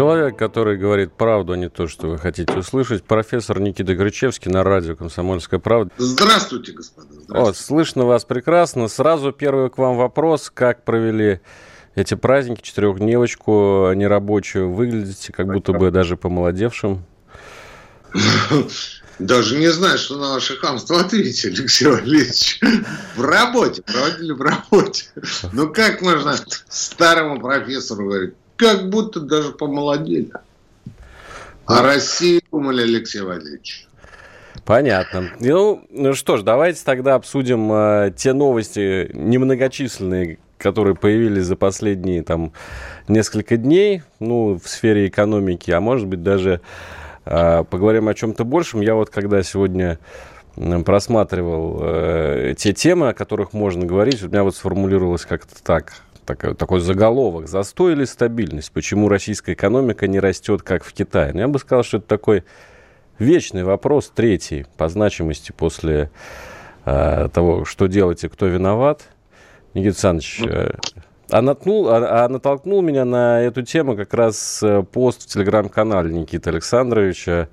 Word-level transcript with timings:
Человек, 0.00 0.38
который 0.38 0.78
говорит 0.78 1.12
правду, 1.12 1.52
а 1.52 1.56
не 1.58 1.68
то, 1.68 1.86
что 1.86 2.06
вы 2.06 2.16
хотите 2.16 2.54
услышать. 2.54 3.04
Профессор 3.04 3.60
Никита 3.60 3.94
Кричевский 3.94 4.50
на 4.50 4.64
радио 4.64 4.96
«Комсомольская 4.96 5.60
правда». 5.60 5.92
Здравствуйте, 5.98 6.72
господа. 6.72 7.08
Здравствуйте. 7.10 7.44
Вот, 7.44 7.56
слышно 7.58 8.06
вас 8.06 8.24
прекрасно. 8.24 8.88
Сразу 8.88 9.30
первый 9.30 9.68
к 9.68 9.76
вам 9.76 9.98
вопрос. 9.98 10.50
Как 10.54 10.86
провели 10.86 11.40
эти 11.96 12.14
праздники, 12.14 12.62
четырехдневочку 12.62 13.92
нерабочую? 13.92 14.72
Выглядите 14.72 15.34
как 15.34 15.48
будто 15.48 15.74
бы 15.74 15.90
даже 15.90 16.16
помолодевшим. 16.16 17.04
Даже 19.18 19.58
не 19.58 19.70
знаю, 19.70 19.98
что 19.98 20.16
на 20.16 20.32
ваше 20.32 20.56
хамство 20.56 21.00
ответить, 21.00 21.44
Алексей 21.44 21.88
Валерьевич. 21.88 22.58
В 23.16 23.20
работе, 23.22 23.82
проводили 23.82 24.32
в 24.32 24.40
работе. 24.40 25.04
Ну 25.52 25.70
как 25.70 26.00
можно 26.00 26.36
старому 26.70 27.38
профессору 27.38 28.06
говорить, 28.06 28.34
как 28.60 28.90
будто 28.90 29.20
даже 29.20 29.52
помолодели. 29.52 30.30
А 31.64 31.82
России 31.82 32.42
думали, 32.52 32.82
Алексей 32.82 33.22
Валерьевич. 33.22 33.86
Понятно. 34.66 35.30
Ну, 35.40 35.82
ну 35.88 36.12
что 36.12 36.36
ж, 36.36 36.42
давайте 36.42 36.84
тогда 36.84 37.14
обсудим 37.14 37.72
э, 37.72 38.12
те 38.14 38.34
новости 38.34 39.10
немногочисленные, 39.14 40.38
которые 40.58 40.94
появились 40.94 41.44
за 41.44 41.56
последние 41.56 42.22
там 42.22 42.52
несколько 43.08 43.56
дней, 43.56 44.02
ну, 44.18 44.60
в 44.62 44.68
сфере 44.68 45.08
экономики, 45.08 45.70
а 45.70 45.80
может 45.80 46.06
быть 46.06 46.22
даже 46.22 46.60
э, 47.24 47.64
поговорим 47.64 48.08
о 48.08 48.14
чем-то 48.14 48.44
большем. 48.44 48.82
Я 48.82 48.94
вот 48.94 49.08
когда 49.08 49.42
сегодня 49.42 49.98
просматривал 50.84 51.78
э, 51.80 52.54
те 52.58 52.74
темы, 52.74 53.08
о 53.08 53.14
которых 53.14 53.54
можно 53.54 53.86
говорить, 53.86 54.22
у 54.22 54.28
меня 54.28 54.42
вот 54.42 54.54
сформулировалось 54.54 55.24
как-то 55.24 55.62
так 55.62 55.94
такой, 56.34 56.54
такой 56.54 56.80
заголовок. 56.80 57.48
Застой 57.48 57.92
или 57.92 58.04
стабильность? 58.04 58.72
Почему 58.72 59.08
российская 59.08 59.52
экономика 59.52 60.06
не 60.06 60.20
растет, 60.20 60.62
как 60.62 60.84
в 60.84 60.92
Китае? 60.92 61.32
Ну, 61.32 61.40
я 61.40 61.48
бы 61.48 61.58
сказал, 61.58 61.82
что 61.82 61.98
это 61.98 62.06
такой 62.06 62.44
вечный 63.18 63.64
вопрос, 63.64 64.12
третий 64.14 64.66
по 64.76 64.88
значимости 64.88 65.52
после 65.52 66.10
э, 66.84 67.28
того, 67.32 67.64
что 67.64 67.86
делать 67.86 68.24
и 68.24 68.28
кто 68.28 68.46
виноват. 68.46 69.08
Никита 69.74 69.90
Александрович, 69.90 70.40
э, 70.46 70.72
а, 71.30 71.42
наткнул, 71.42 71.88
а, 71.88 72.24
а 72.24 72.28
натолкнул 72.28 72.82
меня 72.82 73.04
на 73.04 73.40
эту 73.40 73.62
тему 73.62 73.96
как 73.96 74.14
раз 74.14 74.62
э, 74.62 74.82
пост 74.82 75.22
в 75.22 75.26
телеграм-канале 75.26 76.12
Никиты 76.12 76.50
Александровича, 76.50 77.48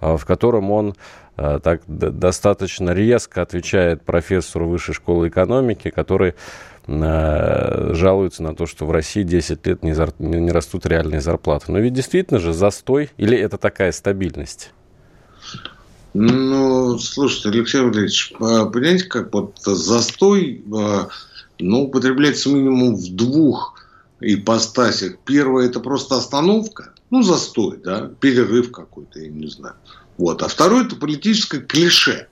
э, 0.00 0.16
в 0.16 0.24
котором 0.26 0.70
он 0.70 0.94
э, 1.36 1.58
так 1.62 1.82
достаточно 1.86 2.90
резко 2.90 3.42
отвечает 3.42 4.02
профессору 4.02 4.68
Высшей 4.68 4.94
школы 4.94 5.28
экономики, 5.28 5.90
который 5.90 6.34
жалуются 6.86 8.42
на 8.42 8.54
то, 8.54 8.66
что 8.66 8.86
в 8.86 8.90
России 8.90 9.22
10 9.22 9.66
лет 9.66 9.82
не, 9.82 9.92
зар... 9.92 10.12
не 10.18 10.50
растут 10.50 10.86
реальные 10.86 11.20
зарплаты. 11.20 11.70
Но 11.70 11.78
ведь 11.78 11.92
действительно 11.92 12.40
же 12.40 12.52
застой 12.52 13.10
или 13.16 13.38
это 13.38 13.56
такая 13.56 13.92
стабильность? 13.92 14.72
Ну, 16.14 16.98
слушайте, 16.98 17.48
Алексей 17.48 17.80
Валерьевич, 17.80 18.34
а, 18.38 18.66
понимаете, 18.66 19.04
как 19.04 19.32
вот 19.32 19.58
застой, 19.64 20.62
а, 20.74 21.08
ну, 21.58 21.84
употребляется 21.84 22.50
минимум 22.50 22.96
в 22.96 23.14
двух 23.14 23.74
ипостасях. 24.20 25.18
Первое– 25.24 25.66
это 25.68 25.80
просто 25.80 26.16
остановка, 26.16 26.92
ну, 27.10 27.22
застой, 27.22 27.78
да, 27.82 28.10
перерыв 28.20 28.72
какой-то, 28.72 29.20
я 29.20 29.28
не 29.28 29.46
знаю. 29.46 29.76
Вот. 30.18 30.42
А 30.42 30.48
второе– 30.48 30.84
это 30.86 30.96
политическое 30.96 31.60
клише 31.60 32.26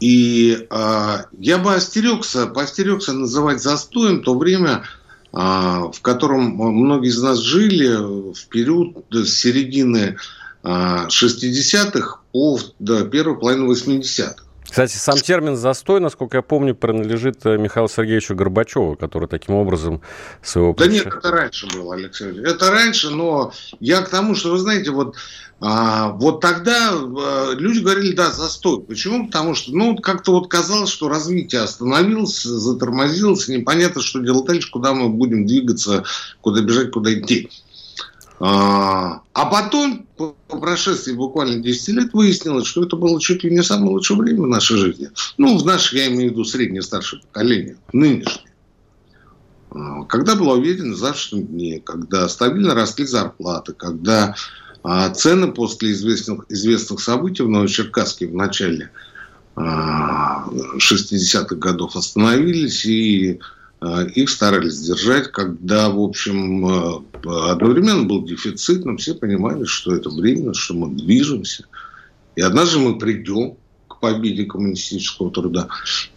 и 0.00 0.66
э, 0.68 1.16
я 1.38 1.58
бы 1.58 1.74
остерегся, 1.74 2.46
поостерегся 2.46 3.12
называть 3.12 3.62
застоем 3.62 4.22
то 4.22 4.36
время, 4.36 4.84
э, 5.32 5.36
в 5.36 5.98
котором 6.02 6.56
многие 6.56 7.08
из 7.08 7.22
нас 7.22 7.38
жили 7.38 8.32
в 8.32 8.48
период 8.48 9.06
с 9.10 9.28
середины 9.28 10.16
э, 10.62 10.68
60-х 10.68 12.20
по 12.32 12.58
до 12.78 13.04
первой 13.06 13.38
половины 13.38 13.72
80-х. 13.72 14.45
Кстати, 14.68 14.96
сам 14.96 15.18
термин 15.18 15.56
«застой», 15.56 16.00
насколько 16.00 16.36
я 16.36 16.42
помню, 16.42 16.74
принадлежит 16.74 17.44
э, 17.46 17.56
Михаилу 17.56 17.88
Сергеевичу 17.88 18.34
Горбачеву, 18.34 18.96
который 18.96 19.28
таким 19.28 19.54
образом 19.54 20.02
своего... 20.42 20.74
Да 20.74 20.86
нет, 20.86 21.06
это 21.06 21.30
раньше 21.30 21.66
было, 21.68 21.94
Алексей 21.94 22.38
Это 22.44 22.70
раньше, 22.70 23.10
но 23.10 23.52
я 23.80 24.02
к 24.02 24.10
тому, 24.10 24.34
что, 24.34 24.50
вы 24.50 24.58
знаете, 24.58 24.90
вот, 24.90 25.16
а, 25.60 26.10
вот 26.10 26.40
тогда 26.40 26.90
а, 26.92 27.52
люди 27.54 27.78
говорили, 27.78 28.14
да, 28.14 28.30
застой. 28.30 28.82
Почему? 28.82 29.26
Потому 29.26 29.54
что, 29.54 29.72
ну, 29.72 29.96
как-то 29.96 30.32
вот 30.32 30.48
казалось, 30.48 30.90
что 30.90 31.08
развитие 31.08 31.62
остановилось, 31.62 32.42
затормозилось, 32.42 33.48
непонятно, 33.48 34.02
что 34.02 34.20
делать 34.20 34.46
дальше, 34.46 34.70
куда 34.70 34.92
мы 34.92 35.08
будем 35.08 35.46
двигаться, 35.46 36.04
куда 36.40 36.60
бежать, 36.60 36.90
куда 36.90 37.14
идти. 37.14 37.50
А, 38.38 39.22
а 39.32 39.46
потом, 39.46 40.06
по 40.16 40.34
прошествии 40.48 41.12
буквально 41.12 41.62
10 41.62 41.88
лет, 41.88 42.12
выяснилось, 42.12 42.66
что 42.66 42.84
это 42.84 42.96
было 42.96 43.20
чуть 43.20 43.44
ли 43.44 43.50
не 43.50 43.62
самое 43.62 43.92
лучшее 43.92 44.18
время 44.18 44.42
в 44.42 44.48
нашей 44.48 44.76
жизни. 44.76 45.10
Ну, 45.38 45.56
в 45.56 45.64
нашей, 45.64 46.00
я 46.00 46.08
имею 46.08 46.30
в 46.30 46.32
виду 46.32 46.44
среднее 46.44 46.82
старшее 46.82 47.22
поколение, 47.22 47.76
нынешнее. 47.92 48.52
А, 49.70 50.04
когда 50.04 50.36
была 50.36 50.54
уверена 50.54 50.94
в 50.94 50.98
завтрашнем 50.98 51.46
дне, 51.46 51.80
когда 51.80 52.28
стабильно 52.28 52.74
росли 52.74 53.06
зарплаты, 53.06 53.72
когда 53.72 54.34
а, 54.82 55.08
цены 55.10 55.52
после 55.52 55.92
известных, 55.92 56.44
известных 56.50 57.00
событий 57.00 57.42
в 57.42 57.48
Новочеркасске 57.48 58.26
в 58.26 58.34
начале 58.34 58.90
60-х 59.56 61.56
годов 61.56 61.96
остановились 61.96 62.84
и 62.84 63.40
их 63.82 64.30
старались 64.30 64.80
держать, 64.80 65.30
когда, 65.30 65.90
в 65.90 66.00
общем, 66.00 66.66
э, 66.66 67.00
одновременно 67.50 68.04
был 68.04 68.24
дефицит, 68.24 68.84
но 68.84 68.96
все 68.96 69.14
понимали, 69.14 69.64
что 69.64 69.94
это 69.94 70.08
временно, 70.08 70.54
что 70.54 70.74
мы 70.74 70.94
движемся. 70.94 71.66
И 72.36 72.40
однажды 72.40 72.78
мы 72.78 72.98
придем 72.98 73.56
к 73.88 74.00
победе 74.00 74.44
коммунистического 74.44 75.30
труда. 75.30 75.68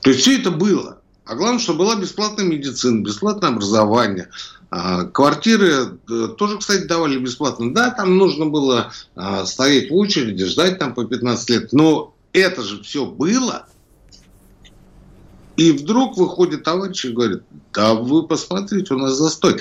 То 0.02 0.10
есть 0.10 0.22
все 0.22 0.40
это 0.40 0.52
было. 0.52 1.02
А 1.26 1.36
главное, 1.36 1.60
что 1.60 1.74
была 1.74 1.96
бесплатная 1.96 2.46
медицина, 2.46 3.04
бесплатное 3.04 3.50
образование. 3.50 4.30
А, 4.72 5.04
квартиры 5.06 6.00
э, 6.10 6.28
тоже, 6.38 6.58
кстати, 6.58 6.86
давали 6.86 7.18
бесплатно. 7.18 7.74
Да, 7.74 7.92
там 7.92 8.18
нужно 8.18 8.46
было 8.46 8.92
стоять 9.46 9.92
в 9.92 9.96
очереди, 9.96 10.46
ждать 10.46 10.80
там 10.80 10.94
по 10.94 11.06
15 11.06 11.50
лет. 11.50 11.74
Но 11.74 12.16
это 12.32 12.64
же 12.64 12.82
все 12.84 13.06
было– 13.06 13.68
и 15.60 15.74
вдруг 15.74 16.16
выходит 16.16 16.64
товарищ 16.64 17.04
и 17.04 17.10
говорит, 17.10 17.42
да 17.74 17.94
вы 17.94 18.26
посмотрите, 18.26 18.94
у 18.94 18.98
нас 18.98 19.18
застой. 19.18 19.58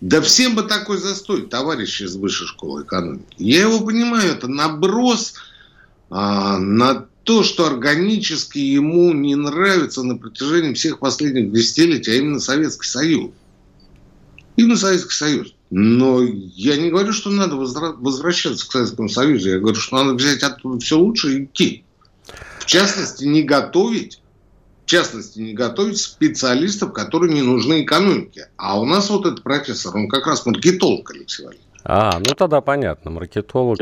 Да 0.00 0.22
всем 0.22 0.54
бы 0.54 0.62
такой 0.62 0.96
застой, 0.96 1.42
товарищ 1.42 2.00
из 2.00 2.16
высшей 2.16 2.46
школы 2.46 2.84
экономики. 2.84 3.34
Я 3.36 3.60
его 3.60 3.80
понимаю, 3.80 4.32
это 4.32 4.48
наброс 4.48 5.34
а, 6.08 6.58
на 6.58 7.06
то, 7.24 7.42
что 7.42 7.66
органически 7.66 8.60
ему 8.60 9.12
не 9.12 9.34
нравится 9.34 10.02
на 10.02 10.16
протяжении 10.16 10.72
всех 10.72 11.00
последних 11.00 11.52
десятилетий, 11.52 12.12
а 12.12 12.14
именно 12.14 12.40
Советский 12.40 12.88
Союз. 12.88 13.32
Именно 14.56 14.76
Советский 14.78 15.14
Союз. 15.14 15.54
Но 15.68 16.22
я 16.22 16.78
не 16.78 16.88
говорю, 16.88 17.12
что 17.12 17.28
надо 17.28 17.56
возвращаться 17.56 18.66
к 18.66 18.72
Советскому 18.72 19.10
Союзу. 19.10 19.50
Я 19.50 19.58
говорю, 19.58 19.76
что 19.76 20.02
надо 20.02 20.14
взять 20.14 20.42
оттуда 20.42 20.78
все 20.78 20.98
лучше 20.98 21.34
и 21.34 21.44
идти. 21.44 21.84
В 22.58 22.64
частности, 22.64 23.24
не 23.24 23.42
готовить 23.42 24.21
в 24.84 24.86
частности, 24.86 25.38
не 25.38 25.54
готовить 25.54 25.98
специалистов, 25.98 26.92
которые 26.92 27.32
не 27.32 27.42
нужны 27.42 27.82
экономике. 27.82 28.48
А 28.56 28.80
у 28.80 28.84
нас 28.84 29.10
вот 29.10 29.26
этот 29.26 29.42
профессор, 29.42 29.96
он 29.96 30.08
как 30.08 30.26
раз 30.26 30.44
маркетолог, 30.46 31.10
Алексей 31.10 31.44
Валерьевич. 31.44 31.68
А, 31.84 32.18
ну 32.18 32.34
тогда 32.34 32.60
понятно, 32.60 33.10
маркетолог. 33.10 33.78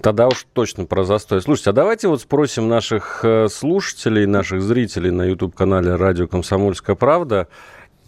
Тогда 0.00 0.26
уж 0.26 0.46
точно 0.52 0.84
про 0.84 1.04
застой. 1.04 1.40
Слушайте, 1.42 1.70
а 1.70 1.72
давайте 1.72 2.08
вот 2.08 2.20
спросим 2.20 2.68
наших 2.68 3.20
э, 3.22 3.46
слушателей, 3.48 4.26
наших 4.26 4.60
зрителей 4.60 5.12
на 5.12 5.22
YouTube-канале 5.22 5.94
«Радио 5.94 6.26
Комсомольская 6.26 6.96
правда». 6.96 7.46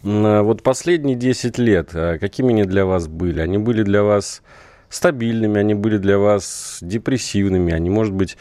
Вот 0.02 0.62
последние 0.62 1.16
10 1.16 1.56
лет, 1.58 1.90
э, 1.94 2.18
какими 2.18 2.50
они 2.50 2.64
для 2.64 2.84
вас 2.84 3.06
были? 3.06 3.40
Они 3.40 3.58
были 3.58 3.84
для 3.84 4.02
вас 4.02 4.42
стабильными, 4.88 5.58
они 5.58 5.74
были 5.74 5.98
для 5.98 6.18
вас 6.18 6.78
депрессивными, 6.80 7.72
они, 7.72 7.90
может 7.90 8.12
быть, 8.12 8.36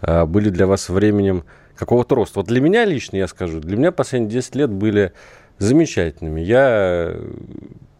э, 0.00 0.24
были 0.24 0.50
для 0.50 0.66
вас 0.66 0.88
временем 0.88 1.44
какого-то 1.76 2.14
роста. 2.14 2.40
Вот 2.40 2.48
для 2.48 2.60
меня 2.60 2.84
лично, 2.84 3.16
я 3.16 3.28
скажу, 3.28 3.60
для 3.60 3.76
меня 3.76 3.92
последние 3.92 4.30
10 4.30 4.54
лет 4.56 4.70
были 4.70 5.12
замечательными. 5.58 6.40
Я 6.40 7.16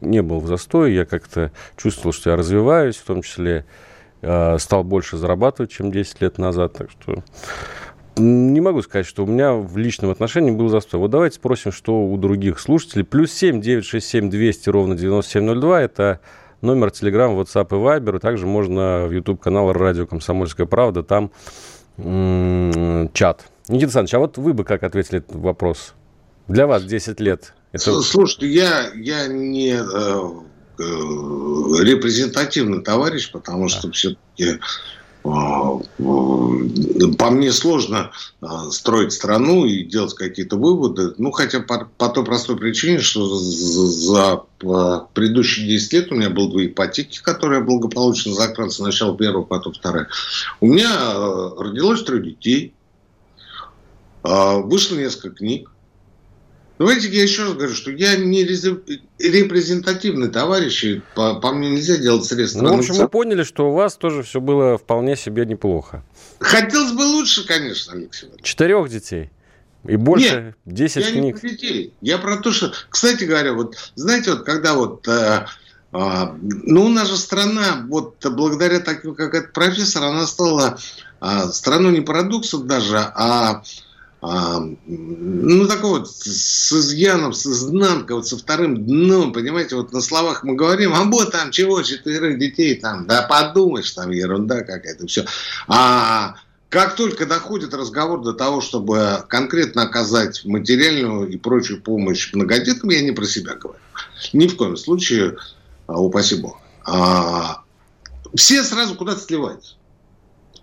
не 0.00 0.22
был 0.22 0.40
в 0.40 0.46
застое, 0.46 0.90
я 0.90 1.04
как-то 1.04 1.52
чувствовал, 1.76 2.12
что 2.12 2.30
я 2.30 2.36
развиваюсь, 2.36 2.96
в 2.96 3.04
том 3.04 3.22
числе 3.22 3.64
э, 4.20 4.58
стал 4.58 4.84
больше 4.84 5.16
зарабатывать, 5.16 5.70
чем 5.70 5.92
10 5.92 6.20
лет 6.20 6.38
назад. 6.38 6.74
Так 6.74 6.90
что 6.90 7.22
не 8.16 8.60
могу 8.60 8.82
сказать, 8.82 9.06
что 9.06 9.24
у 9.24 9.26
меня 9.26 9.54
в 9.54 9.76
личном 9.76 10.10
отношении 10.10 10.50
был 10.50 10.68
застой. 10.68 11.00
Вот 11.00 11.10
давайте 11.10 11.36
спросим, 11.36 11.72
что 11.72 12.04
у 12.04 12.16
других 12.18 12.60
слушателей. 12.60 13.04
Плюс 13.04 13.32
7 13.32 13.60
967 13.60 14.28
200 14.28 14.68
ровно 14.68 14.96
9702. 14.96 15.82
Это 15.82 16.20
номер 16.60 16.88
Telegram, 16.88 17.34
WhatsApp 17.40 17.68
и 17.70 17.75
Viber. 17.75 18.18
Также 18.18 18.46
можно 18.46 19.06
в 19.06 19.12
YouTube-канал 19.12 19.72
«Радио 19.72 20.06
Комсомольская 20.06 20.66
правда». 20.66 21.02
Там 21.02 21.30
м-м, 21.96 23.10
чат. 23.14 23.46
Никита 23.69 23.85
Александрович, 23.85 24.14
а 24.14 24.19
вот 24.19 24.38
вы 24.38 24.55
бы 24.55 24.64
как 24.64 24.82
ответили 24.82 25.19
этот 25.19 25.37
вопрос? 25.37 25.94
Для 26.49 26.67
вас 26.67 26.85
10 26.85 27.20
лет. 27.20 27.55
Это... 27.73 28.03
Слушайте, 28.03 28.49
я, 28.49 28.91
я 28.94 29.26
не 29.29 29.70
э, 29.70 29.82
э, 30.79 31.85
репрезентативный 31.85 32.82
товарищ, 32.82 33.31
потому 33.31 33.69
что 33.69 33.91
все-таки 33.93 34.59
а, 35.25 35.79
по 35.99 37.31
мне 37.31 37.53
сложно 37.53 38.11
а, 38.41 38.70
строить 38.70 39.12
страну 39.12 39.64
и 39.64 39.85
делать 39.85 40.14
какие-то 40.14 40.56
выводы. 40.56 41.14
Ну, 41.19 41.31
хотя 41.31 41.61
по, 41.61 41.88
по 41.97 42.09
той 42.09 42.25
простой 42.25 42.56
причине, 42.56 42.99
что 42.99 43.26
за 43.26 44.43
предыдущие 45.14 45.69
10 45.69 45.93
лет 45.93 46.12
у 46.12 46.17
меня 46.17 46.31
было 46.31 46.50
две 46.50 46.67
ипотеки, 46.67 47.20
которые 47.23 47.62
благополучно 47.62 48.35
закрыли 48.35 48.70
сначала 48.70 49.17
первую, 49.17 49.47
потом 49.47 49.73
вторая. 49.73 50.09
У 50.61 50.67
меня 50.67 50.91
а, 50.93 51.55
родилось 51.56 52.03
трое 52.03 52.23
детей, 52.23 52.75
вышло 54.22 54.96
несколько 54.96 55.36
книг. 55.36 55.70
Давайте 56.78 57.08
я 57.10 57.22
еще 57.22 57.44
раз 57.44 57.52
говорю, 57.52 57.74
что 57.74 57.92
я 57.92 58.16
не 58.16 58.42
репрезентативный 58.44 60.28
товарищ, 60.30 60.82
и 60.82 61.02
по, 61.14 61.34
по 61.36 61.52
мне 61.52 61.70
нельзя 61.70 61.96
делать 61.96 62.24
средства. 62.24 62.62
Ну, 62.62 62.74
в 62.74 62.78
общем, 62.80 62.96
мы 62.96 63.08
поняли, 63.08 63.44
что 63.44 63.70
у 63.70 63.72
вас 63.72 63.96
тоже 63.96 64.24
все 64.24 64.40
было 64.40 64.78
вполне 64.78 65.14
себе 65.14 65.46
неплохо. 65.46 66.02
Хотелось 66.40 66.92
бы 66.92 67.02
лучше, 67.02 67.46
конечно, 67.46 67.92
Алексей. 67.92 68.30
Четырех 68.42 68.88
детей? 68.88 69.30
И 69.86 69.94
больше 69.96 70.54
Нет, 70.66 70.75
10 70.75 70.96
я 71.04 71.10
книг. 71.12 71.34
Не 71.34 71.40
про 71.40 71.48
детей. 71.48 71.94
Я 72.00 72.18
про 72.18 72.36
то, 72.38 72.50
что, 72.52 72.72
кстати 72.88 73.25
говоря, 73.25 73.52
вот 73.52 73.76
знаете, 73.94 74.32
вот 74.32 74.42
когда 74.44 74.75
вот 74.75 75.06
э, 75.06 75.46
э, 75.92 76.26
ну, 76.40 76.86
у 76.86 76.88
нас 76.88 77.08
же 77.08 77.16
страна, 77.16 77.84
вот 77.88 78.16
благодаря 78.25 78.80
таким, 78.80 79.14
как 79.14 79.34
этот 79.34 79.52
профессор, 79.52 80.04
она 80.04 80.26
стала 80.26 80.78
э, 81.20 81.48
страной 81.52 81.92
не 81.92 82.00
парадоксов 82.00 82.66
даже, 82.66 82.96
а 82.96 83.62
ну, 84.22 85.66
такой 85.66 85.90
вот 85.98 86.08
с 86.08 86.72
изъяном, 86.72 87.32
с 87.32 87.44
изнанкой, 87.44 88.16
вот 88.16 88.28
со 88.28 88.38
вторым 88.38 88.86
дном, 88.86 89.32
понимаете, 89.32 89.74
вот 89.74 89.92
на 89.92 90.00
словах 90.00 90.44
мы 90.44 90.54
говорим, 90.54 90.94
а 90.94 91.02
вот 91.02 91.32
там 91.32 91.50
чего, 91.50 91.82
четверых 91.82 92.38
детей 92.38 92.76
там, 92.76 93.08
да 93.08 93.22
подумаешь, 93.22 93.90
там 93.90 94.12
ерунда 94.12 94.60
какая-то, 94.60 95.08
все. 95.08 95.24
А 95.66 96.36
как 96.69 96.94
только 96.94 97.26
доходит 97.26 97.74
разговор 97.74 98.22
до 98.22 98.32
того, 98.32 98.60
чтобы 98.60 99.24
конкретно 99.28 99.82
оказать 99.82 100.44
материальную 100.44 101.28
и 101.28 101.36
прочую 101.36 101.82
помощь 101.82 102.32
многодетным, 102.32 102.90
я 102.90 103.02
не 103.02 103.10
про 103.10 103.25
себя 103.25 103.56
говорю. 103.56 103.80
Ни 104.32 104.46
в 104.46 104.56
коем 104.56 104.76
случае, 104.76 105.36
а, 105.88 106.00
упаси 106.00 106.36
бог. 106.36 106.58
А, 106.86 107.62
все 108.36 108.62
сразу 108.62 108.94
куда-то 108.94 109.20
сливаются. 109.20 109.75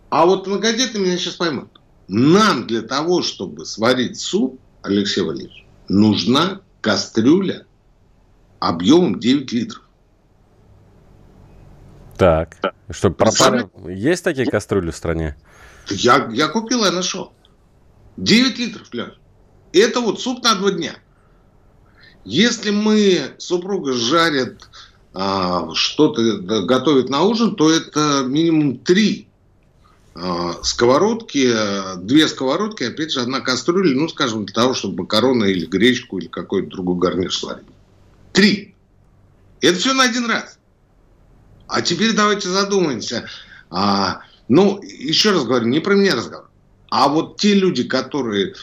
А 0.09 0.25
вот 0.25 0.47
многодетные 0.47 1.03
меня 1.03 1.17
сейчас 1.17 1.35
поймут. 1.35 1.78
Нам 2.09 2.65
для 2.65 2.81
того, 2.81 3.21
чтобы 3.21 3.65
сварить 3.67 4.19
суп, 4.19 4.59
Алексей 4.81 5.21
Валерьевич, 5.21 5.63
нужна 5.87 6.61
кастрюля 6.81 7.67
объемом 8.59 9.19
9 9.19 9.51
литров. 9.53 9.83
Так, 12.17 12.57
что 12.89 13.11
пропали? 13.11 13.69
Есть 13.87 14.23
такие 14.23 14.47
кастрюли 14.47 14.89
в 14.89 14.95
стране? 14.95 15.37
Я, 15.87 16.27
я 16.33 16.47
купил, 16.47 16.83
я 16.83 16.91
нашел. 16.91 17.31
9 18.17 18.57
литров, 18.57 18.91
Леш. 18.91 19.13
Это 19.71 20.01
вот 20.01 20.19
суп 20.19 20.43
на 20.43 20.55
два 20.55 20.71
дня. 20.71 20.95
Если 22.25 22.71
мы, 22.71 23.35
супруга 23.37 23.93
жарит 23.93 24.67
а, 25.13 25.71
что-то, 25.75 26.39
готовит 26.63 27.09
на 27.09 27.21
ужин, 27.21 27.55
то 27.55 27.71
это 27.71 28.23
минимум 28.25 28.79
3 28.79 29.25
а, 29.25 29.28
сковородки, 30.63 31.53
две 31.97 32.27
сковородки, 32.27 32.83
опять 32.83 33.11
же, 33.11 33.21
одна 33.21 33.39
кастрюля, 33.39 33.95
ну, 33.95 34.09
скажем, 34.09 34.45
для 34.45 34.53
того, 34.53 34.73
чтобы 34.73 35.03
макароны 35.03 35.51
или 35.51 35.65
гречку 35.65 36.17
или 36.17 36.27
какой-то 36.27 36.69
другой 36.69 36.97
гарнир 36.97 37.33
сварить. 37.33 37.65
Три. 38.33 38.75
Это 39.61 39.77
все 39.77 39.93
на 39.93 40.03
один 40.03 40.29
раз. 40.29 40.59
А 41.67 41.81
теперь 41.81 42.13
давайте 42.13 42.49
задумаемся. 42.49 43.29
А, 43.69 44.21
ну, 44.47 44.81
еще 44.81 45.31
раз 45.31 45.45
говорю, 45.45 45.67
не 45.67 45.79
про 45.79 45.95
меня 45.95 46.15
разговор. 46.15 46.49
А 46.89 47.07
вот 47.07 47.37
те 47.37 47.53
люди, 47.53 47.83
которые 47.83 48.55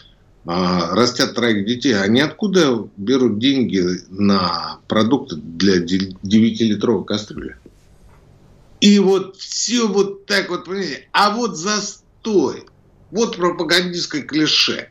а, 0.45 0.95
растят 0.95 1.35
троих 1.35 1.67
детей, 1.67 1.95
они 1.99 2.21
откуда 2.21 2.89
берут 2.97 3.39
деньги 3.39 3.85
на 4.09 4.81
продукты 4.89 5.37
для 5.37 5.83
9-литровой 5.83 7.05
кастрюли? 7.05 7.57
И 8.87 9.01
вот 9.01 9.35
все 9.37 9.89
вот 9.89 10.27
так 10.27 10.49
вот, 10.49 10.67
понимаете, 10.67 11.09
а 11.11 11.35
вот 11.35 11.57
застой, 11.57 12.67
вот 13.11 13.37
пропагандистское 13.37 14.23
клише. 14.23 14.91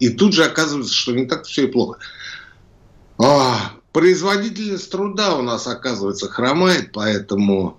И 0.00 0.08
тут 0.08 0.32
же 0.32 0.46
оказывается, 0.46 0.94
что 0.94 1.12
не 1.12 1.26
так 1.26 1.44
все 1.44 1.64
и 1.64 1.70
плохо. 1.70 1.98
А, 3.18 3.72
производительность 3.92 4.90
труда 4.90 5.36
у 5.36 5.42
нас, 5.42 5.66
оказывается, 5.66 6.30
хромает, 6.30 6.92
поэтому 6.94 7.78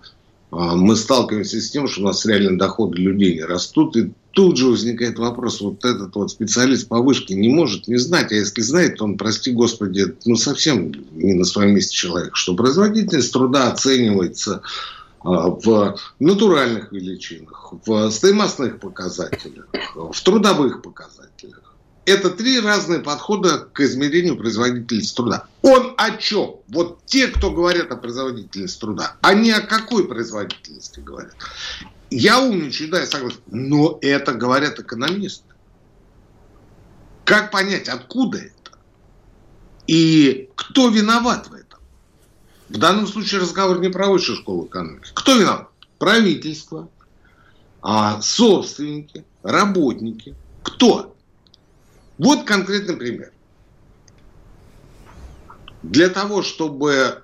а, 0.51 0.75
мы 0.75 0.95
сталкиваемся 0.95 1.59
с 1.59 1.71
тем, 1.71 1.87
что 1.87 2.01
у 2.01 2.05
нас 2.05 2.23
реально 2.27 2.59
доходы 2.59 2.99
людей 2.99 3.33
не 3.33 3.43
растут. 3.43 3.97
И 3.97 4.11
тут 4.33 4.57
же 4.57 4.67
возникает 4.67 5.17
вопрос, 5.17 5.61
вот 5.61 5.83
этот 5.83 6.13
вот 6.13 6.29
специалист 6.29 6.87
по 6.87 7.01
вышке 7.01 7.33
не 7.33 7.49
может 7.49 7.87
не 7.87 7.97
знать, 7.97 8.31
а 8.31 8.35
если 8.35 8.61
знает, 8.61 8.97
то 8.97 9.05
он, 9.05 9.17
прости 9.17 9.51
господи, 9.51 10.13
ну 10.25 10.35
совсем 10.35 10.93
не 11.13 11.33
на 11.33 11.43
своем 11.43 11.73
месте 11.73 11.95
человек, 11.95 12.35
что 12.35 12.53
производительность 12.53 13.33
труда 13.33 13.71
оценивается 13.71 14.61
в 15.23 15.97
натуральных 16.19 16.91
величинах, 16.91 17.73
в 17.85 18.09
стоимостных 18.11 18.79
показателях, 18.79 19.67
в 19.95 20.21
трудовых 20.21 20.81
показателях. 20.81 21.75
Это 22.05 22.29
три 22.29 22.59
разные 22.59 22.99
подхода 22.99 23.59
к 23.59 23.79
измерению 23.79 24.37
производительности 24.37 25.15
труда. 25.15 25.47
Он 25.61 25.93
о 25.97 26.17
чем? 26.17 26.57
Вот 26.67 26.99
те, 27.05 27.27
кто 27.27 27.49
говорят 27.49 27.91
о 27.91 27.95
производительности 27.95 28.79
труда, 28.79 29.15
они 29.21 29.51
о 29.51 29.61
какой 29.61 30.05
производительности 30.05 30.99
говорят? 30.99 31.33
Я 32.09 32.41
умничаю, 32.41 32.91
да, 32.91 32.99
я 32.99 33.07
согласен. 33.07 33.39
Но 33.47 33.97
это 34.01 34.33
говорят 34.33 34.79
экономисты. 34.79 35.45
Как 37.23 37.51
понять, 37.51 37.87
откуда 37.87 38.39
это? 38.39 38.77
И 39.87 40.49
кто 40.55 40.89
виноват 40.89 41.47
в 41.47 41.53
этом? 41.53 41.62
В 42.73 42.79
данном 42.79 43.05
случае 43.05 43.39
разговор 43.39 43.79
не 43.79 43.89
про 43.89 44.07
высшую 44.09 44.35
школу 44.35 44.65
экономики. 44.65 45.11
Кто 45.13 45.35
виноват? 45.35 45.69
Правительство, 45.99 46.89
а, 47.83 48.19
собственники, 48.19 49.25
работники. 49.43 50.35
Кто? 50.63 51.15
Вот 52.17 52.45
конкретный 52.45 52.97
пример. 52.97 53.31
Для 55.83 56.09
того, 56.09 56.41
чтобы 56.41 57.21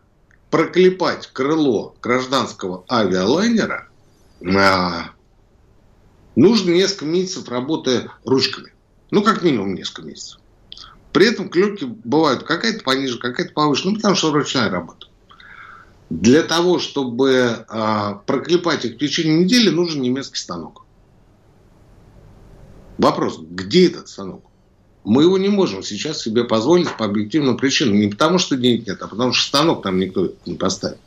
проклепать 0.52 1.26
крыло 1.34 1.96
гражданского 2.00 2.86
авиалайнера, 2.88 3.88
а, 4.56 5.14
нужно 6.36 6.70
несколько 6.70 7.06
месяцев 7.06 7.50
работы 7.50 8.12
ручками. 8.24 8.72
Ну, 9.10 9.24
как 9.24 9.42
минимум 9.42 9.74
несколько 9.74 10.04
месяцев. 10.04 10.40
При 11.12 11.26
этом 11.26 11.50
клепки 11.50 11.86
бывают 11.86 12.44
какая-то 12.44 12.84
пониже, 12.84 13.18
какая-то 13.18 13.54
повыше. 13.54 13.88
Ну, 13.90 13.96
потому 13.96 14.14
что 14.14 14.32
ручная 14.32 14.70
работа. 14.70 15.09
Для 16.10 16.42
того, 16.42 16.80
чтобы 16.80 17.66
а, 17.68 18.16
проклепать 18.26 18.84
их 18.84 18.96
в 18.96 18.98
течение 18.98 19.44
недели, 19.44 19.70
нужен 19.70 20.02
немецкий 20.02 20.38
станок. 20.38 20.86
Вопрос, 22.98 23.40
где 23.40 23.88
этот 23.88 24.08
станок? 24.10 24.44
Мы 25.04 25.24
его 25.24 25.38
не 25.38 25.50
можем 25.50 25.84
сейчас 25.84 26.22
себе 26.22 26.44
позволить 26.44 26.92
по 26.98 27.06
объективным 27.06 27.58
причинам. 27.58 28.00
Не 28.00 28.08
потому, 28.08 28.40
что 28.40 28.58
денег 28.58 28.88
нет, 28.88 29.02
а 29.02 29.08
потому, 29.08 29.34
что 29.34 29.48
станок 29.48 29.84
там 29.84 30.00
никто 30.00 30.34
не 30.46 30.56
поставит. 30.56 31.00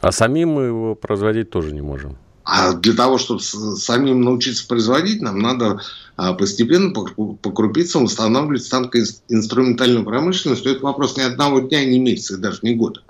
А 0.00 0.12
самим 0.12 0.50
мы 0.50 0.62
его 0.64 0.94
производить 0.94 1.50
тоже 1.50 1.72
не 1.72 1.80
можем. 1.80 2.16
А 2.44 2.74
для 2.74 2.92
того, 2.92 3.18
чтобы 3.18 3.40
самим 3.40 4.20
научиться 4.20 4.66
производить, 4.68 5.22
нам 5.22 5.38
надо 5.38 5.80
а, 6.16 6.34
постепенно 6.34 6.92
по, 6.92 7.50
крупицам 7.50 8.04
устанавливать 8.04 8.64
станкоинструментальную 8.64 10.04
промышленность. 10.04 10.66
Это 10.66 10.84
вопрос 10.84 11.16
не 11.16 11.22
одного 11.22 11.60
дня, 11.60 11.84
не 11.84 11.98
месяца, 11.98 12.36
даже 12.36 12.58
не 12.62 12.74
года 12.74 13.02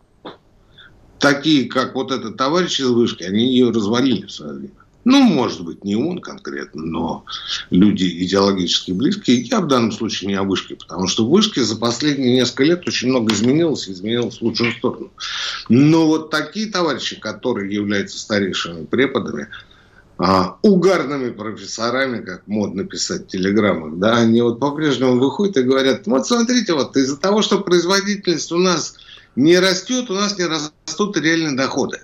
такие, 1.23 1.69
как 1.69 1.95
вот 1.95 2.11
этот 2.11 2.37
товарищ 2.37 2.81
из 2.81 2.88
вышки, 2.88 3.23
они 3.23 3.47
ее 3.47 3.71
развалили 3.71 4.26
в 4.26 4.33
свое 4.33 4.55
время. 4.55 4.75
ну, 5.05 5.23
может 5.23 5.64
быть, 5.64 5.85
не 5.85 5.97
он 5.97 6.21
конкретно, 6.21 6.83
но 6.83 7.25
люди 7.71 8.05
идеологически 8.05 8.93
близкие. 8.93 9.41
Я 9.43 9.61
в 9.61 9.69
данном 9.69 9.93
случае 9.93 10.29
не 10.29 10.35
о 10.35 10.43
вышке, 10.43 10.76
потому 10.76 11.07
что 11.07 11.25
в 11.25 11.31
вышке 11.31 11.62
за 11.62 11.76
последние 11.76 12.35
несколько 12.35 12.64
лет 12.64 12.87
очень 12.87 13.09
много 13.09 13.33
изменилось, 13.33 13.88
изменилось 13.88 14.38
в 14.38 14.43
лучшую 14.43 14.73
сторону. 14.73 15.11
Но 15.69 16.07
вот 16.07 16.31
такие 16.31 16.71
товарищи, 16.71 17.19
которые 17.19 17.73
являются 17.73 18.19
старейшими 18.19 18.85
преподами, 18.85 19.49
а, 20.19 20.59
угарными 20.62 21.31
профессорами, 21.31 22.25
как 22.25 22.47
модно 22.47 22.85
писать 22.85 23.25
в 23.25 23.29
телеграммах, 23.29 23.99
да, 23.99 24.19
они 24.19 24.41
вот 24.43 24.61
по-прежнему 24.61 25.19
выходят 25.19 25.57
и 25.57 25.62
говорят, 25.62 26.07
вот 26.07 26.26
смотрите, 26.26 26.75
вот 26.75 26.97
из-за 26.97 27.17
того, 27.17 27.43
что 27.43 27.61
производительность 27.61 28.52
у 28.52 28.59
нас 28.59 28.97
не 29.37 29.59
растет, 29.59 30.11
у 30.11 30.15
нас 30.15 30.39
не 30.39 30.45
растут 30.45 31.17
реальные 31.17 31.57
доходы. 31.57 32.01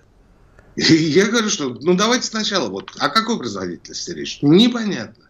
И 0.76 0.94
я 0.94 1.26
говорю, 1.26 1.48
что 1.48 1.76
ну 1.80 1.94
давайте 1.94 2.26
сначала, 2.26 2.68
вот 2.68 2.92
о 2.98 3.08
какой 3.08 3.38
производительности 3.38 4.12
речь? 4.12 4.38
Непонятно. 4.42 5.24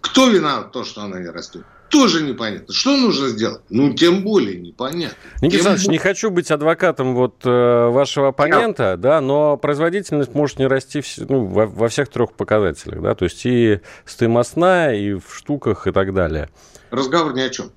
Кто 0.00 0.28
виноват 0.28 0.72
то, 0.72 0.84
что 0.84 1.02
она 1.02 1.20
не 1.20 1.28
растет? 1.28 1.64
Тоже 1.92 2.22
непонятно. 2.22 2.72
Что 2.72 2.96
нужно 2.96 3.28
сделать? 3.28 3.60
Ну, 3.68 3.92
тем 3.92 4.22
более 4.22 4.58
непонятно. 4.58 5.14
Никита 5.42 5.56
Александрович, 5.56 5.84
более... 5.84 5.98
не 5.98 6.02
хочу 6.02 6.30
быть 6.30 6.50
адвокатом 6.50 7.14
вот 7.14 7.44
э, 7.44 7.88
вашего 7.90 8.28
оппонента, 8.28 8.96
да. 8.96 9.16
да, 9.16 9.20
но 9.20 9.58
производительность 9.58 10.34
может 10.34 10.58
не 10.58 10.66
расти 10.66 11.02
в, 11.02 11.18
ну, 11.28 11.44
во, 11.44 11.66
во 11.66 11.88
всех 11.88 12.08
трех 12.08 12.32
показателях, 12.32 13.02
да, 13.02 13.14
то 13.14 13.26
есть 13.26 13.44
и 13.44 13.80
стоимостная, 14.06 14.94
и 14.94 15.12
в 15.12 15.24
штуках, 15.34 15.86
и 15.86 15.92
так 15.92 16.14
далее. 16.14 16.48
Разговор 16.90 17.34
ни 17.34 17.42
о 17.42 17.50
чем. 17.50 17.70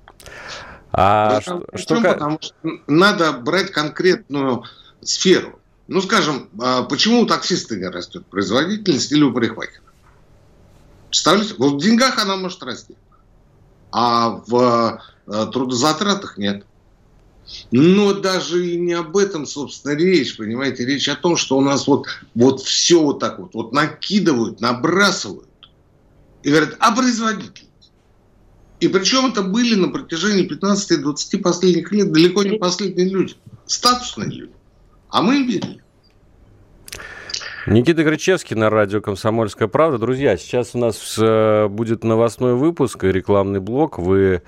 А 0.98 1.38
Разговор 1.38 1.64
что, 1.74 1.94
чем, 1.94 1.98
что... 1.98 2.12
Потому 2.12 2.38
что 2.40 2.54
надо 2.86 3.32
брать 3.32 3.70
конкретную 3.70 4.64
сферу. 5.02 5.60
Ну, 5.88 6.00
скажем, 6.00 6.48
а 6.58 6.84
почему 6.84 7.20
у 7.20 7.26
таксиста 7.26 7.76
не 7.76 7.86
растет 7.86 8.26
производительность 8.26 9.12
или 9.12 9.22
у 9.22 9.32
парикмахера? 9.32 9.84
Представляете? 11.10 11.54
Вот 11.58 11.74
в 11.74 11.78
деньгах 11.78 12.18
она 12.18 12.36
может 12.36 12.62
расти, 12.62 12.96
а 13.92 14.42
в 14.46 15.00
э, 15.26 15.46
трудозатратах 15.52 16.38
нет. 16.38 16.64
Но 17.70 18.14
даже 18.14 18.66
и 18.66 18.76
не 18.76 18.94
об 18.94 19.16
этом, 19.16 19.46
собственно, 19.46 19.92
речь, 19.92 20.36
понимаете, 20.36 20.84
речь 20.84 21.08
о 21.08 21.14
том, 21.14 21.36
что 21.36 21.58
у 21.58 21.60
нас 21.60 21.86
вот, 21.86 22.06
вот 22.34 22.62
все 22.62 23.00
вот 23.00 23.20
так 23.20 23.38
вот, 23.38 23.54
вот 23.54 23.72
накидывают, 23.72 24.60
набрасывают 24.60 25.48
и 26.42 26.48
говорят, 26.48 26.76
а 26.80 26.92
производительность? 26.92 27.65
И 28.80 28.88
причем 28.88 29.26
это 29.26 29.42
были 29.42 29.74
на 29.74 29.88
протяжении 29.88 30.48
15-20 30.48 31.38
последних 31.40 31.92
лет 31.92 32.12
далеко 32.12 32.42
не 32.42 32.58
последние 32.58 33.08
люди, 33.08 33.34
статусные 33.66 34.30
люди. 34.30 34.52
А 35.08 35.22
мы 35.22 35.36
им 35.36 35.48
верили. 35.48 35.82
Никита 37.66 38.04
Кричевский 38.04 38.54
на 38.54 38.70
радио 38.70 39.00
«Комсомольская 39.00 39.66
правда». 39.66 39.98
Друзья, 39.98 40.36
сейчас 40.36 40.74
у 40.74 40.78
нас 40.78 41.16
э, 41.18 41.66
будет 41.68 42.04
новостной 42.04 42.54
выпуск 42.54 43.02
и 43.02 43.08
рекламный 43.08 43.58
блок. 43.58 43.98
Вы 43.98 44.42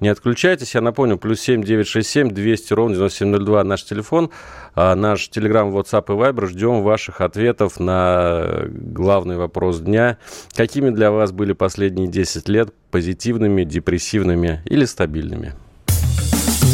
не 0.00 0.08
отключайтесь. 0.08 0.74
Я 0.74 0.80
напомню, 0.80 1.16
плюс 1.18 1.40
семь 1.40 1.62
девять 1.62 1.88
шесть 1.88 2.10
семь 2.10 2.30
двести 2.30 2.72
ровно 2.72 2.94
девяносто 2.94 3.18
семь 3.18 3.28
ноль 3.28 3.44
два 3.44 3.64
наш 3.64 3.84
телефон, 3.84 4.30
а 4.74 4.94
наш 4.94 5.28
телеграм, 5.28 5.74
WhatsApp 5.74 6.04
и 6.08 6.12
Viber. 6.12 6.46
Ждем 6.46 6.82
ваших 6.82 7.20
ответов 7.20 7.80
на 7.80 8.66
главный 8.68 9.36
вопрос 9.36 9.80
дня. 9.80 10.18
Какими 10.54 10.90
для 10.90 11.10
вас 11.10 11.32
были 11.32 11.52
последние 11.52 12.08
10 12.08 12.48
лет? 12.48 12.72
Позитивными, 12.90 13.64
депрессивными 13.64 14.62
или 14.64 14.84
стабильными? 14.84 15.54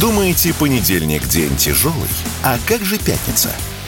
Думаете, 0.01 0.53
понедельник 0.59 1.27
день 1.29 1.55
тяжелый? 1.57 2.09
А 2.45 2.57
как 2.67 2.81
же 2.81 2.99
пятница? 2.99 3.51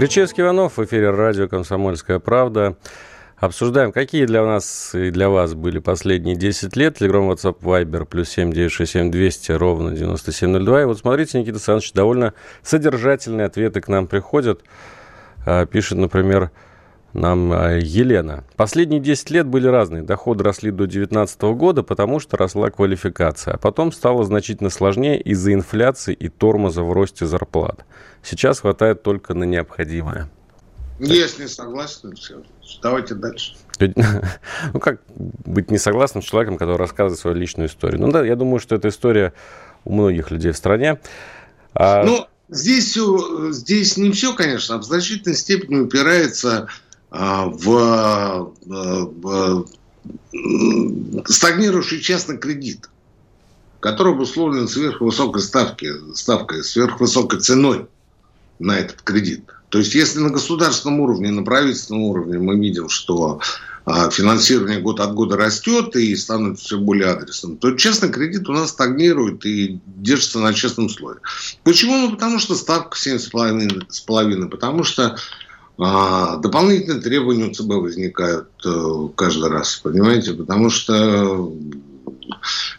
Кричевский 0.00 0.42
Иванов 0.42 0.78
в 0.78 0.84
эфире 0.86 1.10
радио 1.10 1.46
«Комсомольская 1.46 2.20
правда». 2.20 2.74
Обсуждаем, 3.36 3.92
какие 3.92 4.24
для 4.24 4.42
нас 4.46 4.94
и 4.94 5.10
для 5.10 5.28
вас 5.28 5.52
были 5.52 5.78
последние 5.78 6.36
10 6.36 6.74
лет. 6.74 6.96
Телеграм, 6.96 7.30
WhatsApp, 7.30 7.58
Viber, 7.60 8.06
плюс 8.06 8.30
7 8.30 8.50
967 8.50 9.10
200, 9.10 9.52
ровно 9.52 9.90
9702. 9.90 10.80
И 10.80 10.84
вот 10.86 10.98
смотрите, 11.00 11.38
Никита 11.38 11.56
Александрович, 11.56 11.92
довольно 11.92 12.32
содержательные 12.62 13.44
ответы 13.44 13.82
к 13.82 13.88
нам 13.88 14.06
приходят. 14.06 14.62
А, 15.44 15.66
пишет, 15.66 15.98
например, 15.98 16.50
нам 17.12 17.52
а, 17.52 17.72
Елена. 17.76 18.44
Последние 18.56 19.00
10 19.00 19.30
лет 19.30 19.46
были 19.46 19.66
разные. 19.66 20.02
Доходы 20.02 20.44
росли 20.44 20.70
до 20.70 20.86
2019 20.86 21.42
года, 21.42 21.82
потому 21.82 22.20
что 22.20 22.36
росла 22.36 22.70
квалификация. 22.70 23.54
А 23.54 23.58
потом 23.58 23.92
стало 23.92 24.24
значительно 24.24 24.70
сложнее 24.70 25.20
из-за 25.20 25.52
инфляции 25.52 26.14
и 26.14 26.28
тормоза 26.28 26.82
в 26.82 26.92
росте 26.92 27.26
зарплат. 27.26 27.84
Сейчас 28.22 28.60
хватает 28.60 29.02
только 29.02 29.34
на 29.34 29.44
необходимое. 29.44 30.30
Если 31.00 31.46
согласен, 31.46 32.14
все. 32.14 32.42
Давайте 32.82 33.14
дальше. 33.14 33.54
Ну, 34.74 34.78
как 34.78 35.00
быть 35.08 35.70
не 35.70 35.78
согласным 35.78 36.22
с 36.22 36.26
человеком, 36.26 36.58
который 36.58 36.76
рассказывает 36.76 37.18
свою 37.18 37.36
личную 37.36 37.68
историю? 37.68 38.00
Ну, 38.00 38.12
да, 38.12 38.24
я 38.24 38.36
думаю, 38.36 38.60
что 38.60 38.76
эта 38.76 38.88
история 38.88 39.32
у 39.84 39.94
многих 39.94 40.30
людей 40.30 40.52
в 40.52 40.56
стране. 40.56 41.00
А... 41.72 42.04
Ну, 42.04 42.26
здесь, 42.50 42.90
все, 42.90 43.50
здесь 43.52 43.96
не 43.96 44.10
все, 44.10 44.34
конечно, 44.34 44.74
а 44.74 44.78
в 44.78 44.84
значительной 44.84 45.34
степени 45.34 45.80
упирается 45.80 46.68
а, 47.10 47.46
в 47.46 48.54
стагнирующий 51.26 52.00
частный 52.00 52.38
кредит, 52.38 52.88
который 53.80 54.12
обусловлен 54.12 54.68
сверхвысокой 54.68 55.42
ставки, 55.42 55.90
ставкой, 56.14 56.62
сверхвысокой 56.62 57.40
ценой 57.40 57.86
на 58.58 58.78
этот 58.78 59.02
кредит. 59.02 59.44
То 59.70 59.78
есть, 59.78 59.94
если 59.94 60.18
на 60.18 60.30
государственном 60.30 61.00
уровне, 61.00 61.30
на 61.30 61.42
правительственном 61.42 62.02
уровне 62.02 62.38
мы 62.38 62.58
видим, 62.58 62.88
что 62.88 63.40
а, 63.86 64.10
финансирование 64.10 64.80
год 64.80 65.00
от 65.00 65.14
года 65.14 65.36
растет 65.36 65.96
и 65.96 66.14
становится 66.14 66.64
все 66.64 66.78
более 66.78 67.08
адресным, 67.08 67.56
то 67.56 67.72
частный 67.72 68.10
кредит 68.10 68.48
у 68.48 68.52
нас 68.52 68.70
стагнирует 68.70 69.44
и 69.46 69.80
держится 69.86 70.38
на 70.38 70.52
честном 70.52 70.88
слое. 70.90 71.18
Почему? 71.64 71.98
Ну, 71.98 72.10
потому 72.10 72.38
что 72.38 72.54
ставка 72.54 72.96
7,5, 72.96 74.48
потому 74.48 74.84
что 74.84 75.04
а, 75.06 75.16
дополнительные 75.80 77.00
требования 77.00 77.46
у 77.46 77.54
ЦБ 77.54 77.68
возникают 77.68 78.48
э, 78.66 79.08
каждый 79.14 79.48
раз, 79.48 79.76
понимаете? 79.76 80.34
Потому 80.34 80.68
что 80.68 81.52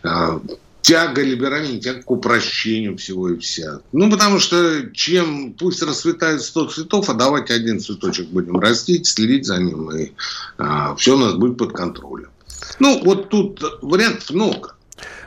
э, 0.03 0.39
тяга 0.81 1.23
либеральная, 1.23 1.79
тяга 1.79 2.03
к 2.03 2.11
упрощению 2.11 2.97
всего 2.97 3.29
и 3.29 3.39
вся. 3.39 3.79
Ну, 3.91 4.11
потому 4.11 4.39
что 4.39 4.91
чем 4.93 5.53
пусть 5.53 5.81
расцветает 5.81 6.41
100 6.41 6.65
цветов, 6.67 7.09
а 7.09 7.13
давайте 7.13 7.53
один 7.53 7.79
цветочек 7.79 8.27
будем 8.27 8.59
растить, 8.59 9.07
следить 9.07 9.45
за 9.45 9.57
ним, 9.57 9.89
и 9.91 10.11
а, 10.57 10.95
все 10.95 11.15
у 11.15 11.19
нас 11.19 11.33
будет 11.33 11.57
под 11.57 11.73
контролем. 11.73 12.29
Ну, 12.79 13.01
вот 13.03 13.29
тут 13.29 13.63
вариантов 13.81 14.29
много. 14.31 14.75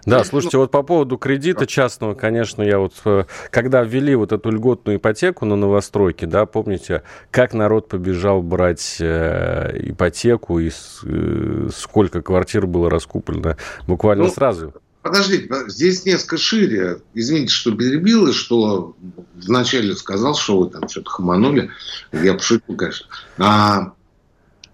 Да, 0.06 0.24
слушайте, 0.24 0.58
вот 0.58 0.70
по 0.70 0.82
поводу 0.82 1.16
кредита 1.16 1.66
частного, 1.66 2.14
конечно, 2.14 2.62
я 2.62 2.78
вот, 2.78 2.94
э, 3.04 3.24
когда 3.50 3.82
ввели 3.82 4.14
вот 4.14 4.32
эту 4.32 4.50
льготную 4.50 4.98
ипотеку 4.98 5.46
на 5.46 5.56
новостройки, 5.56 6.26
да, 6.26 6.46
помните, 6.46 7.02
как 7.30 7.54
народ 7.54 7.88
побежал 7.88 8.42
брать 8.42 8.96
э, 9.00 9.70
ипотеку 9.82 10.58
и 10.58 10.70
э, 10.70 11.68
сколько 11.74 12.20
квартир 12.20 12.66
было 12.66 12.90
раскуплено 12.90 13.56
буквально 13.86 14.24
ну, 14.24 14.30
сразу? 14.30 14.74
Подождите, 15.04 15.48
здесь 15.68 16.06
несколько 16.06 16.38
шире. 16.38 17.02
Извините, 17.12 17.52
что 17.52 17.72
перебил, 17.72 18.28
и 18.28 18.32
что 18.32 18.96
вначале 19.34 19.94
сказал, 19.96 20.34
что 20.34 20.60
вы 20.60 20.70
там 20.70 20.88
что-то 20.88 21.10
хаманули. 21.10 21.70
Я 22.12 22.32
пошутил, 22.32 22.74
конечно. 22.74 23.06
А, 23.36 23.92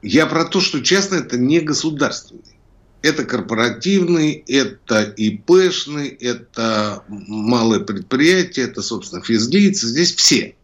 я 0.02 0.26
про 0.26 0.44
то, 0.44 0.60
что 0.60 0.82
частное 0.82 1.18
это 1.18 1.36
не 1.36 1.58
государственный. 1.58 2.59
Это 3.02 3.24
корпоративный, 3.24 4.44
это 4.46 5.02
ИПшный, 5.02 6.08
это 6.08 7.02
малое 7.08 7.80
предприятие, 7.80 8.66
это, 8.66 8.82
собственно, 8.82 9.22
физлицы. 9.22 9.86
Здесь 9.86 10.14
все. 10.14 10.54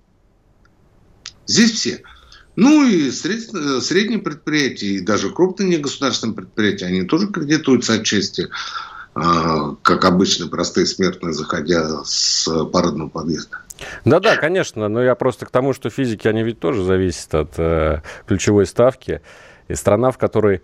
Здесь 1.46 1.72
все. 1.72 2.02
Ну 2.56 2.86
и 2.86 3.10
средние 3.10 4.18
предприятия, 4.18 4.86
и 4.86 5.00
даже 5.00 5.30
крупные 5.30 5.68
негосударственные 5.68 6.34
предприятия, 6.34 6.86
они 6.86 7.02
тоже 7.02 7.28
кредитуются 7.28 7.94
отчасти, 7.94 8.48
а, 9.14 9.74
как 9.82 10.04
обычно, 10.04 10.48
простые 10.48 10.86
смертные, 10.86 11.34
заходя 11.34 12.02
с 12.04 12.48
парадного 12.72 13.08
подъезда. 13.08 13.58
Да-да, 14.06 14.36
конечно, 14.36 14.88
но 14.88 15.02
я 15.02 15.14
просто 15.14 15.44
к 15.46 15.50
тому, 15.50 15.74
что 15.74 15.90
физики, 15.90 16.28
они 16.28 16.42
ведь 16.42 16.58
тоже 16.58 16.82
зависят 16.82 17.34
от 17.34 17.58
э, 17.58 18.00
ключевой 18.26 18.66
ставки. 18.66 19.20
И 19.68 19.74
страна, 19.74 20.10
в 20.10 20.18
которой 20.18 20.62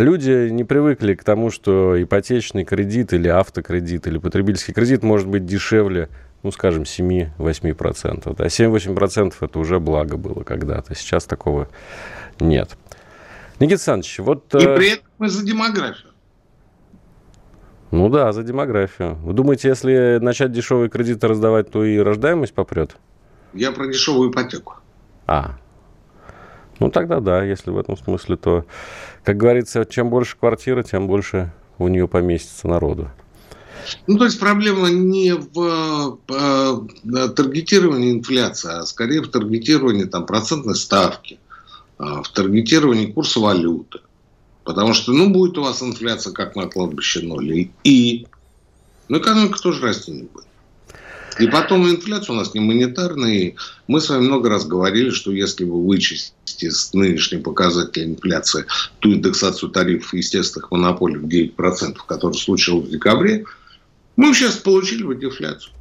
люди 0.00 0.48
не 0.48 0.64
привыкли 0.64 1.14
к 1.14 1.24
тому, 1.24 1.50
что 1.50 2.00
ипотечный 2.02 2.64
кредит 2.64 3.12
или 3.12 3.28
автокредит 3.28 4.06
или 4.06 4.18
потребительский 4.18 4.72
кредит 4.72 5.02
может 5.02 5.28
быть 5.28 5.44
дешевле, 5.44 6.08
ну, 6.42 6.50
скажем, 6.50 6.84
7-8%. 6.84 8.34
А 8.38 8.46
7-8% 8.46 9.34
это 9.40 9.58
уже 9.58 9.80
благо 9.80 10.16
было 10.16 10.42
когда-то. 10.42 10.94
Сейчас 10.94 11.24
такого 11.24 11.68
нет. 12.40 12.76
Никита 13.58 13.74
Александрович, 13.74 14.18
вот... 14.18 14.54
И 14.54 14.58
э, 14.58 14.76
при 14.76 14.92
этом 14.94 15.04
мы 15.18 15.28
за 15.28 15.44
демографию. 15.44 16.12
Ну 17.92 18.08
да, 18.08 18.32
за 18.32 18.42
демографию. 18.42 19.16
Вы 19.16 19.34
думаете, 19.34 19.68
если 19.68 20.18
начать 20.20 20.50
дешевые 20.50 20.88
кредиты 20.88 21.28
раздавать, 21.28 21.70
то 21.70 21.84
и 21.84 21.98
рождаемость 21.98 22.54
попрет? 22.54 22.96
Я 23.52 23.70
про 23.70 23.86
дешевую 23.86 24.30
ипотеку. 24.30 24.76
А, 25.26 25.58
ну 26.82 26.90
тогда 26.90 27.20
да, 27.20 27.44
если 27.44 27.70
в 27.70 27.78
этом 27.78 27.96
смысле, 27.96 28.36
то, 28.36 28.64
как 29.22 29.36
говорится, 29.36 29.84
чем 29.84 30.10
больше 30.10 30.36
квартира, 30.36 30.82
тем 30.82 31.06
больше 31.06 31.52
у 31.78 31.86
нее 31.86 32.08
поместится 32.08 32.66
народу. 32.66 33.08
Ну, 34.06 34.18
то 34.18 34.24
есть 34.24 34.40
проблема 34.40 34.90
не 34.90 35.32
в 35.32 36.18
э, 36.28 37.28
таргетировании 37.28 38.12
инфляции, 38.12 38.70
а 38.72 38.82
скорее 38.84 39.22
в 39.22 39.28
таргетировании 39.28 40.04
там, 40.04 40.26
процентной 40.26 40.74
ставки, 40.74 41.38
э, 41.98 42.02
в 42.02 42.28
таргетировании 42.32 43.12
курса 43.12 43.38
валюты. 43.40 44.00
Потому 44.64 44.92
что, 44.92 45.12
ну, 45.12 45.30
будет 45.30 45.58
у 45.58 45.62
вас 45.62 45.82
инфляция, 45.82 46.32
как 46.32 46.56
на 46.56 46.66
кладбище 46.66 47.22
ноль. 47.22 47.70
И, 47.84 48.26
ну, 49.08 49.18
экономика 49.18 49.60
тоже 49.60 49.82
расти 49.82 50.12
не 50.12 50.22
будет. 50.22 50.46
И 51.38 51.46
потом 51.46 51.88
инфляция 51.88 52.34
у 52.34 52.36
нас 52.36 52.54
не 52.54 52.60
монетарная. 52.60 53.54
мы 53.86 54.00
с 54.00 54.08
вами 54.08 54.22
много 54.22 54.48
раз 54.48 54.66
говорили, 54.66 55.10
что 55.10 55.32
если 55.32 55.64
вы 55.64 55.84
вычистите 55.86 56.70
с 56.70 56.92
нынешней 56.92 57.38
показателя 57.38 58.04
инфляции 58.04 58.66
ту 58.98 59.12
индексацию 59.12 59.70
тарифов 59.70 60.12
естественных 60.14 60.70
монополий 60.70 61.16
в 61.16 61.26
9%, 61.26 61.96
которая 62.06 62.38
случилась 62.38 62.88
в 62.88 62.90
декабре, 62.90 63.44
мы 64.16 64.34
сейчас 64.34 64.56
получили 64.56 65.02
бы 65.02 65.14
дефляцию. 65.14 65.72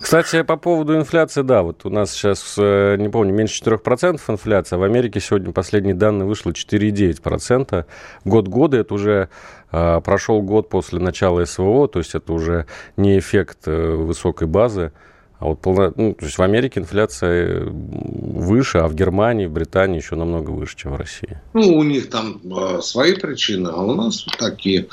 Кстати, 0.00 0.42
по 0.42 0.56
поводу 0.56 0.96
инфляции, 0.96 1.42
да, 1.42 1.62
вот 1.62 1.84
у 1.84 1.90
нас 1.90 2.12
сейчас, 2.12 2.54
э, 2.56 2.96
не 2.98 3.08
помню, 3.08 3.34
меньше 3.34 3.56
4% 3.62 4.20
инфляция. 4.28 4.78
В 4.78 4.82
Америке 4.82 5.20
сегодня 5.20 5.52
последние 5.52 5.94
данные 5.94 6.26
вышло 6.26 6.52
4,9%. 6.52 7.84
Год 8.24 8.48
года 8.48 8.76
это 8.76 8.94
уже 8.94 9.28
э, 9.72 10.00
прошел 10.04 10.40
год 10.42 10.68
после 10.68 11.00
начала 11.00 11.44
СВО, 11.44 11.88
то 11.88 11.98
есть 11.98 12.14
это 12.14 12.32
уже 12.32 12.66
не 12.96 13.18
эффект 13.18 13.66
э, 13.66 13.94
высокой 13.94 14.46
базы. 14.46 14.92
А 15.40 15.46
вот 15.46 15.60
полно, 15.60 15.92
ну, 15.94 16.14
то 16.14 16.24
есть 16.24 16.36
в 16.36 16.42
Америке 16.42 16.80
инфляция 16.80 17.64
выше, 17.64 18.78
а 18.78 18.88
в 18.88 18.94
Германии, 18.94 19.46
в 19.46 19.52
Британии 19.52 19.98
еще 19.98 20.16
намного 20.16 20.50
выше, 20.50 20.76
чем 20.76 20.92
в 20.92 20.96
России. 20.96 21.38
Ну, 21.54 21.76
у 21.76 21.84
них 21.84 22.10
там 22.10 22.40
э, 22.44 22.80
свои 22.80 23.14
причины, 23.14 23.68
а 23.68 23.82
у 23.82 23.94
нас 23.94 24.26
такие. 24.38 24.88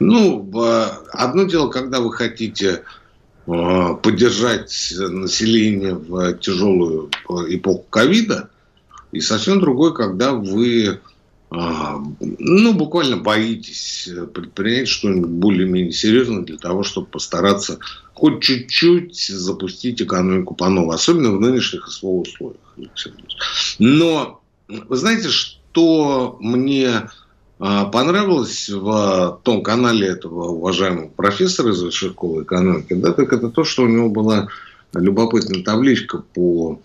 Ну, 0.00 0.50
э, 0.64 0.86
одно 1.12 1.44
дело, 1.44 1.70
когда 1.70 2.00
вы 2.00 2.12
хотите 2.12 2.82
поддержать 3.46 4.94
население 4.98 5.94
в 5.94 6.34
тяжелую 6.38 7.10
э, 7.28 7.34
эпоху 7.54 7.84
ковида, 7.90 8.48
и 9.12 9.20
совсем 9.20 9.60
другой, 9.60 9.94
когда 9.94 10.32
вы 10.32 10.86
э, 10.86 10.98
ну, 11.50 12.72
буквально 12.72 13.18
боитесь 13.18 14.08
предпринять 14.32 14.88
что-нибудь 14.88 15.30
более-менее 15.30 15.92
серьезное 15.92 16.42
для 16.42 16.56
того, 16.56 16.82
чтобы 16.82 17.06
постараться 17.06 17.78
хоть 18.14 18.42
чуть-чуть 18.42 19.16
запустить 19.16 20.00
экономику 20.00 20.54
по 20.54 20.68
новой, 20.68 20.94
особенно 20.94 21.32
в 21.32 21.40
нынешних 21.40 21.86
СВО 21.88 22.20
условиях. 22.20 22.60
Но 23.78 24.40
вы 24.68 24.96
знаете, 24.96 25.28
что 25.28 26.38
мне 26.40 27.08
понравилось 27.58 28.68
в 28.68 29.40
том 29.42 29.62
канале 29.62 30.08
этого 30.08 30.48
уважаемого 30.48 31.08
профессора 31.08 31.72
из 31.72 31.82
высшей 31.82 32.10
школы 32.10 32.42
экономики, 32.42 32.94
да, 32.94 33.12
так 33.12 33.32
это 33.32 33.48
то, 33.48 33.64
что 33.64 33.84
у 33.84 33.88
него 33.88 34.08
была 34.08 34.48
любопытная 34.92 35.62
табличка 35.62 36.18
по 36.18 36.80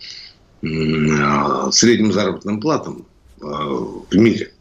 а, 0.63 1.71
средним 1.71 2.11
заработным 2.11 2.59
платам 2.59 3.05
а, 3.41 3.45
в 3.45 4.15
мире. 4.15 4.53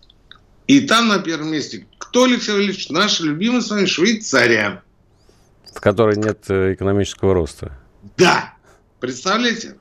И 0.67 0.81
там 0.81 1.09
на 1.09 1.19
первом 1.19 1.51
месте, 1.51 1.87
кто, 1.97 2.25
Алексей 2.25 2.53
Валерьевич, 2.53 2.91
наш 2.91 3.21
любимый 3.21 3.63
с 3.63 3.71
вами 3.71 3.87
Швейцария. 3.87 4.83
В 5.75 5.81
которой 5.81 6.17
нет 6.17 6.45
э, 6.49 6.75
экономического 6.75 7.35
роста. 7.35 7.79
Да, 8.17 8.55
представляете? 9.01 9.77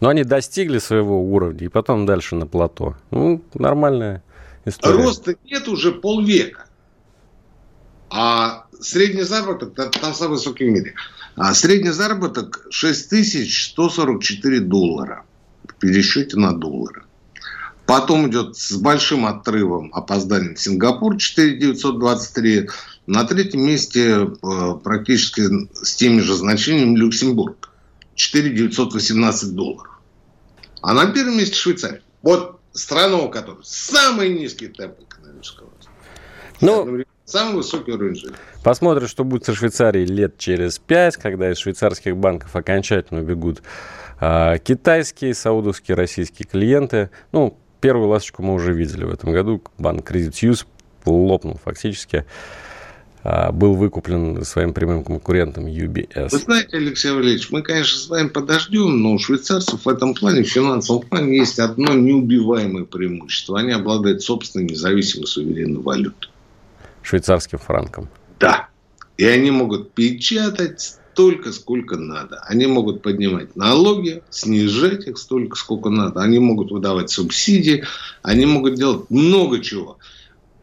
Но 0.00 0.08
они 0.08 0.24
достигли 0.24 0.78
своего 0.78 1.22
уровня, 1.22 1.64
и 1.64 1.68
потом 1.68 2.04
дальше 2.04 2.34
на 2.34 2.46
плато. 2.46 2.96
Ну, 3.10 3.42
нормальная 3.54 4.22
история. 4.64 5.02
Роста 5.02 5.36
нет 5.44 5.68
уже 5.68 5.92
полвека. 5.92 6.66
А 8.10 8.66
средний 8.80 9.22
заработок, 9.22 9.74
там 9.74 10.14
самый 10.14 10.34
высокий 10.34 10.64
в 10.64 10.70
мире, 10.72 10.94
а 11.36 11.52
средний 11.54 11.90
заработок 11.90 12.66
6144 12.70 14.60
доллара 14.60 15.24
в 15.64 15.74
пересчете 15.74 16.36
на 16.36 16.52
доллары. 16.52 17.04
Потом 17.86 18.30
идет 18.30 18.56
с 18.56 18.72
большим 18.76 19.26
отрывом 19.26 19.90
опозданием 19.92 20.56
Сингапур 20.56 21.18
4923. 21.18 22.68
На 23.06 23.24
третьем 23.24 23.66
месте 23.66 24.26
э, 24.26 24.74
практически 24.82 25.42
с 25.74 25.94
теми 25.94 26.20
же 26.20 26.34
значениями 26.34 26.96
Люксембург 26.96 27.70
4918 28.14 29.54
долларов. 29.54 30.00
А 30.80 30.94
на 30.94 31.06
первом 31.06 31.36
месте 31.36 31.56
Швейцария. 31.56 32.02
Вот 32.22 32.60
страна, 32.74 33.18
у 33.18 33.30
которой 33.30 33.62
самый 33.62 34.34
низкий 34.34 34.68
темп 34.68 34.96
экономического 35.08 35.70
роста. 35.70 35.90
Ну, 36.60 37.04
самый 37.24 37.56
высокий 37.56 37.92
уровень 37.92 38.16
жизни. 38.16 38.36
Посмотрим, 38.62 39.08
что 39.08 39.24
будет 39.24 39.44
со 39.44 39.54
Швейцарией 39.54 40.06
лет 40.06 40.38
через 40.38 40.78
пять, 40.78 41.16
когда 41.16 41.50
из 41.50 41.58
швейцарских 41.58 42.16
банков 42.16 42.54
окончательно 42.54 43.20
убегут 43.20 43.62
а, 44.20 44.58
китайские, 44.58 45.34
саудовские, 45.34 45.96
российские 45.96 46.46
клиенты. 46.46 47.10
Ну, 47.32 47.58
первую 47.80 48.08
ласточку 48.08 48.42
мы 48.42 48.54
уже 48.54 48.72
видели 48.72 49.04
в 49.04 49.12
этом 49.12 49.32
году. 49.32 49.62
Банк 49.78 50.10
Credit 50.10 50.30
Suisse 50.30 50.66
лопнул 51.04 51.60
фактически. 51.62 52.24
А, 53.26 53.52
был 53.52 53.72
выкуплен 53.74 54.44
своим 54.44 54.74
прямым 54.74 55.02
конкурентом 55.02 55.64
UBS. 55.64 56.28
Вы 56.30 56.38
знаете, 56.38 56.76
Алексей 56.76 57.10
Валерьевич, 57.10 57.50
мы, 57.50 57.62
конечно, 57.62 57.98
с 57.98 58.06
вами 58.06 58.28
подождем, 58.28 59.00
но 59.00 59.14
у 59.14 59.18
швейцарцев 59.18 59.86
в 59.86 59.88
этом 59.88 60.12
плане, 60.12 60.42
в 60.42 60.48
финансовом 60.48 61.06
плане, 61.08 61.38
есть 61.38 61.58
одно 61.58 61.94
неубиваемое 61.94 62.84
преимущество. 62.84 63.58
Они 63.58 63.72
обладают 63.72 64.22
собственной 64.22 64.66
независимой 64.66 65.26
суверенной 65.26 65.80
валютой. 65.80 66.30
Швейцарским 67.00 67.58
франком. 67.58 68.10
Да. 68.38 68.68
И 69.16 69.24
они 69.24 69.50
могут 69.50 69.92
печатать 69.92 70.82
столько, 70.82 71.52
сколько 71.52 71.96
надо. 71.96 72.42
Они 72.46 72.66
могут 72.66 73.00
поднимать 73.00 73.56
налоги, 73.56 74.22
снижать 74.28 75.06
их 75.06 75.16
столько, 75.16 75.56
сколько 75.56 75.88
надо. 75.88 76.20
Они 76.20 76.38
могут 76.40 76.70
выдавать 76.70 77.08
субсидии, 77.08 77.84
они 78.22 78.44
могут 78.44 78.74
делать 78.74 79.08
много 79.08 79.60
чего. 79.60 79.96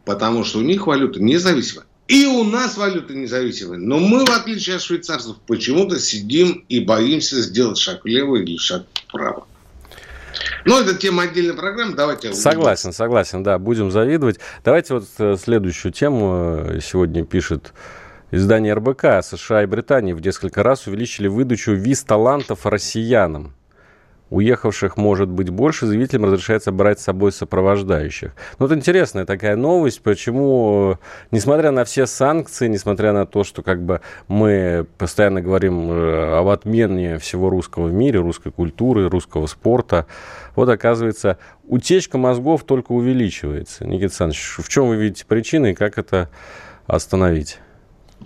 Потому 0.04 0.44
что 0.44 0.60
у 0.60 0.62
них 0.62 0.86
валюта 0.86 1.20
независимая. 1.20 1.86
И 2.08 2.26
у 2.26 2.44
нас 2.44 2.76
валюта 2.76 3.14
независимая. 3.14 3.78
Но 3.78 3.98
мы, 3.98 4.24
в 4.24 4.30
отличие 4.30 4.76
от 4.76 4.82
швейцарцев, 4.82 5.36
почему-то 5.46 5.98
сидим 5.98 6.64
и 6.68 6.80
боимся 6.80 7.40
сделать 7.40 7.78
шаг 7.78 8.04
влево 8.04 8.36
или 8.36 8.56
шаг 8.56 8.84
вправо. 9.08 9.46
Ну, 10.64 10.80
это 10.80 10.94
тема 10.94 11.24
отдельной 11.24 11.54
программы. 11.54 11.94
Давайте. 11.94 12.32
Согласен, 12.34 12.92
согласен, 12.92 13.42
да, 13.42 13.58
будем 13.58 13.90
завидовать. 13.90 14.38
Давайте 14.64 14.94
вот 14.94 15.04
э, 15.18 15.36
следующую 15.42 15.92
тему 15.92 16.56
э, 16.58 16.80
сегодня 16.82 17.24
пишет 17.24 17.72
издание 18.30 18.74
РБК. 18.74 19.22
США 19.22 19.62
и 19.62 19.66
Британия 19.66 20.14
в 20.14 20.20
несколько 20.20 20.62
раз 20.62 20.86
увеличили 20.86 21.28
выдачу 21.28 21.72
виз 21.72 22.02
талантов 22.02 22.66
россиянам 22.66 23.54
уехавших 24.32 24.96
может 24.96 25.28
быть 25.28 25.50
больше, 25.50 25.86
заявителям 25.86 26.24
разрешается 26.24 26.72
брать 26.72 27.00
с 27.00 27.04
собой 27.04 27.32
сопровождающих. 27.32 28.32
Ну, 28.58 28.66
вот 28.66 28.74
интересная 28.74 29.26
такая 29.26 29.56
новость, 29.56 30.00
почему, 30.00 30.98
несмотря 31.30 31.70
на 31.70 31.84
все 31.84 32.06
санкции, 32.06 32.66
несмотря 32.66 33.12
на 33.12 33.26
то, 33.26 33.44
что 33.44 33.62
как 33.62 33.82
бы 33.82 34.00
мы 34.28 34.86
постоянно 34.96 35.42
говорим 35.42 35.90
э, 35.90 36.38
об 36.38 36.48
отмене 36.48 37.18
всего 37.18 37.50
русского 37.50 37.88
в 37.88 37.92
мире, 37.92 38.20
русской 38.20 38.50
культуры, 38.50 39.08
русского 39.10 39.46
спорта, 39.46 40.06
вот 40.56 40.68
оказывается, 40.70 41.38
утечка 41.64 42.16
мозгов 42.16 42.64
только 42.64 42.92
увеличивается. 42.92 43.84
Никита 43.84 44.06
Александрович, 44.06 44.54
в 44.58 44.68
чем 44.68 44.88
вы 44.88 44.96
видите 44.96 45.26
причины 45.26 45.72
и 45.72 45.74
как 45.74 45.98
это 45.98 46.30
остановить? 46.86 47.58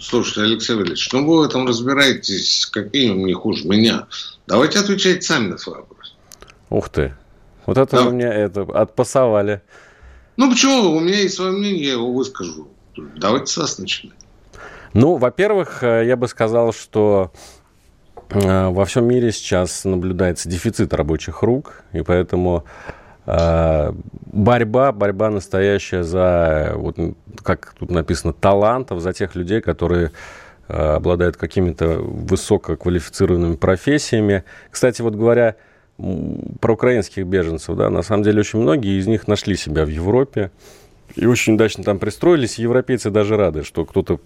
Слушайте, 0.00 0.42
Алексей 0.42 0.74
Валерьевич, 0.74 1.10
ну 1.12 1.26
вы 1.26 1.38
в 1.38 1.42
этом 1.42 1.66
разбираетесь, 1.66 2.66
какие 2.66 3.08
не 3.08 3.32
хуже 3.32 3.66
меня. 3.66 4.06
Давайте 4.46 4.78
отвечать 4.78 5.24
сами 5.24 5.48
на 5.48 5.56
вопрос. 5.56 5.95
Ух 6.70 6.88
ты. 6.88 7.14
Вот 7.66 7.78
это 7.78 7.96
да. 7.96 8.02
вы 8.04 8.12
меня 8.12 8.32
это, 8.32 8.62
отпасовали. 8.62 9.62
Ну 10.36 10.50
почему? 10.50 10.96
У 10.96 11.00
меня 11.00 11.18
есть 11.18 11.34
свое 11.34 11.52
мнение, 11.52 11.84
я 11.84 11.92
его 11.92 12.12
выскажу. 12.12 12.68
Давайте 13.16 13.46
с 13.46 13.56
вас 13.56 13.78
начинать. 13.78 14.16
Ну, 14.92 15.16
во-первых, 15.16 15.82
э, 15.82 16.06
я 16.06 16.16
бы 16.16 16.28
сказал, 16.28 16.72
что 16.72 17.30
э, 18.30 18.68
во 18.68 18.84
всем 18.84 19.06
мире 19.06 19.32
сейчас 19.32 19.84
наблюдается 19.84 20.48
дефицит 20.48 20.94
рабочих 20.94 21.42
рук, 21.42 21.82
и 21.92 22.02
поэтому 22.02 22.64
э, 23.26 23.92
борьба, 24.32 24.92
борьба 24.92 25.30
настоящая 25.30 26.02
за, 26.02 26.72
вот 26.76 26.96
как 27.42 27.74
тут 27.78 27.90
написано, 27.90 28.32
талантов, 28.32 29.00
за 29.00 29.12
тех 29.12 29.34
людей, 29.34 29.60
которые 29.60 30.12
обладают 30.68 31.36
какими-то 31.36 31.98
высококвалифицированными 31.98 33.54
профессиями. 33.54 34.42
Кстати, 34.68 35.00
вот 35.00 35.14
говоря 35.14 35.54
про 36.60 36.74
украинских 36.74 37.26
беженцев, 37.26 37.76
да, 37.76 37.88
на 37.90 38.02
самом 38.02 38.22
деле 38.22 38.40
очень 38.40 38.60
многие 38.60 38.98
из 38.98 39.06
них 39.06 39.28
нашли 39.28 39.56
себя 39.56 39.84
в 39.84 39.88
Европе 39.88 40.50
и 41.14 41.24
очень 41.26 41.54
удачно 41.54 41.84
там 41.84 41.98
пристроились. 41.98 42.58
Европейцы 42.58 43.10
даже 43.10 43.36
рады, 43.36 43.62
что 43.62 43.84
кто-то 43.84 44.20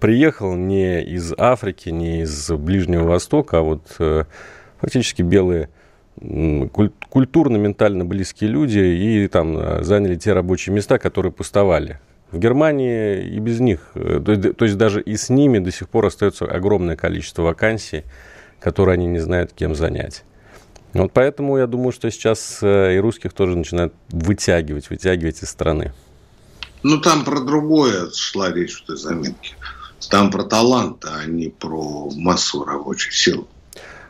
приехал 0.00 0.54
не 0.54 1.02
из 1.02 1.32
Африки, 1.38 1.88
не 1.88 2.22
из 2.22 2.50
Ближнего 2.50 3.04
Востока, 3.04 3.58
а 3.58 3.62
вот 3.62 3.82
э, 3.98 4.24
фактически 4.80 5.22
белые 5.22 5.70
культурно-ментально 6.20 8.04
близкие 8.04 8.50
люди 8.50 8.78
и 8.78 9.26
там 9.28 9.56
э, 9.58 9.82
заняли 9.82 10.16
те 10.16 10.32
рабочие 10.32 10.74
места, 10.74 10.98
которые 10.98 11.32
пустовали. 11.32 11.98
В 12.30 12.38
Германии 12.38 13.24
и 13.24 13.38
без 13.38 13.60
них, 13.60 13.90
э, 13.94 14.20
то 14.24 14.64
есть 14.64 14.76
даже 14.76 15.00
и 15.00 15.16
с 15.16 15.30
ними 15.30 15.58
до 15.58 15.70
сих 15.70 15.88
пор 15.88 16.06
остается 16.06 16.44
огромное 16.44 16.96
количество 16.96 17.42
вакансий, 17.42 18.04
которые 18.60 18.94
они 18.94 19.06
не 19.06 19.18
знают, 19.20 19.52
кем 19.54 19.74
занять. 19.74 20.24
Вот 20.94 21.12
поэтому 21.12 21.58
я 21.58 21.66
думаю, 21.66 21.92
что 21.92 22.10
сейчас 22.10 22.62
и 22.62 22.98
русских 23.02 23.32
тоже 23.32 23.56
начинают 23.56 23.92
вытягивать, 24.10 24.88
вытягивать 24.90 25.42
из 25.42 25.50
страны. 25.50 25.92
Ну, 26.84 27.00
там 27.00 27.24
про 27.24 27.40
другое 27.40 28.10
шла 28.12 28.52
речь 28.52 28.74
в 28.74 28.86
той 28.86 28.96
заметке. 28.96 29.56
Там 30.10 30.30
про 30.30 30.44
талант, 30.44 31.04
а 31.04 31.24
не 31.26 31.48
про 31.48 32.10
массу 32.14 32.64
рабочих 32.64 33.14
сил. 33.14 33.48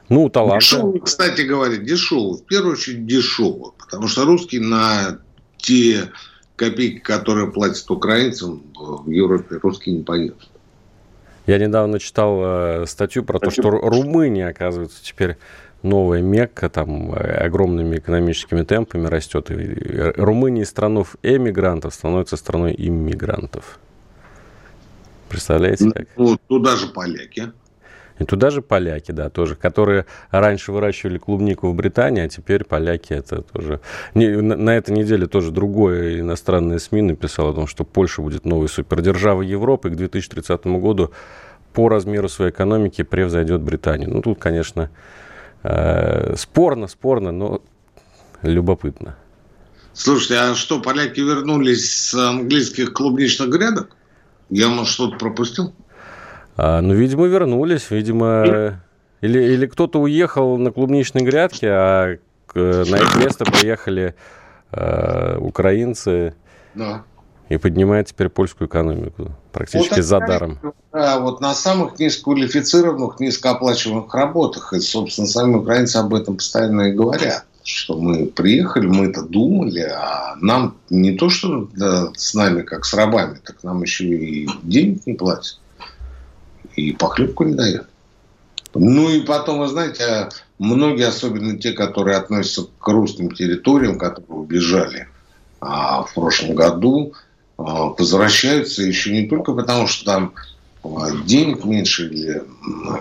Ну, 0.08 0.28
талант. 0.28 0.60
Дешево, 0.60 0.98
кстати 0.98 1.42
говоря, 1.42 1.76
дешево. 1.76 2.36
В 2.36 2.44
первую 2.44 2.72
очередь 2.74 3.06
дешево. 3.06 3.72
Потому 3.78 4.08
что 4.08 4.24
русские 4.24 4.60
на 4.60 5.20
те 5.56 6.10
копейки, 6.56 6.98
которые 6.98 7.50
платят 7.50 7.90
украинцам, 7.90 8.62
в 8.74 9.08
Европе 9.08 9.58
русские 9.62 9.96
не 9.96 10.02
поедут. 10.02 10.48
Я 11.46 11.58
недавно 11.58 11.98
читал 11.98 12.40
э, 12.42 12.86
статью 12.86 13.22
про 13.22 13.38
то, 13.38 13.50
что 13.50 13.70
Румыния, 13.70 14.48
оказывается, 14.48 15.02
теперь 15.02 15.36
новая 15.84 16.22
Мекка, 16.22 16.68
там 16.68 17.14
э, 17.14 17.46
огромными 17.46 17.96
экономическими 17.96 18.62
темпами 18.62 19.06
растет. 19.06 19.50
И 19.50 20.12
Румыния 20.16 20.62
из 20.62 20.70
страной 20.70 21.04
эмигрантов 21.22 21.94
становится 21.94 22.36
страной 22.36 22.74
иммигрантов. 22.76 23.78
Представляете? 25.28 25.90
Как? 25.90 26.06
Ну, 26.16 26.38
туда 26.48 26.76
же 26.76 26.88
поляки. 26.88 27.52
И 28.18 28.24
туда 28.24 28.50
же 28.50 28.62
поляки, 28.62 29.10
да, 29.10 29.28
тоже, 29.28 29.56
которые 29.56 30.06
раньше 30.30 30.70
выращивали 30.70 31.18
клубнику 31.18 31.68
в 31.68 31.74
Британии, 31.74 32.22
а 32.22 32.28
теперь 32.28 32.64
поляки 32.64 33.12
это 33.12 33.42
тоже... 33.42 33.80
Не, 34.14 34.40
на, 34.40 34.56
на 34.56 34.76
этой 34.76 34.92
неделе 34.96 35.26
тоже 35.26 35.50
другое 35.50 36.20
иностранное 36.20 36.78
СМИ 36.78 37.02
написало 37.02 37.50
о 37.50 37.54
том, 37.54 37.66
что 37.66 37.84
Польша 37.84 38.22
будет 38.22 38.44
новой 38.44 38.68
супердержавой 38.68 39.48
Европы 39.48 39.88
и 39.88 39.92
к 39.92 39.96
2030 39.96 40.64
году 40.66 41.10
по 41.72 41.88
размеру 41.88 42.28
своей 42.28 42.52
экономики 42.52 43.02
превзойдет 43.02 43.62
Британию. 43.62 44.08
Ну, 44.08 44.22
тут, 44.22 44.38
конечно, 44.38 44.82
э, 44.82 45.23
спорно, 46.36 46.86
спорно, 46.88 47.32
но 47.32 47.62
любопытно. 48.42 49.16
Слушайте, 49.92 50.36
а 50.36 50.54
что, 50.54 50.80
поляки 50.80 51.20
вернулись 51.20 51.90
с 51.90 52.14
английских 52.14 52.92
клубничных 52.92 53.48
грядок? 53.48 53.96
Я, 54.50 54.68
может, 54.68 54.92
что-то 54.92 55.16
пропустил? 55.16 55.72
А, 56.56 56.80
ну, 56.80 56.94
видимо, 56.94 57.26
вернулись. 57.26 57.90
Видимо, 57.90 58.80
или, 59.20 59.40
или 59.40 59.66
кто-то 59.66 60.00
уехал 60.00 60.58
на 60.58 60.70
клубничной 60.70 61.22
грядке, 61.22 61.68
а 61.70 62.16
на 62.54 62.96
их 62.96 63.16
место 63.16 63.44
приехали 63.44 64.14
э, 64.72 65.38
украинцы. 65.38 66.34
Да. 66.74 67.04
И 67.48 67.58
поднимает 67.58 68.08
теперь 68.08 68.30
польскую 68.30 68.68
экономику 68.68 69.32
практически 69.52 69.96
вот, 69.96 70.04
за 70.04 70.18
даром. 70.20 70.58
Да, 70.92 71.20
вот 71.20 71.40
на 71.40 71.54
самых 71.54 71.98
низкоквалифицированных, 71.98 73.20
низкооплачиваемых 73.20 74.12
работах. 74.14 74.72
И, 74.72 74.80
собственно, 74.80 75.26
сами 75.26 75.56
украинцы 75.56 75.96
об 75.96 76.14
этом 76.14 76.36
постоянно 76.36 76.82
и 76.82 76.92
говорят 76.92 77.44
что 77.64 77.98
мы 77.98 78.26
приехали, 78.26 78.86
мы 78.86 79.06
это 79.06 79.22
думали, 79.22 79.80
а 79.80 80.36
нам 80.40 80.76
не 80.90 81.12
то, 81.12 81.30
что 81.30 81.68
да, 81.74 82.10
с 82.14 82.34
нами 82.34 82.62
как 82.62 82.84
с 82.84 82.92
рабами, 82.92 83.40
так 83.42 83.62
нам 83.62 83.82
еще 83.82 84.04
и 84.04 84.48
денег 84.62 85.06
не 85.06 85.14
платят, 85.14 85.58
и 86.76 86.92
похлебку 86.92 87.44
не 87.44 87.54
дают. 87.54 87.86
Ну 88.74 89.08
и 89.08 89.20
потом, 89.20 89.60
вы 89.60 89.68
знаете, 89.68 90.28
многие, 90.58 91.06
особенно 91.06 91.58
те, 91.58 91.72
которые 91.72 92.16
относятся 92.16 92.66
к 92.78 92.88
русским 92.88 93.30
территориям, 93.30 93.98
которые 93.98 94.40
убежали 94.40 95.08
а, 95.60 96.02
в 96.02 96.12
прошлом 96.12 96.54
году, 96.54 97.14
а, 97.14 97.23
возвращаются 97.56 98.82
еще 98.82 99.12
не 99.12 99.28
только 99.28 99.52
потому, 99.52 99.86
что 99.86 100.04
там 100.04 100.34
денег 101.24 101.64
меньше 101.64 102.08
или 102.08 102.42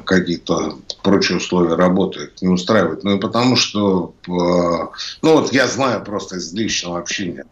какие-то 0.06 0.80
прочие 1.02 1.38
условия 1.38 1.76
работы 1.76 2.30
не 2.42 2.48
устраивают, 2.48 3.04
но 3.04 3.14
и 3.16 3.20
потому 3.20 3.56
что, 3.56 4.14
э, 4.26 4.30
ну 4.30 5.34
вот 5.34 5.52
я 5.52 5.68
знаю 5.68 6.04
просто 6.04 6.38
из 6.38 6.54
личного 6.54 7.00
общения, 7.00 7.46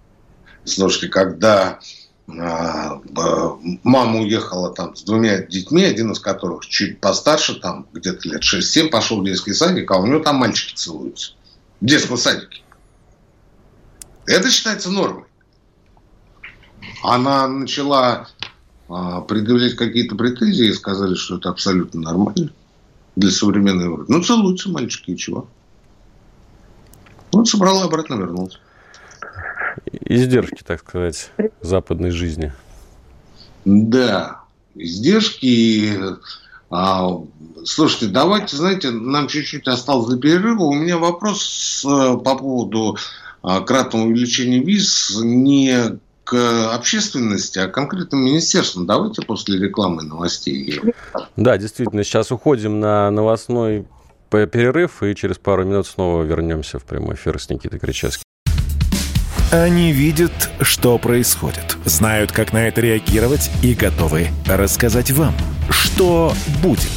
слушайте, 0.64 1.10
когда 1.10 1.80
мама 2.28 4.22
уехала 4.22 4.74
там 4.74 4.96
с 4.96 5.04
двумя 5.04 5.40
детьми, 5.40 5.84
один 5.84 6.12
из 6.12 6.20
которых 6.20 6.66
чуть 6.66 7.00
постарше, 7.00 7.60
там 7.60 7.88
где-то 7.94 8.30
лет 8.30 8.42
6-7, 8.42 8.90
пошел 8.90 9.22
в 9.22 9.26
детский 9.26 9.54
садик, 9.54 9.92
а 9.92 9.98
у 9.98 10.06
него 10.06 10.20
там 10.20 10.38
мальчики 10.38 10.76
целуются. 10.76 11.34
В 11.82 11.86
детском 11.86 12.18
садике. 12.18 12.62
Это 14.28 14.50
считается 14.50 14.92
нормой. 14.92 15.26
Она 17.04 17.48
начала 17.48 18.28
а, 18.90 19.22
предъявлять 19.22 19.76
какие-то 19.76 20.16
претензии 20.16 20.68
и 20.68 20.74
сказали, 20.74 21.16
что 21.16 21.38
это 21.38 21.50
абсолютно 21.50 22.02
нормально 22.02 22.52
для 23.16 23.32
современной 23.32 23.86
Европы. 23.86 24.06
Ну, 24.08 24.22
целуются 24.22 24.70
мальчики, 24.70 25.12
и 25.12 25.18
чего? 25.18 25.48
Вот 27.32 27.48
собрала, 27.48 27.86
обратно 27.86 28.16
вернулась. 28.16 28.60
Издержки, 30.06 30.64
так 30.64 30.82
сказать, 30.82 31.32
западной 31.62 32.12
жизни. 32.12 32.52
Да, 33.66 34.42
издержки. 34.76 35.98
А, 36.70 37.22
слушайте, 37.64 38.08
давайте, 38.08 38.58
знаете, 38.58 38.92
нам 38.92 39.28
чуть-чуть 39.28 39.68
осталось 39.68 40.10
до 40.10 40.18
перерыва. 40.18 40.64
У 40.64 40.74
меня 40.74 40.98
вопрос 40.98 41.82
по 41.84 42.36
поводу 42.36 42.98
а, 43.42 43.62
кратного 43.62 44.04
увеличения 44.04 44.60
виз 44.60 45.18
не 45.22 46.00
к 46.24 46.74
общественности, 46.74 47.60
а 47.60 47.68
конкретным 47.68 48.24
министерствам. 48.24 48.86
Давайте 48.86 49.22
после 49.22 49.58
рекламы 49.60 50.04
новостей. 50.04 50.82
Да, 51.36 51.58
действительно, 51.58 52.04
сейчас 52.04 52.32
уходим 52.32 52.80
на 52.80 53.10
новостной 53.12 53.86
перерыв 54.30 55.04
и 55.04 55.14
через 55.16 55.38
пару 55.38 55.66
минут 55.66 55.88
снова 55.88 56.24
вернемся 56.24 56.80
в 56.80 56.86
прямой 56.86 57.16
эфир 57.16 57.40
с 57.40 57.50
Никитой 57.50 57.80
Кричевским. 57.80 58.24
Они 59.52 59.92
видят, 59.92 60.32
что 60.62 60.98
происходит, 60.98 61.76
знают, 61.84 62.32
как 62.32 62.54
на 62.54 62.70
это 62.70 62.80
реагировать 62.80 63.52
и 63.62 63.74
готовы 63.74 64.30
рассказать 64.48 65.12
вам, 65.12 65.36
что 65.70 66.34
будет. 66.64 66.88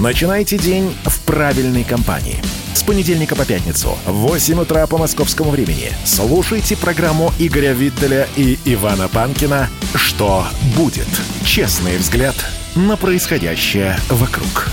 Начинайте 0.00 0.58
день 0.58 0.94
в 1.04 1.20
правильной 1.20 1.84
компании– 1.84 2.38
с 2.74 2.82
понедельника 2.82 3.36
по 3.36 3.44
пятницу 3.44 3.96
в 4.04 4.12
8 4.12 4.60
утра 4.60 4.86
по 4.88 4.98
московскому 4.98 5.50
времени 5.50 5.92
слушайте 6.04 6.76
программу 6.76 7.32
Игоря 7.38 7.72
Виттеля 7.72 8.26
и 8.36 8.58
Ивана 8.64 9.08
Панкина 9.08 9.70
«Что 9.94 10.44
будет?» 10.76 11.06
Честный 11.44 11.96
взгляд 11.96 12.34
на 12.74 12.96
происходящее 12.96 13.96
вокруг. 14.10 14.68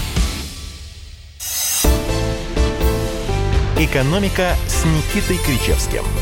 «Экономика» 3.78 4.56
с 4.68 4.84
Никитой 4.84 5.38
Кричевским– 5.38 6.04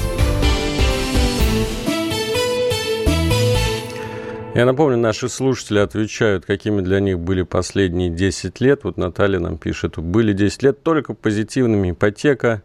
Я 4.60 4.66
напомню, 4.66 4.98
наши 4.98 5.30
слушатели 5.30 5.80
отвечают, 5.80 6.46
какими 6.46 6.82
для 6.82 7.00
них 7.00 7.18
были 7.18 7.44
последние 7.44 8.10
10 8.10 8.60
лет. 8.60 8.84
Вот 8.84 8.98
Наталья 8.98 9.40
нам 9.40 9.58
пишет, 9.58 9.98
были 9.98 10.34
10 10.34 10.64
лет 10.64 10.84
только 10.84 11.14
позитивными. 11.14 11.92
Ипотека, 11.92 12.62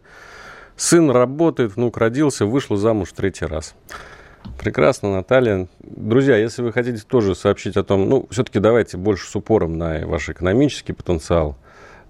сын 0.75 1.09
работает, 1.09 1.77
внук 1.77 1.97
родился, 1.97 2.45
вышла 2.45 2.75
замуж 2.75 3.13
третий 3.15 3.45
раз. 3.45 3.75
Прекрасно, 4.59 5.09
Наталья. 5.09 5.69
Друзья, 5.79 6.35
если 6.35 6.63
вы 6.63 6.73
хотите 6.73 7.01
тоже 7.01 7.33
сообщить 7.33 7.77
о 7.77 7.83
том, 7.85 8.09
ну, 8.09 8.27
все-таки 8.29 8.59
давайте 8.59 8.97
больше 8.97 9.25
с 9.29 9.33
упором 9.37 9.77
на 9.77 10.05
ваш 10.05 10.27
экономический 10.27 10.91
потенциал. 10.91 11.55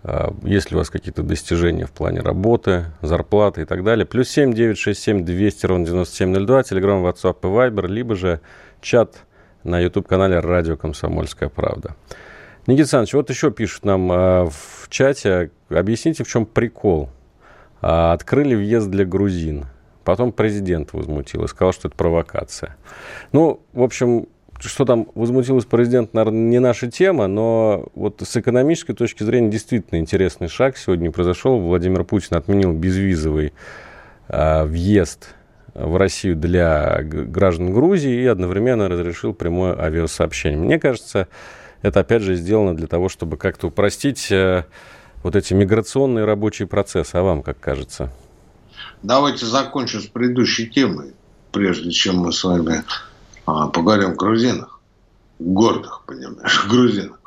А, 0.02 0.34
есть 0.42 0.72
ли 0.72 0.78
у 0.78 0.80
вас 0.80 0.90
какие-то 0.90 1.22
достижения 1.22 1.86
в 1.86 1.92
плане 1.92 2.22
работы, 2.22 2.86
зарплаты 3.04 3.62
и 3.62 3.66
так 3.66 3.84
далее. 3.84 4.08
Плюс 4.08 4.30
7 4.30 4.52
967 4.52 5.24
200 5.24 5.66
ровно 5.68 5.86
9702, 5.86 6.64
телеграм, 6.64 7.06
WhatsApp 7.06 7.38
и 7.44 7.46
Viber, 7.46 7.86
либо 7.88 8.16
же 8.16 8.42
чат 8.82 9.18
на 9.66 9.80
YouTube-канале 9.80 10.40
«Радио 10.40 10.78
Комсомольская 10.78 11.50
правда». 11.50 11.96
Никита 12.68 12.84
Александрович, 12.84 13.14
вот 13.14 13.30
еще 13.30 13.52
пишут 13.52 13.86
нам 13.86 14.12
э, 14.12 14.46
в 14.46 14.88
чате, 14.90 15.52
объясните, 15.70 16.24
в 16.24 16.28
чем 16.28 16.46
прикол. 16.46 17.10
Э, 17.82 18.14
открыли 18.14 18.56
въезд 18.56 18.90
для 18.90 19.06
грузин. 19.06 19.66
Потом 20.04 20.32
президент 20.32 20.94
возмутил 20.94 21.44
и 21.44 21.48
сказал, 21.48 21.74
что 21.74 21.88
это 21.88 21.98
провокация. 21.98 22.76
Ну, 23.32 23.62
в 23.74 23.84
общем, 23.84 24.28
что 24.60 24.86
там 24.86 25.08
возмутилась 25.16 25.66
президент, 25.66 26.14
наверное, 26.14 26.40
не 26.40 26.60
наша 26.60 26.90
тема, 26.90 27.28
но 27.28 27.88
вот 27.94 28.22
с 28.26 28.38
экономической 28.38 28.94
точки 28.94 29.24
зрения 29.24 29.50
действительно 29.50 30.00
интересный 30.00 30.48
шаг 30.48 30.78
сегодня 30.78 31.12
произошел. 31.12 31.60
Владимир 31.60 32.04
Путин 32.04 32.38
отменил 32.38 32.72
безвизовый 32.72 33.54
э, 34.28 34.64
въезд 34.64 35.36
в 35.76 35.98
Россию 35.98 36.38
для 36.38 37.02
граждан 37.04 37.74
Грузии 37.74 38.24
и 38.24 38.26
одновременно 38.26 38.88
разрешил 38.88 39.34
прямое 39.34 39.78
авиасообщение. 39.78 40.58
Мне 40.58 40.80
кажется, 40.80 41.28
это 41.82 42.00
опять 42.00 42.22
же 42.22 42.36
сделано 42.36 42.76
для 42.76 42.88
того, 42.88 43.10
чтобы 43.10 43.38
как-то 43.38 43.68
упростить 43.68 44.32
э, 44.32 44.64
вот 45.22 45.36
эти 45.36 45.54
миграционные 45.54 46.24
рабочие 46.24 46.68
процессы. 46.68 47.16
А 47.16 47.24
вам 47.24 47.44
как 47.44 47.60
кажется? 47.60 48.10
Давайте 49.04 49.46
закончим 49.46 50.02
с 50.02 50.08
предыдущей 50.08 50.68
темой, 50.68 51.14
прежде 51.52 51.92
чем 51.92 52.18
мы 52.20 52.32
с 52.32 52.44
вами 52.44 52.84
а, 53.46 53.68
поговорим 53.68 54.12
о 54.12 54.16
грузинах. 54.16 54.80
Гордых, 55.40 56.04
понимаешь, 56.08 56.66
грузинах. 56.70 57.20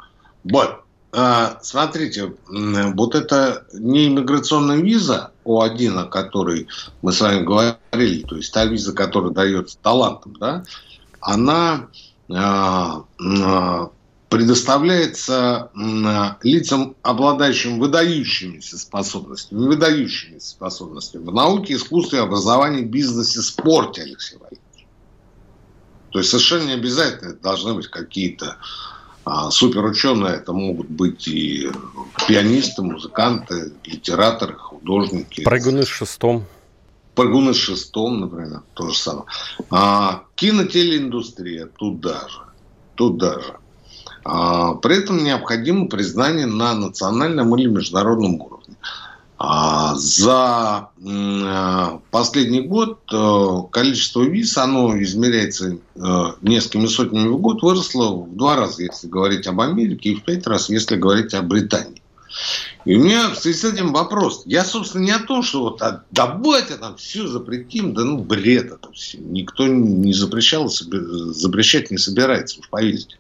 Вот. 0.45 0.85
А, 1.13 1.59
смотрите, 1.63 2.33
вот 2.49 3.15
это 3.15 3.67
не 3.75 4.09
иммиграционная 4.09 4.79
виза 4.79 5.33
О1, 5.49 5.99
о 5.99 6.05
которой 6.05 6.69
мы 7.03 7.13
с 7.13 7.21
вами 7.21 7.43
говорили, 7.43 8.23
то 8.23 8.37
есть 8.37 8.53
та 8.53 8.65
виза, 8.67 8.93
которая 8.93 9.33
дается 9.33 9.79
талантам, 9.83 10.37
да, 10.39 10.65
она 11.21 11.89
а, 12.31 13.05
а, 13.19 13.91
предоставляется 14.29 15.71
лицам, 16.43 16.97
обладающим 17.03 17.79
выдающимися 17.79 18.79
способностями, 18.79 19.67
выдающимися 19.67 20.51
способностями 20.51 21.25
в 21.25 21.33
науке, 21.33 21.75
искусстве, 21.75 22.21
образовании, 22.21 22.83
бизнесе, 22.83 23.41
спорте, 23.41 24.03
Алексей 24.03 24.37
Валерьевич. 24.37 24.87
То 26.11 26.19
есть 26.19 26.31
совершенно 26.31 26.67
не 26.67 26.73
обязательно 26.75 27.35
должны 27.35 27.75
быть 27.75 27.89
какие-то 27.89 28.57
а, 29.31 29.51
суперученые, 29.51 30.37
это 30.37 30.55
могут 30.55 30.89
быть 30.89 31.29
и 31.29 31.69
пианисты, 32.27 32.83
музыканты, 32.83 33.73
литераторы, 33.85 34.55
художники. 34.55 35.45
Прыгуны 35.45 35.83
с 35.83 35.89
шестом. 35.89 36.47
Прыгуны 37.15 37.53
с 37.53 37.59
шестом, 37.59 38.21
например, 38.21 38.63
то 38.73 38.89
же 38.89 38.97
самое. 38.97 39.27
А, 39.71 40.25
кинотелеиндустрия 40.35 41.67
туда 41.67 42.27
же. 42.29 42.41
Туда 42.95 43.39
же. 43.41 43.57
А, 44.25 44.75
при 44.75 44.97
этом 44.97 45.23
необходимо 45.23 45.89
признание 45.89 46.47
на 46.47 46.73
национальном 46.75 47.55
или 47.57 47.69
международном 47.69 48.41
уровне. 48.41 48.58
А, 49.41 49.95
за 49.95 50.89
э, 51.01 51.99
последний 52.11 52.63
год 52.63 52.99
э, 53.13 53.57
количество 53.71 54.23
виз, 54.23 54.59
оно 54.59 55.01
измеряется 55.01 55.79
э, 55.95 56.25
несколькими 56.43 56.87
сотнями 56.87 57.29
в 57.29 57.39
год, 57.39 57.63
выросло 57.63 58.17
в 58.17 58.35
два 58.35 58.57
раза, 58.57 58.83
если 58.83 59.07
говорить 59.07 59.47
об 59.47 59.61
Америке, 59.61 60.11
и 60.11 60.15
в 60.17 60.25
пять 60.25 60.45
раз, 60.49 60.69
если 60.69 60.97
говорить 60.97 61.35
о 61.35 61.43
Британии. 61.43 62.03
И 62.85 62.97
у 62.97 63.05
меня 63.05 63.31
в 63.31 63.37
связи 63.37 63.59
с 63.59 63.65
этим 63.65 63.93
вопрос. 63.93 64.43
Я, 64.45 64.65
собственно, 64.65 65.03
не 65.03 65.13
о 65.13 65.21
том, 65.21 65.45
что 65.45 65.61
вот 65.61 65.83
а, 65.83 66.03
давайте 66.11 66.77
там 66.77 66.97
все 66.97 67.29
запретим, 67.29 67.95
да 67.95 68.03
ну 68.03 68.19
бред 68.19 68.73
это 68.73 68.91
все. 68.93 69.19
Никто 69.19 69.69
не 69.69 70.15
запрещал, 70.15 70.69
запрещать 70.69 71.93
не 71.93 71.99
собирается, 71.99 72.59
уж 72.59 72.69
поверьте. 72.69 73.17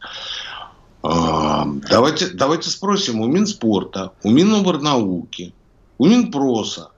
А, 1.05 1.65
давайте, 1.89 2.27
давайте 2.29 2.71
спросим 2.71 3.21
у 3.21 3.27
Минспорта, 3.27 4.13
у 4.25 4.31
Миноборнауки, 4.31 5.55
у 5.99 6.07
Минпроса, 6.07 6.91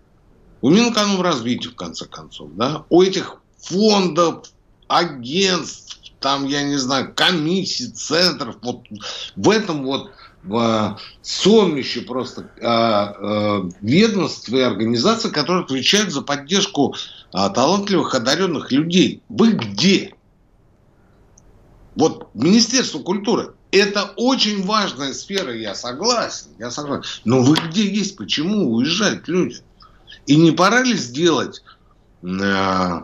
у 0.61 0.71
Минэкономразвития, 0.71 1.71
в 1.71 1.75
конце 1.75 2.07
концов, 2.07 2.51
да, 2.55 2.85
у 2.91 3.03
этих 3.03 3.37
фондов, 3.59 4.47
агентств, 4.89 5.99
там, 6.21 6.47
я 6.47 6.63
не 6.63 6.77
знаю, 6.77 7.13
комиссий, 7.15 7.89
центров, 7.89 8.57
вот 8.63 8.83
в 9.37 9.51
этом 9.51 9.85
вот 9.85 10.11
в 10.43 10.99
сонмище 11.21 12.01
просто 12.03 12.51
э, 12.57 12.67
э, 12.67 13.71
ведомств 13.83 14.49
и 14.49 14.61
организаций, 14.61 15.31
которые 15.31 15.65
отвечают 15.65 16.13
за 16.13 16.23
поддержку 16.23 16.95
э, 16.95 17.51
талантливых, 17.55 18.15
одаренных 18.15 18.73
людей. 18.73 19.23
Вы 19.29 19.53
где? 19.53 20.15
Вот 21.95 22.29
Министерство 22.35 23.01
культуры. 23.01 23.53
Это 23.73 24.13
очень 24.17 24.65
важная 24.65 25.13
сфера, 25.13 25.55
я 25.55 25.75
согласен, 25.75 26.49
я 26.59 26.71
согласен. 26.71 27.05
Но 27.25 27.43
вы 27.43 27.57
где 27.69 27.89
есть? 27.89 28.17
Почему 28.17 28.75
уезжают 28.75 29.29
люди? 29.29 29.59
И 30.27 30.37
не 30.37 30.51
пора 30.51 30.83
ли 30.83 30.95
сделать 30.95 31.63
э, 32.23 33.01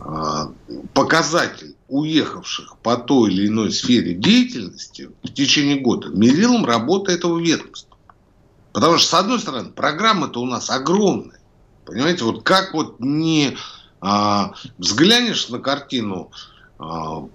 э, 0.00 0.46
показатель 0.94 1.74
уехавших 1.88 2.76
по 2.78 2.96
той 2.96 3.32
или 3.32 3.48
иной 3.48 3.72
сфере 3.72 4.14
деятельности 4.14 5.10
в 5.24 5.28
течение 5.32 5.80
года 5.80 6.08
мерилом 6.08 6.64
работы 6.64 7.12
этого 7.12 7.40
ведомства? 7.40 7.96
Потому 8.72 8.98
что, 8.98 9.08
с 9.08 9.14
одной 9.14 9.40
стороны, 9.40 9.70
программа-то 9.70 10.40
у 10.40 10.46
нас 10.46 10.70
огромная. 10.70 11.40
Понимаете, 11.84 12.22
вот 12.22 12.44
как 12.44 12.72
вот 12.72 13.00
не 13.00 13.56
а, 14.00 14.52
взглянешь 14.78 15.48
на 15.48 15.58
картину 15.58 16.30
а, 16.30 16.49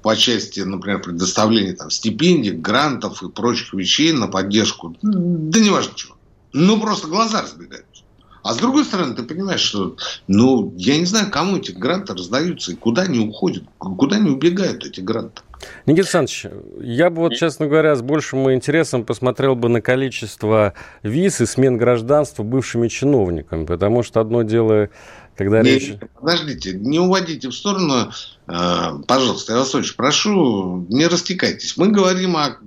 по 0.02 0.16
части, 0.16 0.62
например, 0.62 1.02
предоставления 1.02 1.74
там, 1.74 1.92
стипендий, 1.92 2.52
грантов 2.52 3.22
и 3.22 3.30
прочих 3.30 3.74
вещей 3.74 4.12
на 4.12 4.28
поддержку, 4.28 4.96
да 5.02 5.60
не 5.60 5.70
важно 5.70 5.94
чего. 5.96 6.16
Ну, 6.54 6.80
просто 6.80 7.08
глаза 7.08 7.44
разбегаются. 7.44 8.04
А 8.42 8.54
с 8.54 8.58
другой 8.58 8.86
стороны, 8.86 9.16
ты 9.16 9.24
понимаешь, 9.24 9.60
что, 9.60 9.96
ну, 10.28 10.72
я 10.78 10.98
не 11.00 11.06
знаю, 11.06 11.32
кому 11.32 11.58
эти 11.58 11.72
гранты 11.72 12.14
раздаются 12.14 12.74
и 12.74 12.76
куда 12.76 13.02
они 13.02 13.20
уходят, 13.20 13.64
куда 13.80 14.18
они 14.18 14.30
убегают, 14.30 14.86
эти 14.86 15.02
гранты. 15.02 15.42
Никита 15.88 16.02
Александрович, 16.02 16.46
я 16.80 17.10
бы 17.10 17.24
вот, 17.24 17.34
честно 17.34 17.66
говоря, 17.66 17.96
с 17.96 18.04
большим 18.04 18.52
интересом 18.52 19.04
посмотрел 19.04 19.56
бы 19.56 19.68
на 19.70 19.82
количество 19.82 20.76
виз 21.02 21.42
и 21.42 21.48
смен 21.48 21.78
гражданства 21.78 22.44
бывшими 22.44 22.88
чиновниками, 22.88 23.66
потому 23.66 24.04
что 24.04 24.22
одно 24.22 24.44
дело 24.44 24.90
когда 25.36 25.62
не, 25.62 25.72
речь... 25.72 25.94
Подождите, 26.20 26.74
не 26.74 27.00
уводите 27.00 27.50
в 27.50 27.54
сторону, 27.54 28.12
э, 28.48 29.00
пожалуйста, 29.08 29.54
я 29.54 29.60
вас 29.60 29.76
очень 29.76 29.96
прошу, 29.96 30.86
не 30.90 31.08
растекайтесь. 31.08 31.76
Мы 31.78 31.90
говорим 31.90 32.38
о, 32.38 32.58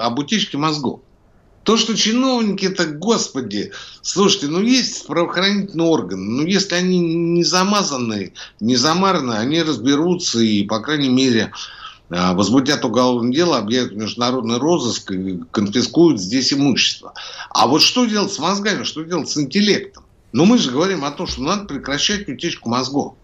об 0.00 0.18
утечке 0.18 0.58
мозгов. 0.58 1.00
То, 1.62 1.76
что 1.76 1.96
чиновники 1.96 2.66
это, 2.66 2.86
господи, 2.86 3.72
слушайте, 4.00 4.46
ну 4.46 4.60
есть 4.60 5.04
правоохранительные 5.06 5.88
органы, 5.88 6.22
ну 6.22 6.46
если 6.46 6.76
они 6.76 6.98
не 7.00 7.42
замазаны, 7.42 8.32
не 8.60 8.76
замараны, 8.76 9.32
они 9.32 9.62
разберутся 9.62 10.38
и, 10.38 10.62
по 10.64 10.78
крайней 10.78 11.08
мере, 11.08 11.52
э, 12.10 12.34
возбудят 12.34 12.84
уголовное 12.84 13.32
дело, 13.32 13.58
объявят 13.58 13.92
международный 13.92 14.58
розыск 14.58 15.12
и 15.12 15.40
конфискуют 15.50 16.20
здесь 16.20 16.52
имущество. 16.52 17.14
А 17.50 17.66
вот 17.68 17.82
что 17.82 18.06
делать 18.06 18.32
с 18.32 18.38
мозгами, 18.38 18.82
что 18.84 19.02
делать 19.02 19.28
с 19.28 19.36
интеллектом? 19.36 20.05
Но 20.32 20.44
мы 20.44 20.58
же 20.58 20.70
говорим 20.70 21.04
о 21.04 21.10
том, 21.10 21.26
что 21.26 21.42
надо 21.42 21.64
прекращать 21.64 22.28
утечку 22.28 22.68
мозгов. 22.68 23.14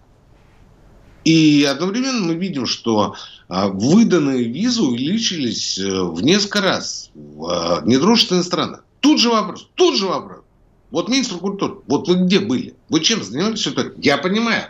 И 1.24 1.66
одновременно 1.70 2.26
мы 2.26 2.34
видим, 2.34 2.66
что 2.66 3.14
а, 3.48 3.68
выданные 3.68 4.44
визы 4.44 4.82
увеличились 4.82 5.78
э, 5.78 6.02
в 6.02 6.20
несколько 6.22 6.60
раз 6.60 7.10
в 7.14 7.46
а, 7.46 7.82
недружественных 7.84 8.44
странах. 8.44 8.84
Тут 9.00 9.20
же 9.20 9.30
вопрос, 9.30 9.68
тут 9.74 9.96
же 9.96 10.06
вопрос. 10.06 10.40
Вот 10.90 11.08
министр 11.08 11.38
культуры, 11.38 11.76
вот 11.86 12.08
вы 12.08 12.26
где 12.26 12.40
были? 12.40 12.74
Вы 12.88 13.00
чем 13.00 13.22
занимались? 13.22 13.66
Я 13.98 14.18
понимаю, 14.18 14.64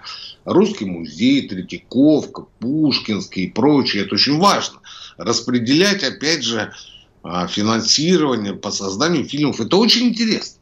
Русский 0.45 0.85
музей, 0.85 1.49
Третьяковка, 1.49 2.47
Пушкинский 2.59 3.45
и 3.45 3.51
прочее, 3.51 4.05
это 4.05 4.15
очень 4.15 4.39
важно. 4.39 4.81
Распределять, 5.17 6.05
опять 6.05 6.45
же, 6.45 6.73
а, 7.23 7.47
финансирование 7.47 8.55
по 8.55 8.71
созданию 8.71 9.25
фильмов, 9.25 9.61
это 9.61 9.77
очень 9.77 10.09
интересно. 10.09 10.62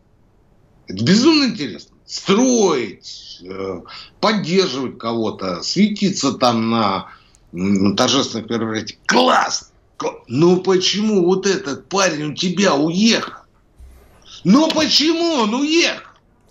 Это 0.90 1.04
безумно 1.04 1.44
интересно. 1.44 1.96
Строить, 2.04 3.40
э, 3.44 3.80
поддерживать 4.20 4.98
кого-то, 4.98 5.62
светиться 5.62 6.32
там 6.32 6.70
на 6.70 7.06
торжественных 7.96 8.50
мероприятиях. 8.50 8.98
Класс! 9.06 9.70
Но 10.26 10.56
почему 10.56 11.24
вот 11.26 11.46
этот 11.46 11.88
парень 11.88 12.32
у 12.32 12.34
тебя 12.34 12.74
уехал? 12.74 13.42
Ну 14.42 14.68
почему 14.70 15.34
он 15.34 15.54
уехал? 15.54 16.02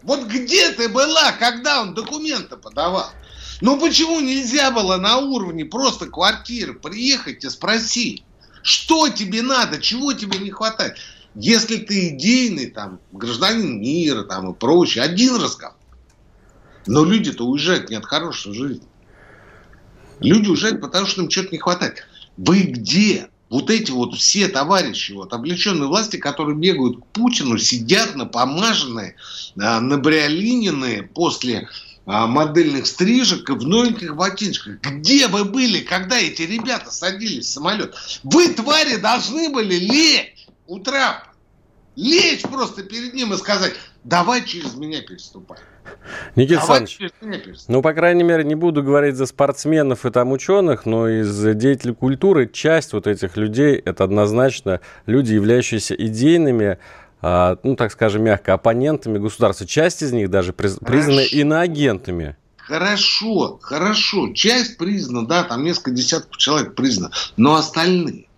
Вот 0.03 0.25
где 0.27 0.71
ты 0.71 0.87
была, 0.87 1.33
когда 1.33 1.81
он 1.81 1.93
документы 1.93 2.55
подавал? 2.55 3.09
Ну 3.59 3.77
почему 3.77 4.21
нельзя 4.21 4.71
было 4.71 4.95
на 4.95 5.17
уровне 5.17 5.65
просто 5.65 6.05
квартиры 6.05 6.75
приехать 6.75 7.43
и 7.43 7.49
спросить, 7.49 8.23
что 8.63 9.09
тебе 9.09 9.41
надо, 9.41 9.81
чего 9.81 10.13
тебе 10.13 10.37
не 10.37 10.51
хватает? 10.51 10.95
Если 11.35 11.77
ты 11.77 12.09
идейный, 12.09 12.67
там, 12.67 12.99
гражданин 13.11 13.79
мира, 13.79 14.23
там, 14.23 14.51
и 14.51 14.55
прочее, 14.55 15.03
один 15.03 15.35
разговор. 15.35 15.75
Но 16.87 17.03
люди-то 17.03 17.45
уезжают 17.45 17.89
не 17.89 17.95
от 17.95 18.05
хорошей 18.05 18.53
жизни. 18.53 18.87
Люди 20.19 20.49
уезжают, 20.49 20.81
потому 20.81 21.05
что 21.05 21.21
им 21.21 21.29
что-то 21.29 21.49
не 21.51 21.59
хватает. 21.59 22.03
Вы 22.37 22.61
где? 22.61 23.29
Вот 23.49 23.69
эти 23.71 23.89
вот 23.89 24.15
все 24.15 24.47
товарищи, 24.47 25.11
вот, 25.11 25.33
облеченные 25.33 25.87
власти, 25.87 26.17
которые 26.17 26.55
бегают 26.55 26.99
к 26.99 27.05
Путину, 27.07 27.57
сидят 27.57 28.15
на 28.15 28.25
помаженные, 28.25 29.15
набриолиненные 29.55 31.03
после 31.03 31.67
а, 32.05 32.27
модельных 32.27 32.85
стрижек 32.85 33.49
и 33.49 33.53
в 33.53 33.67
новеньких 33.67 34.15
ботиночках. 34.15 34.79
Где 34.81 35.27
вы 35.27 35.45
были, 35.45 35.79
когда 35.79 36.17
эти 36.17 36.43
ребята 36.43 36.91
садились 36.91 37.45
в 37.45 37.49
самолет? 37.49 37.95
Вы, 38.23 38.49
твари, 38.49 38.97
должны 38.97 39.49
были 39.49 39.75
лечь 39.75 40.38
у 40.69 40.79
трапа. 40.79 41.23
Лечь 41.95 42.43
просто 42.43 42.83
перед 42.83 43.13
ним 43.13 43.33
и 43.33 43.37
сказать, 43.37 43.73
давай 44.03 44.45
через 44.45 44.75
меня 44.75 45.01
переступай. 45.01 45.57
Никита 46.35 46.61
Александрович, 46.61 47.11
ну, 47.67 47.81
по 47.81 47.93
крайней 47.93 48.23
мере, 48.23 48.43
не 48.43 48.55
буду 48.55 48.83
говорить 48.83 49.15
за 49.15 49.25
спортсменов 49.25 50.05
и 50.05 50.11
там 50.11 50.31
ученых, 50.31 50.85
но 50.85 51.09
из 51.09 51.41
деятелей 51.55 51.95
культуры 51.95 52.47
часть 52.47 52.93
вот 52.93 53.07
этих 53.07 53.35
людей, 53.35 53.75
это 53.75 54.03
однозначно 54.03 54.79
люди, 55.07 55.33
являющиеся 55.33 55.95
идейными, 55.95 56.77
а, 57.21 57.57
ну, 57.63 57.75
так 57.75 57.91
скажем, 57.91 58.23
мягко, 58.23 58.53
оппонентами 58.53 59.17
государства. 59.17 59.65
Часть 59.65 60.03
из 60.03 60.13
них 60.13 60.29
даже 60.29 60.53
признаны 60.53 61.25
иноагентами. 61.25 62.37
Хорошо, 62.57 63.57
хорошо. 63.61 64.31
Часть 64.33 64.77
признана, 64.77 65.27
да, 65.27 65.43
там 65.43 65.63
несколько 65.63 65.91
десятков 65.91 66.37
человек 66.37 66.75
признано. 66.75 67.11
Но 67.35 67.55
остальные? 67.55 68.28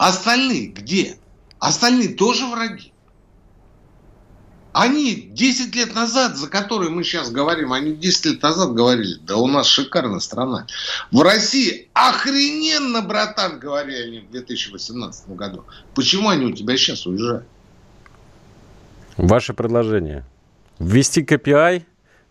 Остальные 0.00 0.68
где? 0.68 1.18
Остальные 1.58 2.14
тоже 2.14 2.46
враги. 2.46 2.90
Они 4.72 5.14
10 5.14 5.74
лет 5.74 5.94
назад, 5.94 6.38
за 6.38 6.48
которые 6.48 6.90
мы 6.90 7.04
сейчас 7.04 7.30
говорим, 7.30 7.74
они 7.74 7.92
10 7.92 8.24
лет 8.24 8.42
назад 8.42 8.72
говорили, 8.72 9.16
да 9.20 9.36
у 9.36 9.46
нас 9.46 9.66
шикарная 9.66 10.20
страна. 10.20 10.66
В 11.12 11.20
России 11.20 11.90
охрененно, 11.92 13.02
братан, 13.02 13.58
говорили 13.58 14.02
они 14.02 14.18
в 14.20 14.30
2018 14.30 15.28
году. 15.36 15.66
Почему 15.94 16.30
они 16.30 16.46
у 16.46 16.52
тебя 16.52 16.78
сейчас 16.78 17.04
уезжают? 17.04 17.44
Ваше 19.18 19.52
предложение. 19.52 20.24
Ввести 20.78 21.22
KPI 21.22 21.84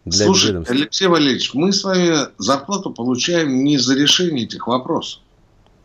для 0.05 0.25
Слушай, 0.25 0.47
ведомств. 0.47 0.71
Алексей 0.71 1.08
Валерьевич, 1.08 1.53
мы 1.53 1.71
с 1.71 1.84
вами 1.84 2.29
зарплату 2.39 2.89
получаем 2.89 3.63
не 3.63 3.77
за 3.77 3.93
решение 3.93 4.45
этих 4.45 4.65
вопросов. 4.65 5.21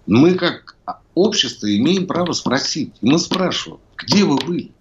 Мы 0.07 0.35
как 0.35 0.77
общество 1.14 1.74
имеем 1.74 2.07
право 2.07 2.33
спросить. 2.33 2.92
И 3.00 3.09
мы 3.09 3.18
спрашиваем, 3.18 3.81
где 3.96 4.24
вы 4.24 4.37
были? 4.37 4.72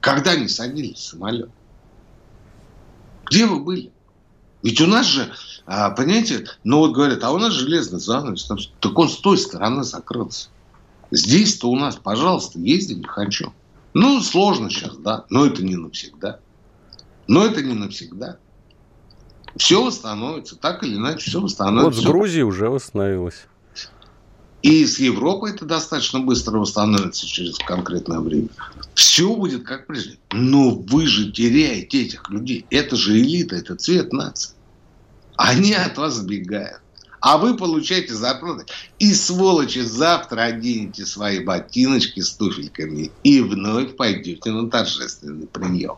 Когда 0.00 0.36
не 0.36 0.48
садились 0.48 0.98
в 0.98 1.04
самолет? 1.04 1.50
Где 3.26 3.46
вы 3.46 3.60
были? 3.60 3.90
Ведь 4.62 4.80
у 4.80 4.86
нас 4.86 5.06
же, 5.06 5.30
а, 5.66 5.90
понимаете, 5.90 6.46
ну 6.62 6.78
вот 6.78 6.92
говорят, 6.92 7.22
а 7.24 7.32
у 7.32 7.38
нас 7.38 7.52
железный 7.52 8.00
занавес, 8.00 8.48
так 8.80 8.98
он 8.98 9.08
с 9.08 9.16
той 9.16 9.38
стороны 9.38 9.84
закрылся. 9.84 10.48
Здесь-то 11.10 11.70
у 11.70 11.76
нас, 11.76 11.96
пожалуйста, 11.96 12.58
езди 12.58 12.94
не 12.94 13.04
хочу. 13.04 13.52
Ну, 13.92 14.20
сложно 14.20 14.70
сейчас, 14.70 14.96
да, 14.96 15.24
но 15.30 15.46
это 15.46 15.62
не 15.62 15.76
навсегда. 15.76 16.40
Но 17.28 17.44
это 17.44 17.62
не 17.62 17.74
навсегда. 17.74 18.38
Все 19.56 19.84
восстановится, 19.84 20.56
так 20.56 20.82
или 20.82 20.96
иначе, 20.96 21.30
все 21.30 21.40
восстановится. 21.40 22.00
Вот 22.00 22.02
с 22.02 22.06
Грузией 22.06 22.42
уже 22.42 22.68
восстановилось. 22.68 23.46
И 24.64 24.86
с 24.86 24.98
Европой 24.98 25.50
это 25.50 25.66
достаточно 25.66 26.20
быстро 26.20 26.58
восстановится 26.58 27.26
через 27.26 27.58
конкретное 27.58 28.20
время. 28.20 28.48
Все 28.94 29.36
будет 29.36 29.64
как 29.64 29.86
прежде. 29.86 30.16
Но 30.32 30.70
вы 30.70 31.06
же 31.06 31.30
теряете 31.30 32.06
этих 32.06 32.30
людей. 32.30 32.64
Это 32.70 32.96
же 32.96 33.20
элита, 33.20 33.56
это 33.56 33.76
цвет 33.76 34.14
нации. 34.14 34.54
Они 35.36 35.74
от 35.74 35.98
вас 35.98 36.14
сбегают 36.14 36.80
а 37.20 37.38
вы 37.38 37.56
получаете 37.56 38.12
зарплаты. 38.12 38.66
И, 38.98 39.14
сволочи, 39.14 39.78
завтра 39.78 40.42
оденете 40.42 41.06
свои 41.06 41.38
ботиночки 41.38 42.20
с 42.20 42.32
туфельками 42.32 43.10
и 43.22 43.40
вновь 43.40 43.96
пойдете 43.96 44.50
на 44.50 44.68
торжественный 44.68 45.46
прием. 45.46 45.96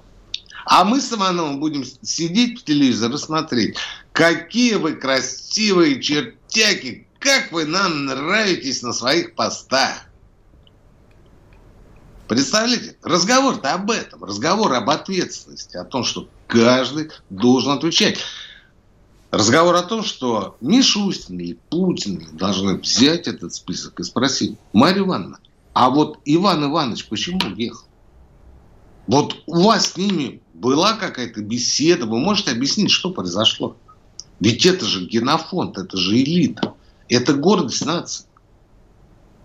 А 0.67 0.85
мы 0.85 1.01
с 1.01 1.13
Ивановым 1.13 1.59
будем 1.59 1.85
сидеть 2.03 2.61
в 2.61 2.65
телевизор 2.65 3.13
и 3.13 3.19
смотреть, 3.19 3.77
какие 4.13 4.75
вы 4.75 4.93
красивые 4.93 6.01
чертяки, 6.01 7.09
как 7.27 7.51
вы 7.51 7.65
нам 7.65 8.05
нравитесь 8.05 8.83
на 8.83 8.93
своих 8.93 9.35
постах. 9.35 10.07
Представляете? 12.29 12.97
Разговор-то 13.03 13.75
об 13.75 13.91
этом. 13.91 14.23
Разговор 14.23 14.73
об 14.75 14.89
ответственности, 14.89 15.77
о 15.77 15.83
том, 15.83 16.05
что 16.05 16.29
каждый 16.47 17.11
должен 17.29 17.73
отвечать. 17.73 18.19
Разговор 19.33 19.75
о 19.75 19.83
том, 19.83 20.05
что 20.05 20.57
Мишустин 20.61 21.41
и 21.41 21.55
Путин 21.55 22.29
должны 22.33 22.77
взять 22.77 23.27
этот 23.27 23.53
список 23.53 23.99
и 23.99 24.05
спросить, 24.05 24.57
Марья 24.73 25.01
Ивановна, 25.01 25.41
а 25.73 25.91
вот 25.91 26.21
Иван 26.25 26.65
Иванович 26.65 27.09
почему 27.09 27.41
уехал? 27.45 27.87
Вот 29.09 29.43
у 29.47 29.65
вас 29.65 29.93
с 29.93 29.97
ними 29.97 30.43
была 30.55 30.93
какая-то 30.93 31.43
беседа, 31.43 32.07
вы 32.07 32.21
можете 32.21 32.53
объяснить, 32.53 32.93
что 32.93 33.11
произошло? 33.11 33.77
Ведь 34.39 34.65
это 34.65 34.85
же 34.85 35.07
генофонд, 35.07 35.77
это 35.77 35.97
же 35.97 36.17
элита, 36.17 36.77
это 37.09 37.35
гордость 37.35 37.85
нации. 37.85 38.27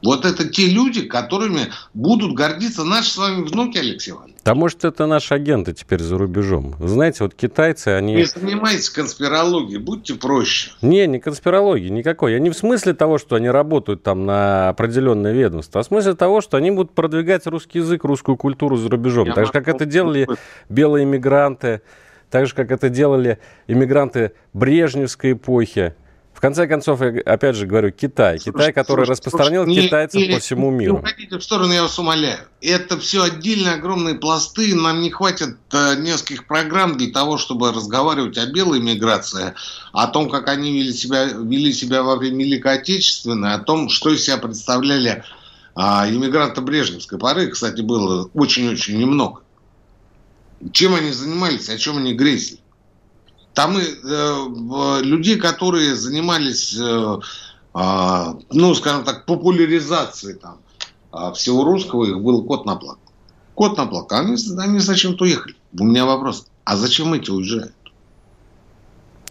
Вот 0.04 0.26
это 0.26 0.50
те 0.50 0.68
люди, 0.68 1.04
которыми 1.04 1.72
будут 1.94 2.34
гордиться 2.34 2.84
наши 2.84 3.12
с 3.12 3.18
вами 3.18 3.44
внуки, 3.44 3.78
Алексей 3.78 4.12
Иванович. 4.12 4.36
А 4.44 4.56
может, 4.56 4.84
это 4.84 5.06
наши 5.06 5.36
агенты 5.36 5.74
теперь 5.74 6.00
за 6.00 6.18
рубежом? 6.18 6.76
Знаете, 6.80 7.24
вот 7.24 7.36
китайцы, 7.36 7.90
они... 7.90 8.16
Не 8.16 8.26
занимайтесь 8.26 8.90
конспирологией, 8.90 9.78
будьте 9.78 10.16
проще. 10.16 10.72
Не, 10.82 11.06
не 11.06 11.20
конспирологии 11.20 11.90
никакой. 11.90 12.34
Я 12.34 12.40
не 12.40 12.50
в 12.50 12.56
смысле 12.56 12.96
того, 12.96 13.20
что 13.20 13.36
они 13.36 13.50
работают 13.50 14.02
там 14.02 14.26
на 14.26 14.70
определенное 14.70 15.34
ведомство, 15.34 15.82
а 15.82 15.84
в 15.84 15.88
смысле 15.88 16.16
того, 16.16 16.42
что 16.42 16.58
они 16.58 16.72
будут 16.72 16.94
продвигать 16.94 17.46
русский 17.46 17.78
язык, 17.78 18.04
русскую 18.04 18.36
культуру 18.38 18.78
за 18.78 18.90
рубежом. 18.90 19.28
Я 19.28 19.34
так 19.36 19.46
же, 19.46 19.52
как 19.52 19.68
это 19.68 19.86
делали 19.86 20.28
белые 20.70 21.04
иммигранты, 21.04 21.84
так 22.32 22.48
же, 22.48 22.56
как 22.56 22.72
это 22.72 22.90
делали 22.90 23.38
иммигранты 23.68 24.32
Брежневской 24.54 25.34
эпохи. 25.34 25.94
В 26.42 26.44
конце 26.44 26.66
концов, 26.66 27.02
я 27.02 27.22
опять 27.22 27.56
же 27.56 27.68
говорю, 27.68 27.92
Китай. 27.92 28.40
Слушай, 28.40 28.56
Китай, 28.56 28.74
который 28.74 29.06
слушай, 29.06 29.12
распространил 29.12 29.64
слушай, 29.64 29.84
китайцев 29.84 30.22
не, 30.22 30.34
по 30.34 30.40
всему 30.40 30.72
миру. 30.72 30.94
Не 30.94 31.00
уходите 31.00 31.38
в 31.38 31.44
сторону, 31.44 31.72
я 31.72 31.84
вас 31.84 32.00
умоляю. 32.00 32.40
Это 32.62 32.98
все 32.98 33.22
отдельно 33.22 33.76
огромные 33.76 34.16
пласты. 34.16 34.74
Нам 34.74 35.02
не 35.02 35.12
хватит 35.12 35.56
э, 35.72 36.02
нескольких 36.02 36.48
программ 36.48 36.98
для 36.98 37.12
того, 37.12 37.38
чтобы 37.38 37.72
разговаривать 37.72 38.40
о 38.40 38.48
белой 38.48 38.80
миграции, 38.80 39.54
о 39.94 40.08
том, 40.08 40.32
как 40.32 40.48
они 40.48 40.80
вели 40.80 40.94
себя, 40.94 41.26
вели 41.26 41.72
себя 41.72 42.02
во 42.02 42.16
время 42.16 42.44
Великой 42.44 42.80
Отечественной, 42.80 43.54
о 43.54 43.60
том, 43.60 43.90
что 43.90 44.10
из 44.10 44.24
себя 44.24 44.38
представляли 44.38 45.24
э, 45.76 45.80
иммигранты 45.80 46.62
Брежневской 46.62 47.20
поры. 47.20 47.50
Кстати, 47.50 47.82
было 47.82 48.32
очень-очень 48.34 48.98
немного. 48.98 49.42
Чем 50.72 50.96
они 50.96 51.12
занимались, 51.12 51.70
о 51.70 51.78
чем 51.78 51.98
они 51.98 52.16
грезили. 52.16 52.61
Там 53.54 53.78
и, 53.78 53.82
э, 53.82 55.02
людей, 55.02 55.38
которые 55.38 55.96
занимались, 55.96 56.76
э, 56.80 57.20
э, 57.76 58.34
ну, 58.52 58.76
скажем 58.76 59.04
так, 59.04 59.26
популяризацией 59.26 60.38
там, 60.38 60.60
э, 61.14 61.34
всего 61.34 61.64
русского, 61.64 62.06
их 62.06 62.22
был 62.22 62.44
кот 62.46 62.66
наплакал. 62.66 63.02
Кот 63.56 63.78
наплакал. 63.78 64.20
Они, 64.20 64.38
они 64.58 64.80
зачем-то 64.80 65.26
уехали. 65.26 65.56
У 65.78 65.84
меня 65.84 66.06
вопрос, 66.06 66.48
а 66.64 66.78
зачем 66.78 67.14
эти 67.14 67.30
уезжают? 67.30 67.74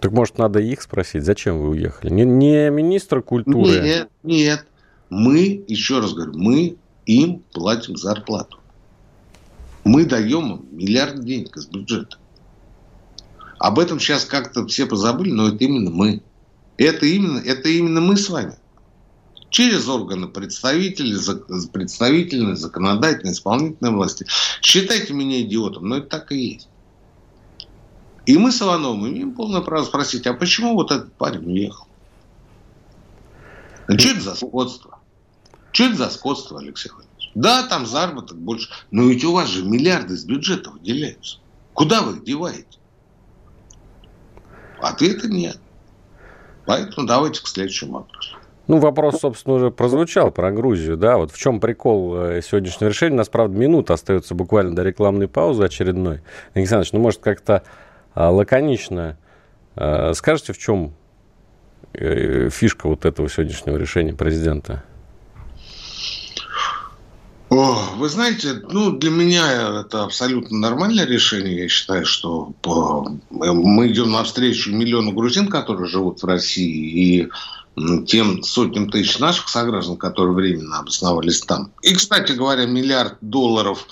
Так 0.01 0.13
может 0.13 0.39
надо 0.39 0.61
их 0.61 0.81
спросить, 0.81 1.25
зачем 1.25 1.59
вы 1.59 1.71
уехали? 1.71 2.11
Не, 2.11 2.25
не 2.25 2.71
министра 2.71 3.21
культуры? 3.21 3.81
Нет, 3.81 4.09
нет. 4.23 4.67
Мы, 5.11 5.63
еще 5.67 6.01
раз 6.01 6.15
говорю, 6.15 6.33
мы 6.37 6.77
им 7.05 7.43
платим 7.53 7.97
зарплату. 7.97 8.59
Мы 9.85 10.05
даем 10.05 10.55
им 10.55 10.67
миллиард 10.73 11.25
денег 11.25 11.57
из 11.57 11.67
бюджета. 11.67 12.17
Об 13.61 13.79
этом 13.79 14.01
сейчас 14.01 14.25
как-то 14.25 14.67
все 14.67 14.87
позабыли, 14.87 15.33
но 15.33 15.49
это 15.49 15.63
именно 15.63 15.91
мы. 15.91 16.23
Это 16.79 17.05
именно, 17.05 17.39
это 17.39 17.69
именно 17.69 18.01
мы 18.01 18.17
с 18.17 18.31
вами. 18.31 18.55
Через 19.51 19.87
органы 19.87 20.29
представителей, 20.29 21.19
представительной, 21.71 22.57
законодательной, 22.57 23.35
исполнительной 23.35 23.91
власти. 23.91 24.25
Считайте 24.63 25.13
меня 25.13 25.43
идиотом, 25.43 25.87
но 25.91 25.99
это 25.99 26.07
так 26.07 26.33
и 26.33 26.39
есть. 26.39 26.69
И 28.25 28.39
мы 28.39 28.51
с 28.51 28.63
Ивановым 28.63 29.07
имеем 29.09 29.35
полное 29.35 29.61
право 29.61 29.85
спросить, 29.85 30.27
а 30.27 30.33
почему 30.33 30.73
вот 30.73 30.91
этот 30.91 31.13
парень 31.13 31.45
уехал? 31.45 31.87
А 33.89 33.99
что 33.99 34.09
это 34.09 34.21
за 34.23 34.35
скотство? 34.37 34.99
Что 35.73 35.85
это 35.85 35.97
за 35.97 36.09
скотство, 36.09 36.61
Алексей 36.61 36.89
Владимирович? 36.89 37.31
Да, 37.35 37.65
там 37.65 37.85
заработок 37.85 38.39
больше, 38.39 38.71
но 38.91 39.03
ведь 39.03 39.23
у 39.23 39.33
вас 39.33 39.51
же 39.51 39.65
миллиарды 39.65 40.15
из 40.15 40.25
бюджета 40.25 40.71
выделяются. 40.71 41.41
Куда 41.75 42.01
вы 42.01 42.17
их 42.17 42.25
деваете? 42.25 42.80
Ответа 44.81 45.29
нет. 45.29 45.59
Поэтому 46.67 47.07
давайте 47.07 47.43
к 47.43 47.47
следующему 47.47 47.99
вопросу. 47.99 48.37
Ну, 48.67 48.79
вопрос, 48.79 49.21
собственно, 49.21 49.57
уже 49.57 49.71
прозвучал 49.71 50.31
про 50.31 50.53
Грузию, 50.53 50.97
да, 50.97 51.17
вот 51.17 51.33
в 51.33 51.39
чем 51.39 51.59
прикол 51.59 52.17
э, 52.17 52.43
сегодняшнего 52.43 52.89
решения. 52.89 53.15
У 53.15 53.19
нас, 53.19 53.29
правда, 53.29 53.59
минута 53.59 53.95
остается 53.95 54.35
буквально 54.35 54.77
до 54.77 54.83
рекламной 54.85 55.27
паузы 55.27 55.65
очередной. 55.65 56.21
Александр 56.55 56.87
ну, 56.93 57.01
может, 57.01 57.21
как-то 57.21 57.65
а, 58.15 58.31
лаконично 58.31 59.17
а, 59.75 60.13
скажете, 60.15 60.53
в 60.53 60.59
чем 60.59 60.95
фишка 61.93 62.87
вот 62.87 63.05
этого 63.05 63.29
сегодняшнего 63.29 63.77
решения 63.77 64.13
президента? 64.13 64.85
О, 67.51 67.75
вы 67.97 68.09
знаете, 68.09 68.63
ну, 68.71 68.93
для 68.93 69.11
меня 69.11 69.81
это 69.81 70.05
абсолютно 70.05 70.57
нормальное 70.59 71.05
решение. 71.05 71.63
Я 71.63 71.69
считаю, 71.69 72.07
что 72.07 72.53
по... 72.63 73.13
мы 73.31 73.89
идем 73.89 74.13
навстречу 74.13 74.73
миллиону 74.73 75.11
грузин, 75.11 75.49
которые 75.49 75.89
живут 75.89 76.23
в 76.23 76.27
России, 76.27 77.25
и 77.25 77.29
тем 78.07 78.45
сотням 78.45 78.89
тысяч 78.89 79.19
наших 79.19 79.49
сограждан, 79.49 79.97
которые 79.97 80.33
временно 80.33 80.79
обосновались 80.79 81.41
там. 81.41 81.73
И, 81.83 81.93
кстати 81.95 82.33
говоря, 82.33 82.67
миллиард 82.67 83.17
долларов 83.21 83.85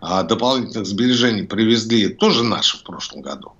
а, 0.00 0.22
дополнительных 0.22 0.86
сбережений 0.86 1.42
привезли 1.42 2.08
тоже 2.08 2.42
наши 2.42 2.78
в 2.78 2.82
прошлом 2.82 3.20
году. 3.20 3.52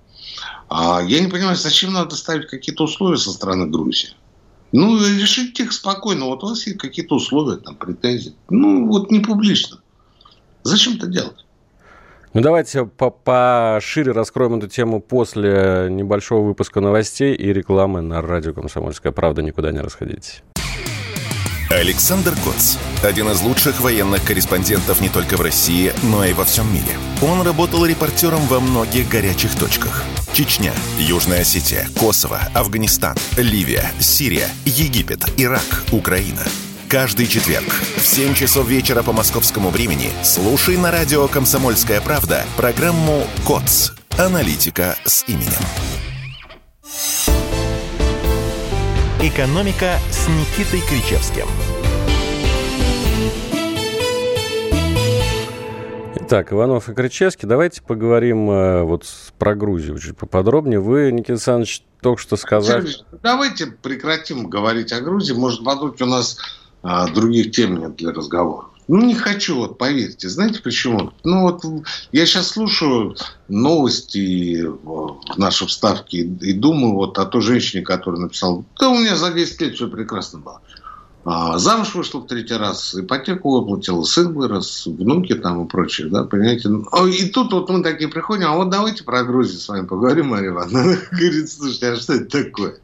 А, 0.70 1.02
я 1.02 1.20
не 1.20 1.28
понимаю, 1.28 1.56
зачем 1.56 1.92
надо 1.92 2.16
ставить 2.16 2.48
какие-то 2.48 2.84
условия 2.84 3.18
со 3.18 3.30
стороны 3.30 3.66
Грузии. 3.66 4.14
Ну, 4.72 4.98
решите 4.98 5.64
их 5.64 5.72
спокойно. 5.72 6.26
Вот 6.26 6.42
у 6.42 6.48
вас 6.48 6.66
есть 6.66 6.78
какие-то 6.78 7.16
условия, 7.16 7.58
там, 7.58 7.76
претензии. 7.76 8.34
Ну, 8.48 8.86
вот 8.88 9.10
не 9.10 9.20
публично. 9.20 9.78
Зачем 10.62 10.96
это 10.96 11.06
делать? 11.06 11.44
Ну, 12.32 12.40
давайте 12.40 12.86
пошире 12.86 14.12
раскроем 14.12 14.54
эту 14.54 14.66
тему 14.66 15.00
после 15.02 15.88
небольшого 15.90 16.46
выпуска 16.46 16.80
новостей 16.80 17.34
и 17.34 17.52
рекламы 17.52 18.00
на 18.00 18.22
радио 18.22 18.54
«Комсомольская 18.54 19.12
правда». 19.12 19.42
Никуда 19.42 19.70
не 19.70 19.80
расходитесь. 19.80 20.42
Александр 21.68 22.32
Коц. 22.44 22.76
Один 23.02 23.28
из 23.28 23.42
лучших 23.42 23.80
военных 23.80 24.24
корреспондентов 24.24 25.00
не 25.00 25.08
только 25.08 25.36
в 25.36 25.42
России, 25.42 25.92
но 26.02 26.24
и 26.24 26.32
во 26.32 26.44
всем 26.44 26.72
мире. 26.72 26.96
Он 27.22 27.42
работал 27.46 27.84
репортером 27.84 28.40
во 28.46 28.60
многих 28.60 29.08
горячих 29.08 29.54
точках. 29.58 30.04
Чечня, 30.32 30.72
Южная 30.98 31.42
Осетия, 31.42 31.86
Косово, 31.98 32.40
Афганистан, 32.54 33.14
Ливия, 33.36 33.90
Сирия, 34.00 34.48
Египет, 34.64 35.20
Ирак, 35.36 35.84
Украина. 35.92 36.42
Каждый 36.88 37.26
четверг 37.26 37.68
в 37.96 38.06
7 38.06 38.34
часов 38.34 38.66
вечера 38.66 39.02
по 39.02 39.12
московскому 39.12 39.68
времени 39.68 40.10
слушай 40.22 40.78
на 40.78 40.90
радио 40.90 41.28
«Комсомольская 41.28 42.00
правда» 42.00 42.46
программу 42.56 43.26
«КОЦ. 43.46 43.92
Аналитика 44.18 44.96
с 45.04 45.24
именем». 45.28 45.52
«Экономика» 49.20 49.98
с 50.10 50.28
Никитой 50.28 50.80
Кричевским– 50.80 51.46
Так, 56.32 56.50
Иванов 56.50 56.88
и 56.88 56.94
Кричевский, 56.94 57.46
давайте 57.46 57.82
поговорим 57.82 58.50
э, 58.50 58.84
вот 58.84 59.04
про 59.38 59.54
Грузию 59.54 59.98
чуть 59.98 60.16
поподробнее. 60.16 60.80
Вы, 60.80 61.12
Никита 61.12 61.34
Александрович, 61.34 61.82
только 62.00 62.22
что 62.22 62.36
сказали... 62.36 62.88
Давайте 63.22 63.66
прекратим 63.66 64.48
говорить 64.48 64.94
о 64.94 65.02
Грузии. 65.02 65.34
Может, 65.34 65.62
подумать, 65.62 66.00
у 66.00 66.06
нас 66.06 66.38
а, 66.82 67.06
других 67.08 67.50
тем 67.50 67.78
нет 67.78 67.96
для 67.96 68.12
разговора. 68.12 68.68
Ну, 68.88 69.04
не 69.04 69.14
хочу, 69.14 69.56
вот 69.56 69.76
поверьте. 69.76 70.30
Знаете 70.30 70.62
почему? 70.62 71.12
Ну, 71.22 71.42
вот 71.42 71.64
я 72.12 72.24
сейчас 72.24 72.48
слушаю 72.48 73.14
новости 73.48 74.62
в 74.64 75.20
нашей 75.36 75.68
вставке 75.68 76.18
и 76.18 76.52
думаю 76.54 76.94
вот 76.94 77.18
о 77.18 77.26
той 77.26 77.42
женщине, 77.42 77.82
которая 77.82 78.22
написала, 78.22 78.64
да 78.80 78.88
у 78.88 78.98
меня 78.98 79.16
за 79.16 79.32
10 79.32 79.60
лет 79.60 79.74
все 79.74 79.86
прекрасно 79.86 80.38
было. 80.38 80.62
А, 81.24 81.56
замуж 81.58 81.94
вышла 81.94 82.20
в 82.20 82.26
третий 82.26 82.56
раз, 82.56 82.96
ипотеку 82.96 83.52
выплатила, 83.52 84.02
сын 84.02 84.32
вырос, 84.32 84.86
внуки 84.86 85.34
там 85.34 85.64
и 85.64 85.68
прочее, 85.68 86.08
да, 86.08 86.24
понимаете. 86.24 86.68
Ну, 86.68 87.06
и 87.06 87.28
тут 87.28 87.52
вот 87.52 87.70
мы 87.70 87.82
такие 87.84 88.08
приходим, 88.08 88.48
а 88.48 88.56
вот 88.56 88.70
давайте 88.70 89.04
про 89.04 89.22
Грузию 89.22 89.60
с 89.60 89.68
вами 89.68 89.86
поговорим, 89.86 90.28
Мария 90.28 90.50
Ивановна. 90.50 90.96
Говорит, 91.12 91.48
слушайте, 91.48 91.90
а 91.90 91.96
что 91.96 92.14
это 92.14 92.44
такое? 92.44 92.74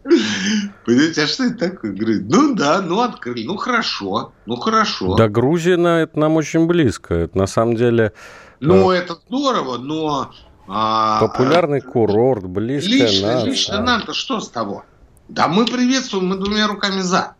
Понимаете, 0.84 1.24
а 1.24 1.26
что 1.26 1.44
это 1.44 1.70
такое? 1.70 1.92
Говорит, 1.92 2.26
ну 2.28 2.54
да, 2.54 2.80
ну 2.80 3.00
открыли, 3.00 3.44
ну 3.44 3.56
хорошо, 3.56 4.32
ну 4.46 4.54
хорошо. 4.54 5.16
Да, 5.16 5.28
Грузия, 5.28 5.74
это 5.74 6.16
нам 6.18 6.36
очень 6.36 6.66
близко, 6.66 7.14
это 7.14 7.36
на 7.36 7.48
самом 7.48 7.74
деле... 7.74 8.12
Ну, 8.60 8.92
э... 8.92 8.98
это 8.98 9.18
здорово, 9.26 9.78
но... 9.78 10.30
А, 10.68 11.18
Популярный 11.20 11.80
курорт, 11.80 12.44
близко 12.44 12.90
лично, 12.90 13.34
нам. 13.34 13.46
Лично 13.46 13.82
нам-то 13.82 14.12
что 14.12 14.40
с 14.40 14.48
того? 14.48 14.84
Да 15.28 15.48
мы 15.48 15.64
приветствуем, 15.64 16.26
мы 16.26 16.36
двумя 16.36 16.68
руками 16.68 17.00
за. 17.00 17.37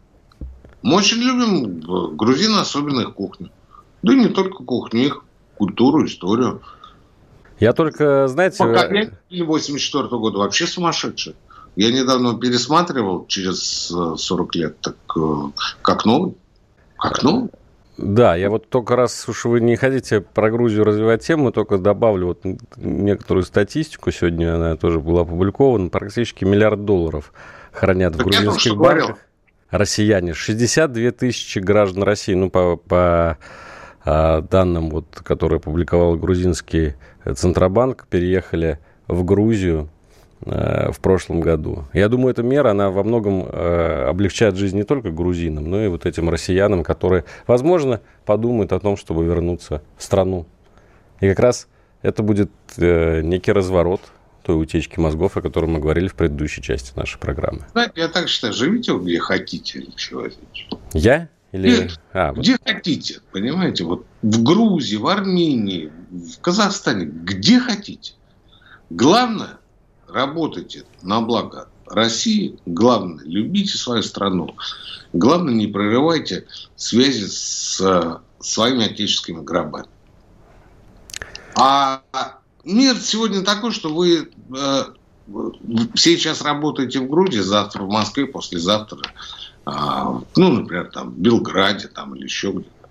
Мы 0.88 0.96
очень 0.96 1.18
любим 1.18 1.80
э, 1.80 2.14
грузин, 2.16 2.54
особенно 2.54 3.00
их 3.02 3.12
кухню. 3.12 3.50
Да 4.02 4.14
и 4.14 4.16
не 4.16 4.28
только 4.28 4.64
кухню, 4.64 5.00
их 5.04 5.24
культуру, 5.58 6.06
историю. 6.06 6.62
Я 7.60 7.74
только, 7.74 8.26
знаете... 8.26 8.56
Поколение 8.56 9.12
84 9.44 10.04
-го 10.04 10.18
года 10.18 10.38
вообще 10.38 10.66
сумасшедший. 10.66 11.34
Я 11.76 11.92
недавно 11.92 12.38
пересматривал 12.38 13.26
через 13.26 13.92
40 14.16 14.56
э, 14.56 14.58
лет, 14.58 14.80
так 14.80 14.96
как 15.82 16.06
новый. 16.06 16.34
Как 16.96 17.22
новый. 17.22 17.50
Да, 17.98 18.34
я 18.34 18.48
вот 18.48 18.70
только 18.70 18.96
раз 18.96 19.28
уж 19.28 19.44
вы 19.44 19.60
не 19.60 19.76
хотите 19.76 20.22
про 20.22 20.50
Грузию 20.50 20.84
развивать 20.84 21.22
тему, 21.22 21.52
только 21.52 21.76
добавлю 21.76 22.28
вот 22.28 22.40
некоторую 22.76 23.44
статистику. 23.44 24.10
Сегодня 24.10 24.54
она 24.54 24.76
тоже 24.76 25.00
была 25.00 25.20
опубликована. 25.22 25.90
Практически 25.90 26.46
миллиард 26.46 26.86
долларов 26.86 27.34
хранят 27.72 28.14
так 28.16 28.22
в 28.22 28.24
грузинских 28.24 28.74
банках. 28.74 28.96
Говорил 28.96 29.27
россияне. 29.70 30.34
62 30.34 31.10
тысячи 31.12 31.58
граждан 31.58 32.02
России, 32.02 32.34
ну, 32.34 32.50
по, 32.50 32.76
по 32.76 33.38
а, 34.04 34.42
данным, 34.42 34.90
вот, 34.90 35.06
которые 35.22 35.58
опубликовал 35.58 36.16
грузинский 36.16 36.94
Центробанк, 37.24 38.06
переехали 38.08 38.78
в 39.06 39.24
Грузию 39.24 39.88
а, 40.44 40.90
в 40.92 41.00
прошлом 41.00 41.40
году. 41.40 41.84
Я 41.92 42.08
думаю, 42.08 42.30
эта 42.30 42.42
мера, 42.42 42.70
она 42.70 42.90
во 42.90 43.02
многом 43.02 43.46
а, 43.46 44.08
облегчает 44.08 44.56
жизнь 44.56 44.76
не 44.76 44.84
только 44.84 45.10
грузинам, 45.10 45.70
но 45.70 45.82
и 45.82 45.88
вот 45.88 46.06
этим 46.06 46.30
россиянам, 46.30 46.82
которые, 46.82 47.24
возможно, 47.46 48.00
подумают 48.24 48.72
о 48.72 48.80
том, 48.80 48.96
чтобы 48.96 49.24
вернуться 49.24 49.82
в 49.96 50.02
страну. 50.02 50.46
И 51.20 51.28
как 51.28 51.40
раз 51.40 51.68
это 52.00 52.22
будет 52.22 52.50
э, 52.76 53.22
некий 53.22 53.52
разворот– 53.52 54.00
той 54.48 54.62
утечки 54.62 54.98
мозгов, 54.98 55.36
о 55.36 55.42
которой 55.42 55.66
мы 55.66 55.78
говорили 55.78 56.08
в 56.08 56.14
предыдущей 56.14 56.62
части 56.62 56.92
нашей 56.96 57.18
программы. 57.18 57.66
Я 57.94 58.08
так 58.08 58.30
считаю, 58.30 58.54
живите 58.54 58.96
где 58.96 59.20
хотите, 59.20 59.86
Владимирович. 60.10 60.70
Я? 60.94 61.28
Или... 61.52 61.82
Нет, 61.82 62.00
а, 62.14 62.32
где 62.32 62.52
вот. 62.52 62.60
хотите, 62.64 63.20
понимаете, 63.30 63.84
вот 63.84 64.06
в 64.22 64.42
Грузии, 64.42 64.96
в 64.96 65.06
Армении, 65.06 65.92
в 66.10 66.40
Казахстане, 66.40 67.04
где 67.04 67.60
хотите. 67.60 68.14
Главное, 68.88 69.58
работайте 70.08 70.84
на 71.02 71.20
благо 71.20 71.68
России, 71.86 72.58
главное, 72.64 73.26
любите 73.26 73.76
свою 73.76 74.02
страну, 74.02 74.56
главное, 75.12 75.52
не 75.52 75.66
прерывайте 75.66 76.46
связи 76.74 77.26
с 77.26 78.22
своими 78.40 78.86
отеческими 78.86 79.42
гробами. 79.42 79.88
А 81.54 82.00
мир 82.68 82.96
сегодня 82.96 83.42
такой, 83.42 83.72
что 83.72 83.92
вы 83.92 84.30
э, 84.56 84.84
сейчас 85.94 86.42
работаете 86.42 87.00
в 87.00 87.08
Грузии, 87.08 87.40
завтра 87.40 87.82
в 87.82 87.88
Москве, 87.88 88.26
послезавтра, 88.26 89.00
э, 89.66 89.70
ну, 90.36 90.52
например, 90.52 90.90
там, 90.92 91.10
в 91.10 91.18
Белграде 91.18 91.88
там, 91.88 92.14
или 92.14 92.24
еще 92.24 92.52
где-то. 92.52 92.88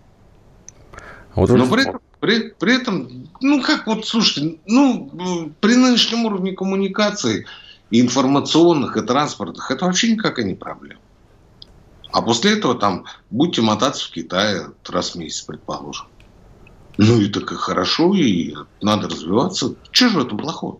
Вот 1.35 1.49
Но 1.49 1.67
при 1.67 1.87
этом, 1.87 2.01
при, 2.19 2.49
при 2.49 2.75
этом, 2.75 3.29
ну, 3.41 3.61
как 3.61 3.85
вот, 3.85 4.07
слушайте, 4.07 4.57
ну, 4.65 5.11
при 5.59 5.75
нынешнем 5.75 6.25
уровне 6.25 6.53
коммуникации 6.53 7.45
и 7.91 8.01
информационных, 8.01 8.97
и 8.97 9.01
транспортных, 9.01 9.69
это 9.69 9.85
вообще 9.85 10.11
никакая 10.11 10.45
не 10.45 10.55
проблема. 10.55 10.99
А 12.11 12.21
после 12.21 12.57
этого 12.57 12.73
там 12.75 13.05
будьте 13.29 13.61
мотаться 13.61 14.07
в 14.07 14.11
Китае 14.11 14.71
раз 14.87 15.11
в 15.11 15.15
месяц, 15.15 15.41
предположим. 15.41 16.07
Ну 16.97 17.21
и 17.21 17.29
так 17.29 17.51
и 17.51 17.55
хорошо, 17.55 18.13
и 18.15 18.55
надо 18.81 19.07
развиваться. 19.07 19.75
Что 19.91 20.09
же 20.09 20.19
в 20.19 20.25
этом 20.25 20.37
плохого? 20.37 20.79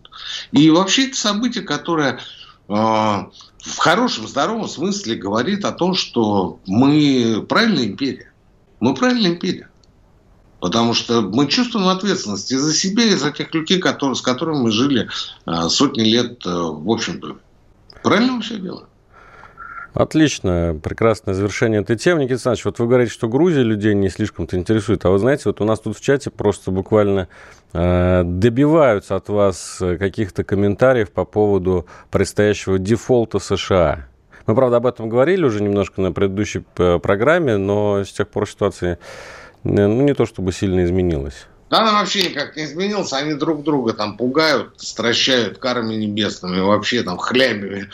И 0.50 0.68
вообще 0.70 1.06
это 1.06 1.16
событие, 1.16 1.62
которое 1.62 2.18
э, 2.68 2.72
в 2.72 3.78
хорошем, 3.78 4.26
здоровом 4.26 4.68
смысле 4.68 5.14
говорит 5.14 5.64
о 5.64 5.72
том, 5.72 5.94
что 5.94 6.58
мы 6.66 7.44
правильная 7.48 7.84
империя. 7.84 8.32
Мы 8.80 8.94
правильная 8.94 9.30
империя. 9.30 9.70
Потому 10.60 10.92
что 10.92 11.22
мы 11.22 11.46
чувствуем 11.46 11.86
ответственность 11.86 12.50
и 12.50 12.56
за 12.56 12.74
себя, 12.74 13.04
и 13.04 13.14
за 13.14 13.30
тех 13.30 13.54
людей, 13.54 13.78
которые, 13.78 14.16
с 14.16 14.20
которыми 14.20 14.62
мы 14.62 14.70
жили 14.72 15.08
э, 15.46 15.68
сотни 15.68 16.02
лет 16.02 16.44
э, 16.44 16.50
в 16.50 16.90
общем-то. 16.90 17.38
Правильно 18.02 18.32
мы 18.32 18.42
все 18.42 18.58
делаем? 18.58 18.87
Отлично, 19.98 20.78
прекрасное 20.80 21.34
завершение 21.34 21.80
этой 21.80 21.96
темы. 21.96 22.20
Никита 22.20 22.34
Александрович, 22.34 22.64
вот 22.66 22.78
вы 22.78 22.86
говорите, 22.86 23.10
что 23.10 23.26
Грузия 23.28 23.64
людей 23.64 23.94
не 23.94 24.10
слишком-то 24.10 24.56
интересует, 24.56 25.04
а 25.04 25.10
вы 25.10 25.18
знаете, 25.18 25.42
вот 25.46 25.60
у 25.60 25.64
нас 25.64 25.80
тут 25.80 25.98
в 25.98 26.00
чате 26.00 26.30
просто 26.30 26.70
буквально 26.70 27.26
э, 27.72 28.22
добиваются 28.24 29.16
от 29.16 29.28
вас 29.28 29.78
каких-то 29.80 30.44
комментариев 30.44 31.10
по 31.10 31.24
поводу 31.24 31.86
предстоящего 32.12 32.78
дефолта 32.78 33.40
США. 33.40 34.06
Мы, 34.46 34.54
правда, 34.54 34.76
об 34.76 34.86
этом 34.86 35.08
говорили 35.08 35.44
уже 35.44 35.60
немножко 35.60 36.00
на 36.00 36.12
предыдущей 36.12 36.62
э, 36.76 37.00
программе, 37.00 37.56
но 37.56 38.04
с 38.04 38.12
тех 38.12 38.28
пор 38.28 38.48
ситуация 38.48 38.92
э, 38.92 38.96
ну, 39.64 40.02
не 40.02 40.14
то 40.14 40.26
чтобы 40.26 40.52
сильно 40.52 40.84
изменилась. 40.84 41.46
Да, 41.70 41.80
она 41.80 41.98
вообще 41.98 42.30
никак 42.30 42.54
не 42.54 42.66
изменилась. 42.66 43.12
Они 43.12 43.34
друг 43.34 43.64
друга 43.64 43.94
там 43.94 44.16
пугают, 44.16 44.74
стращают 44.76 45.58
карами 45.58 45.96
небесными, 45.96 46.60
вообще 46.60 47.02
там 47.02 47.18
хлябями 47.18 47.88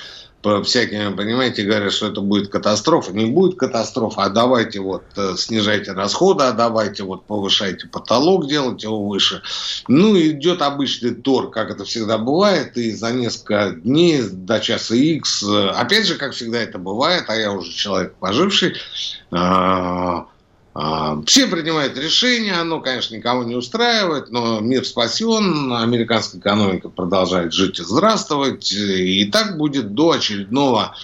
всякими, 0.64 1.14
понимаете, 1.14 1.62
говорят, 1.62 1.92
что 1.92 2.08
это 2.08 2.20
будет 2.20 2.48
катастрофа. 2.48 3.12
Не 3.12 3.26
будет 3.26 3.58
катастрофа, 3.58 4.24
а 4.24 4.28
давайте 4.28 4.80
вот 4.80 5.04
э, 5.16 5.34
снижайте 5.36 5.92
расходы, 5.92 6.44
а 6.44 6.52
давайте 6.52 7.02
вот 7.02 7.24
повышайте 7.26 7.88
потолок, 7.88 8.46
делайте 8.46 8.86
его 8.86 9.06
выше. 9.06 9.42
Ну, 9.88 10.18
идет 10.18 10.62
обычный 10.62 11.14
тор, 11.14 11.50
как 11.50 11.70
это 11.70 11.84
всегда 11.84 12.18
бывает, 12.18 12.76
и 12.76 12.92
за 12.92 13.12
несколько 13.12 13.70
дней 13.70 14.22
до 14.30 14.60
часа 14.60 14.94
X, 14.94 15.42
э, 15.42 15.68
опять 15.70 16.06
же, 16.06 16.16
как 16.16 16.32
всегда 16.32 16.60
это 16.60 16.78
бывает, 16.78 17.24
а 17.28 17.36
я 17.36 17.52
уже 17.52 17.72
человек 17.72 18.14
поживший, 18.20 18.74
а, 19.30 20.26
все 20.74 21.46
принимают 21.46 21.96
решения, 21.96 22.54
оно, 22.54 22.80
конечно, 22.80 23.14
никого 23.14 23.44
не 23.44 23.54
устраивает, 23.54 24.30
но 24.30 24.58
мир 24.60 24.84
спасен, 24.84 25.72
американская 25.72 26.40
экономика 26.40 26.88
продолжает 26.88 27.52
жить 27.52 27.78
и 27.78 27.84
здравствовать, 27.84 28.72
и 28.72 29.24
так 29.26 29.56
будет 29.56 29.94
до 29.94 30.12
очередного 30.12 30.96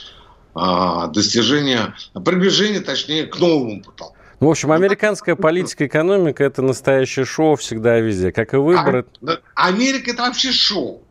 а, 0.55 1.07
достижения, 1.07 1.95
приближения, 2.25 2.81
точнее, 2.81 3.27
к 3.27 3.39
новому 3.39 3.83
потолку. 3.83 4.17
Ну, 4.41 4.49
в 4.49 4.51
общем, 4.51 4.73
американская 4.73 5.37
политика, 5.37 5.87
экономика– 5.87 6.43
это 6.45 6.63
настоящее 6.63 7.25
шоу 7.25 7.57
всегда 7.57 7.99
и 7.99 8.03
везде, 8.03 8.33
как 8.33 8.55
и 8.55 8.57
выборы. 8.57 9.05
А, 9.25 9.39
Америка– 9.55 10.11
это 10.13 10.23
вообще 10.23 10.51
шоу. 10.51 11.03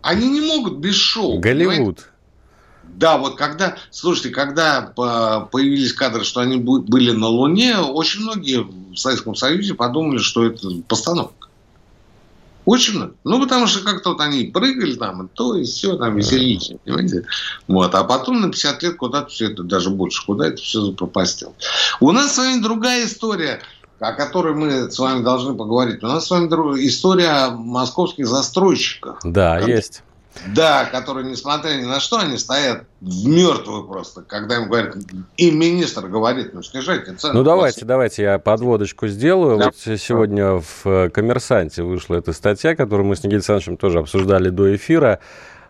Они 0.00 0.30
не 0.30 0.40
могут 0.40 0.78
без 0.78 0.94
шоу. 0.94 1.38
Голливуд. 1.38 1.76
Понимаете? 1.76 2.02
Да, 2.94 3.18
вот 3.18 3.36
когда, 3.36 3.76
слушайте, 3.90 4.30
когда 4.30 4.82
появились 4.82 5.92
кадры, 5.92 6.24
что 6.24 6.40
они 6.40 6.58
были 6.58 7.10
на 7.12 7.26
Луне, 7.26 7.78
очень 7.78 8.20
многие 8.20 8.62
в 8.62 8.96
Советском 8.96 9.34
Союзе 9.34 9.74
подумали, 9.74 10.18
что 10.18 10.44
это 10.46 10.68
постановка. 10.86 11.48
Очень 12.64 12.94
много. 12.94 13.14
Ну, 13.24 13.40
потому 13.40 13.66
что 13.66 13.82
как-то 13.84 14.10
вот 14.10 14.20
они 14.20 14.44
прыгали 14.44 14.94
там, 14.94 15.26
и 15.26 15.28
то, 15.28 15.56
и 15.56 15.64
все, 15.64 15.96
там 15.96 16.16
веселились, 16.16 16.70
понимаете? 16.84 17.26
Вот. 17.66 17.92
А 17.94 18.04
потом 18.04 18.40
на 18.40 18.50
50 18.50 18.82
лет 18.84 18.96
куда-то 18.96 19.30
все 19.30 19.50
это, 19.50 19.64
даже 19.64 19.90
больше, 19.90 20.24
куда 20.24 20.46
это 20.46 20.62
все 20.62 20.80
запропастило. 20.80 21.54
У 21.98 22.12
нас 22.12 22.34
с 22.34 22.38
вами 22.38 22.62
другая 22.62 23.06
история, 23.06 23.62
о 23.98 24.12
которой 24.12 24.54
мы 24.54 24.92
с 24.92 24.98
вами 24.98 25.24
должны 25.24 25.54
поговорить. 25.54 26.04
У 26.04 26.06
нас 26.06 26.26
с 26.26 26.30
вами 26.30 26.46
история 26.86 27.50
московских 27.50 28.28
застройщиков. 28.28 29.18
Да, 29.24 29.58
как... 29.58 29.68
есть. 29.68 30.04
Да, 30.54 30.86
которые, 30.86 31.26
несмотря 31.26 31.74
ни 31.74 31.84
на 31.84 32.00
что, 32.00 32.18
они 32.18 32.38
стоят 32.38 32.84
в 33.00 33.26
мертвую 33.26 33.84
просто, 33.84 34.22
когда 34.22 34.56
им 34.56 34.66
говорят, 34.66 34.96
и 35.36 35.50
министр 35.50 36.08
говорит, 36.08 36.54
ну 36.54 36.62
снижайте 36.62 37.14
цены. 37.14 37.34
Ну 37.34 37.42
давайте, 37.42 37.84
давайте 37.84 38.22
я 38.22 38.38
подводочку 38.38 39.08
сделаю. 39.08 39.58
Да. 39.58 39.66
Вот 39.66 39.76
сегодня 39.76 40.60
в 40.60 40.86
э, 40.86 41.10
«Коммерсанте» 41.10 41.82
вышла 41.82 42.16
эта 42.16 42.32
статья, 42.32 42.74
которую 42.74 43.06
мы 43.06 43.16
с 43.16 43.20
Никитой 43.20 43.36
Александровичем 43.36 43.76
тоже 43.76 43.98
обсуждали 43.98 44.48
до 44.48 44.74
эфира. 44.74 45.20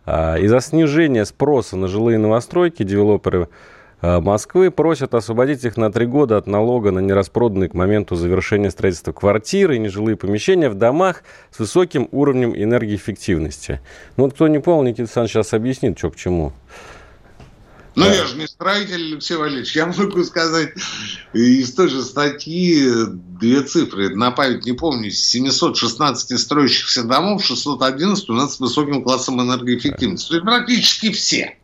А, 0.05 0.37
из-за 0.37 0.61
снижения 0.61 1.25
спроса 1.25 1.77
на 1.77 1.89
жилые 1.89 2.19
новостройки 2.19 2.83
девелоперы 2.83 3.49
Москвы 4.03 4.73
просят 4.73 5.15
освободить 5.15 5.65
их 5.65 5.77
на 5.77 5.93
три 5.93 6.07
года 6.07 6.37
от 6.37 6.49
налога 6.49 6.91
на 6.91 6.99
нераспроданные 6.99 7.69
к 7.69 7.75
моменту 7.75 8.17
завершения 8.17 8.73
строительства 8.73 9.13
квартиры 9.13 9.77
и 9.77 9.79
нежилые 9.79 10.17
помещения 10.17 10.69
в 10.69 10.75
домах 10.75 11.23
с 11.53 11.61
высоким 11.61 12.09
уровнем 12.11 12.53
энергоэффективности. 12.53 13.81
Ну 14.17 14.25
вот 14.25 14.35
кто 14.35 14.49
не 14.49 14.59
понял, 14.59 14.83
Никита 14.83 15.03
Александрович 15.03 15.33
сейчас 15.33 15.55
объяснит, 15.55 15.97
что 15.97 16.11
к 16.11 16.17
чему. 16.17 16.53
Ну, 17.95 18.05
да. 18.05 18.15
я 18.15 18.25
же 18.25 18.37
не 18.37 18.49
строитель, 18.49 19.13
Алексей 19.13 19.37
Валерьевич. 19.37 19.77
Я 19.77 19.87
могу 19.87 20.25
сказать 20.25 20.71
из 21.33 21.73
той 21.75 21.89
же 21.89 22.03
статьи 22.03 22.91
две 23.39 23.63
цифры. 23.63 24.17
На 24.17 24.31
память 24.31 24.65
не 24.65 24.73
помню. 24.73 25.09
Из 25.09 25.23
716 25.23 26.41
строящихся 26.41 27.05
домов 27.05 27.45
611 27.45 28.31
у 28.31 28.33
нас 28.33 28.57
с 28.57 28.61
высоким 28.61 29.05
классом 29.05 29.41
энергоэффективности. 29.43 30.29
То 30.29 30.35
есть 30.35 30.45
практически 30.45 31.13
все. 31.13 31.57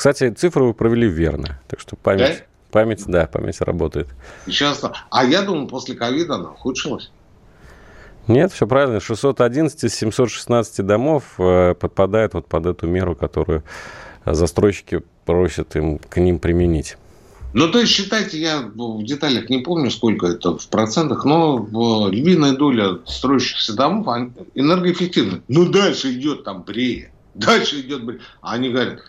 Кстати, 0.00 0.30
цифры 0.30 0.64
вы 0.64 0.72
провели 0.72 1.06
верно. 1.06 1.60
Так 1.68 1.78
что 1.78 1.94
память, 1.94 2.38
да? 2.38 2.70
память, 2.70 3.04
да, 3.06 3.26
память 3.26 3.60
работает. 3.60 4.08
Сейчас, 4.46 4.82
а 5.10 5.24
я 5.26 5.42
думаю, 5.42 5.66
после 5.66 5.94
ковида 5.94 6.36
она 6.36 6.52
ухудшилась. 6.52 7.10
Нет, 8.26 8.50
все 8.50 8.66
правильно. 8.66 8.98
611 8.98 9.84
из 9.84 9.94
716 9.94 10.86
домов 10.86 11.34
э, 11.36 11.74
подпадает 11.74 12.32
вот 12.32 12.46
под 12.46 12.64
эту 12.64 12.86
меру, 12.86 13.14
которую 13.14 13.62
застройщики 14.24 15.02
просят 15.26 15.76
им 15.76 15.98
к 15.98 16.16
ним 16.16 16.38
применить. 16.38 16.96
Ну, 17.52 17.70
то 17.70 17.78
есть, 17.80 17.92
считайте, 17.92 18.40
я 18.40 18.62
в 18.74 19.04
деталях 19.04 19.50
не 19.50 19.58
помню, 19.58 19.90
сколько 19.90 20.28
это 20.28 20.56
в 20.56 20.66
процентах, 20.68 21.26
но 21.26 22.08
львиная 22.10 22.52
доля 22.52 23.00
строящихся 23.04 23.76
домов 23.76 24.06
энергоэффективны. 24.54 25.42
Ну, 25.48 25.68
дальше 25.68 26.14
идет 26.14 26.44
там 26.44 26.62
брея. 26.62 27.12
Дальше 27.34 27.80
идет 27.80 28.02
брея. 28.02 28.20
А 28.40 28.54
они 28.54 28.70
говорят, 28.70 29.00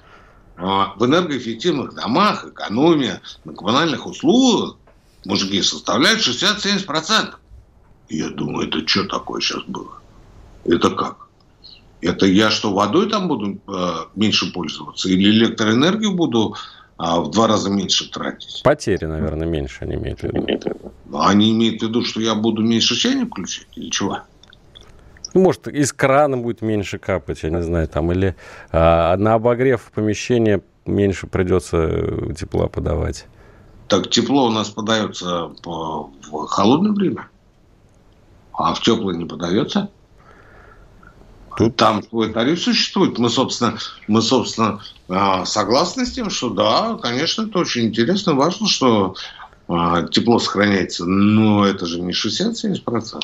в 0.61 1.05
энергоэффективных 1.05 1.95
домах 1.95 2.45
экономия 2.45 3.21
на 3.45 3.53
коммунальных 3.53 4.05
услугах 4.05 4.77
мужики 5.25 5.61
составляет 5.63 6.19
60-70%. 6.19 7.33
Я 8.09 8.29
думаю, 8.29 8.67
это 8.67 8.87
что 8.87 9.05
такое 9.05 9.41
сейчас 9.41 9.63
было? 9.63 9.93
Это 10.65 10.91
как? 10.91 11.27
Это 12.01 12.25
я 12.25 12.49
что, 12.51 12.73
водой 12.73 13.09
там 13.09 13.27
буду 13.27 13.59
э, 13.67 13.93
меньше 14.15 14.51
пользоваться? 14.51 15.09
Или 15.09 15.29
электроэнергию 15.29 16.13
буду 16.13 16.55
э, 16.99 17.03
в 17.03 17.31
два 17.31 17.47
раза 17.47 17.69
меньше 17.69 18.09
тратить? 18.11 18.61
Потери, 18.63 19.05
наверное, 19.05 19.47
меньше 19.47 19.77
они 19.81 19.95
имеют 19.95 20.21
в 20.21 20.23
виду. 20.23 20.47
Они 21.13 21.51
имеют 21.51 21.81
в 21.81 21.87
виду, 21.87 22.03
что 22.03 22.21
я 22.21 22.35
буду 22.35 22.61
меньше 22.61 22.95
чайник 22.95 23.29
включать 23.29 23.67
или 23.75 23.89
чего? 23.89 24.19
Ну, 25.33 25.41
может, 25.41 25.67
из 25.67 25.93
крана 25.93 26.37
будет 26.37 26.61
меньше 26.61 26.99
капать, 26.99 27.43
я 27.43 27.49
не 27.49 27.61
знаю, 27.61 27.87
там, 27.87 28.11
или 28.11 28.35
а, 28.71 29.15
на 29.17 29.35
обогрев 29.35 29.91
помещения 29.93 30.61
меньше 30.85 31.27
придется 31.27 31.77
э, 31.77 32.33
тепла 32.37 32.67
подавать. 32.67 33.27
Так 33.87 34.09
тепло 34.09 34.47
у 34.47 34.51
нас 34.51 34.69
подается 34.69 35.51
по, 35.63 36.09
в 36.29 36.45
холодное 36.47 36.91
время, 36.91 37.27
а 38.53 38.73
в 38.73 38.81
теплое 38.81 39.15
не 39.15 39.25
подается. 39.25 39.89
Тут... 41.57 41.75
Там 41.75 42.01
свой 42.03 42.31
тариф 42.31 42.61
существует. 42.61 43.19
Мы, 43.19 43.29
собственно, 43.29 43.77
мы, 44.07 44.21
собственно, 44.21 44.81
а, 45.09 45.45
согласны 45.45 46.05
с 46.05 46.13
тем, 46.13 46.29
что 46.29 46.49
да, 46.49 46.97
конечно, 47.01 47.43
это 47.43 47.59
очень 47.59 47.87
интересно, 47.87 48.33
важно, 48.33 48.67
что 48.67 49.15
а, 49.67 50.03
тепло 50.03 50.39
сохраняется, 50.39 51.05
но 51.05 51.65
это 51.65 51.85
же 51.85 52.01
не 52.01 52.13
60-70%. 52.13 53.21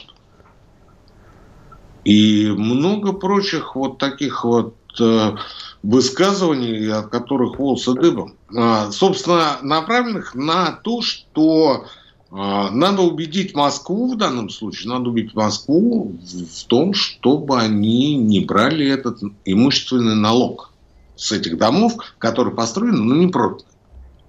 И 2.08 2.48
много 2.48 3.12
прочих 3.12 3.76
вот 3.76 3.98
таких 3.98 4.46
вот 4.46 4.78
э, 4.98 5.36
высказываний, 5.84 6.90
от 6.90 7.10
которых 7.10 7.60
волосы 7.60 7.96
дыбом, 7.96 8.36
а, 8.56 8.90
собственно, 8.92 9.58
направленных 9.62 10.34
на 10.34 10.72
то, 10.72 11.02
что 11.02 11.86
а, 12.32 12.72
надо 12.72 13.02
убедить 13.02 13.54
Москву 13.56 14.14
в 14.14 14.16
данном 14.16 14.50
случае, 14.50 14.90
надо 14.90 15.10
убедить 15.10 15.36
Москву 15.36 16.18
в 16.24 16.64
том, 16.68 16.94
чтобы 16.94 17.60
они 17.60 18.16
не 18.16 18.40
брали 18.40 18.88
этот 18.88 19.20
имущественный 19.44 20.16
налог 20.16 20.72
с 21.18 21.34
этих 21.34 21.58
домов, 21.58 21.96
которые 22.20 22.56
построены, 22.56 23.00
но 23.00 23.16
не 23.18 23.28
проданы. 23.28 23.70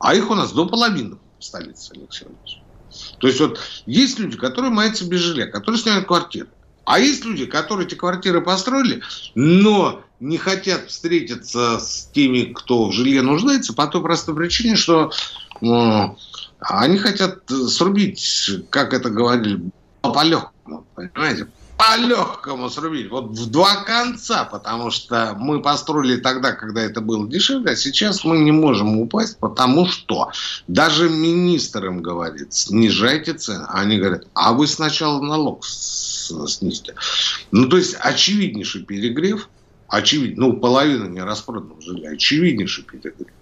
А 0.01 0.17
их 0.17 0.33
у 0.33 0.35
нас 0.35 0.51
до 0.51 0.67
половины 0.67 1.19
в 1.39 1.45
столице, 1.45 1.93
Алексей 1.95 2.27
Ильич. 2.27 2.61
То 3.21 3.29
есть 3.29 3.39
вот 3.39 3.61
есть 3.87 4.19
люди, 4.19 4.37
которые 4.37 4.73
маятся 4.73 5.09
без 5.09 5.21
жилья, 5.21 5.47
которые 5.47 5.81
снимают 5.81 6.09
квартиры. 6.09 6.49
А 6.89 6.99
есть 6.99 7.23
люди, 7.27 7.45
которые 7.45 7.87
эти 7.87 7.95
квартиры 7.95 8.41
построили, 8.41 9.03
но 9.35 10.03
не 10.21 10.39
хотят 10.39 10.89
встретиться 10.89 11.79
с 11.79 12.09
теми, 12.15 12.55
кто 12.55 12.89
в 12.89 12.93
жилье 12.93 13.21
нуждается, 13.21 13.75
по 13.75 13.87
той 13.89 14.01
простой 14.01 14.35
причине, 14.35 14.75
что 14.75 15.13
ну, 15.61 16.17
они 16.61 16.97
хотят 16.97 17.41
срубить, 17.69 18.51
как 18.71 18.95
это 18.95 19.11
говорили, 19.11 19.71
по 20.01 20.25
легкому, 20.25 20.87
понимаете, 20.95 21.49
по-легкому 21.79 22.69
срубить. 22.71 23.09
Вот 23.09 23.31
в 23.31 23.51
два 23.51 23.85
конца, 23.85 24.45
потому 24.45 24.91
что 24.91 25.35
мы 25.39 25.63
построили 25.63 26.17
тогда, 26.17 26.53
когда 26.53 26.83
это 26.83 27.01
было 27.01 27.27
дешевле, 27.29 27.73
а 27.73 27.77
сейчас 27.77 28.25
мы 28.25 28.39
не 28.39 28.51
можем 28.51 28.99
упасть, 28.99 29.39
потому 29.39 29.87
что 29.87 30.33
даже 30.67 31.09
министр 31.09 31.87
им 31.87 32.03
говорит, 32.03 32.53
снижайте 32.53 33.35
цены. 33.35 33.65
А 33.69 33.81
они 33.81 33.99
говорят, 33.99 34.27
а 34.35 34.53
вы 34.53 34.67
сначала 34.67 35.23
налог 35.23 35.65
снизьте. 35.65 36.97
Ну, 37.53 37.69
то 37.69 37.77
есть, 37.77 37.97
очевиднейший 38.01 38.83
перегрев, 38.83 39.49
очевидно, 39.87 40.49
ну, 40.49 40.53
половина 40.55 41.05
не 41.05 41.23
распроданного 41.23 41.81
жилья, 41.81 42.11
очевиднейший 42.11 42.85
перегрев. 42.85 43.33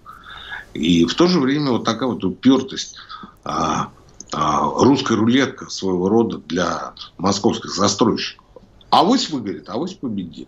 И 0.75 1.05
в 1.05 1.15
то 1.15 1.27
же 1.27 1.39
время 1.39 1.71
вот 1.71 1.85
такая 1.85 2.07
вот 2.07 2.23
упертость, 2.23 2.97
а, 3.43 3.89
русская 4.31 5.15
рулетка 5.15 5.69
своего 5.69 6.09
рода 6.09 6.37
для 6.37 6.93
московских 7.17 7.73
застройщиков. 7.73 8.45
Авось 8.89 9.29
выгорит, 9.29 9.69
авось 9.69 9.93
победит. 9.93 10.47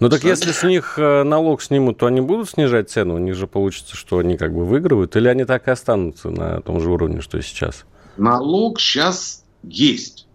Ну 0.00 0.08
так 0.08 0.24
если 0.24 0.52
с 0.52 0.62
них 0.62 0.98
э, 0.98 1.22
налог 1.22 1.62
снимут, 1.62 1.98
то 1.98 2.06
они 2.06 2.20
будут 2.20 2.50
снижать 2.50 2.90
цену? 2.90 3.14
У 3.14 3.18
них 3.18 3.34
же 3.36 3.46
получится, 3.46 3.96
что 3.96 4.18
они 4.18 4.36
как 4.36 4.52
бы 4.52 4.64
выигрывают, 4.64 5.14
или 5.16 5.28
они 5.28 5.44
так 5.44 5.68
и 5.68 5.70
останутся 5.70 6.30
на 6.30 6.60
том 6.60 6.80
же 6.80 6.90
уровне, 6.90 7.20
что 7.20 7.38
и 7.38 7.42
сейчас? 7.42 7.84
Налог 8.16 8.80
сейчас 8.80 9.44
есть 9.62 10.26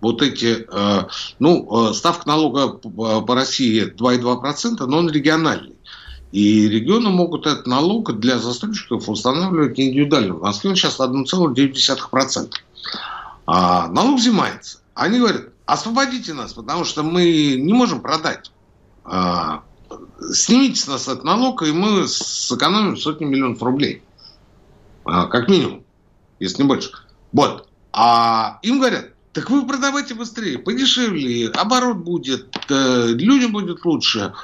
вот 0.00 0.22
эти, 0.22 0.66
э, 0.70 1.08
ну, 1.38 1.90
э, 1.90 1.94
ставка 1.94 2.28
налога 2.28 2.68
по 2.68 3.34
России 3.34 3.92
2,2%, 3.92 4.86
но 4.86 4.98
он 4.98 5.10
региональный. 5.10 5.76
И 6.32 6.68
регионы 6.68 7.10
могут 7.10 7.46
этот 7.46 7.66
налог 7.66 8.18
для 8.18 8.38
застройщиков 8.38 9.08
устанавливать 9.08 9.80
индивидуально. 9.80 10.34
В 10.34 10.42
Москве 10.42 10.70
он 10.70 10.76
сейчас 10.76 11.00
1,9%. 11.00 12.52
А 13.46 13.88
налог 13.88 14.18
взимается. 14.18 14.80
Они 14.94 15.18
говорят, 15.18 15.48
освободите 15.64 16.34
нас, 16.34 16.52
потому 16.52 16.84
что 16.84 17.02
мы 17.02 17.56
не 17.58 17.72
можем 17.72 18.02
продать. 18.02 18.50
А, 19.04 19.62
снимите 20.32 20.80
с 20.80 20.86
нас 20.86 21.08
этот 21.08 21.24
налог, 21.24 21.62
и 21.62 21.72
мы 21.72 22.06
сэкономим 22.06 22.96
сотни 22.96 23.24
миллионов 23.24 23.62
рублей. 23.62 24.02
А, 25.04 25.26
как 25.26 25.48
минимум, 25.48 25.82
если 26.40 26.62
не 26.62 26.68
больше. 26.68 26.90
Вот. 27.32 27.68
А 27.92 28.58
им 28.62 28.80
говорят, 28.80 29.12
так 29.32 29.50
вы 29.50 29.66
продавайте 29.66 30.14
быстрее, 30.14 30.58
подешевле, 30.58 31.48
оборот 31.50 31.98
будет, 31.98 32.54
э, 32.68 33.06
людям 33.08 33.52
будет 33.52 33.84
лучше. 33.84 34.34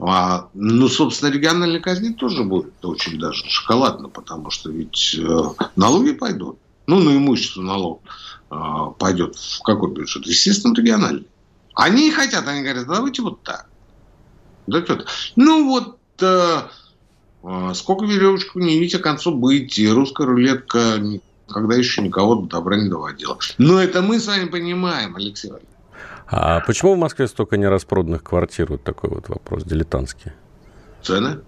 А, 0.00 0.48
ну, 0.54 0.88
собственно, 0.88 1.30
региональной 1.30 1.80
казни 1.80 2.12
тоже 2.12 2.44
будет 2.44 2.84
очень 2.84 3.18
даже 3.18 3.44
шоколадно, 3.48 4.08
потому 4.08 4.50
что 4.50 4.70
ведь 4.70 5.16
э, 5.18 5.42
налоги 5.74 6.12
пойдут. 6.12 6.58
Ну, 6.86 7.00
на 7.00 7.16
имущество 7.16 7.62
налог 7.62 8.02
э, 8.50 8.56
пойдет 8.98 9.34
в 9.36 9.62
какой 9.62 9.92
бюджет? 9.92 10.24
Естественно, 10.26 10.74
региональный. 10.74 11.26
Они 11.74 12.10
хотят, 12.12 12.46
они 12.46 12.62
говорят, 12.62 12.86
давайте 12.86 13.22
вот 13.22 13.42
так. 13.42 13.68
Да 14.68 14.84
что 14.84 15.04
Ну, 15.34 15.68
вот 15.68 15.98
э, 16.20 16.62
э, 17.42 17.72
сколько 17.74 18.04
веревочку 18.04 18.60
не 18.60 18.78
видите, 18.78 18.98
к 18.98 19.02
концу 19.02 19.34
быть, 19.34 19.78
и 19.78 19.88
русская 19.88 20.26
рулетка 20.26 21.00
когда 21.48 21.74
еще 21.74 22.02
никого 22.02 22.36
до 22.36 22.46
добра 22.46 22.76
не 22.76 22.88
доводила. 22.88 23.38
Но 23.56 23.80
это 23.80 24.02
мы 24.02 24.20
с 24.20 24.26
вами 24.26 24.48
понимаем, 24.48 25.16
Алексей 25.16 25.48
Валерьевич. 25.48 25.77
А 26.30 26.60
почему 26.60 26.94
в 26.94 26.98
Москве 26.98 27.26
столько 27.26 27.56
нераспроданных 27.56 28.22
квартир? 28.22 28.66
Вот 28.70 28.84
такой 28.84 29.10
вот 29.10 29.28
вопрос 29.28 29.64
дилетантский. 29.64 30.32
Цены. 31.02 31.40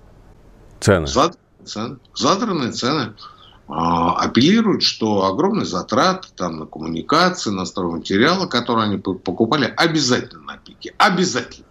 Цены. 0.81 1.07
Зад... 1.07 1.37
цены. 1.65 1.99
Задранные 2.15 2.73
цены. 2.73 3.13
А, 3.69 4.17
апеллируют, 4.17 4.83
что 4.83 5.27
огромные 5.27 5.67
затраты 5.67 6.29
там, 6.35 6.59
на 6.59 6.67
коммуникации, 6.67 7.51
на 7.51 7.67
стройматериалы, 7.67 8.49
которые 8.49 8.87
они 8.87 8.97
покупали, 8.97 9.73
обязательно 9.77 10.43
на 10.43 10.57
пике. 10.57 10.95
Обязательно. 10.97 11.67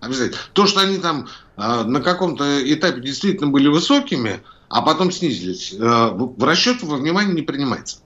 Обязательно. 0.00 0.38
То, 0.52 0.66
что 0.66 0.80
они 0.80 0.98
там 0.98 1.28
а, 1.56 1.84
на 1.84 2.00
каком-то 2.00 2.44
этапе 2.72 3.00
действительно 3.00 3.50
были 3.50 3.68
высокими, 3.68 4.40
а 4.68 4.82
потом 4.82 5.12
снизились, 5.12 5.74
а, 5.80 6.10
в 6.10 6.42
расчет 6.42 6.82
во 6.82 6.96
внимание 6.96 7.34
не 7.34 7.42
принимается 7.42 7.98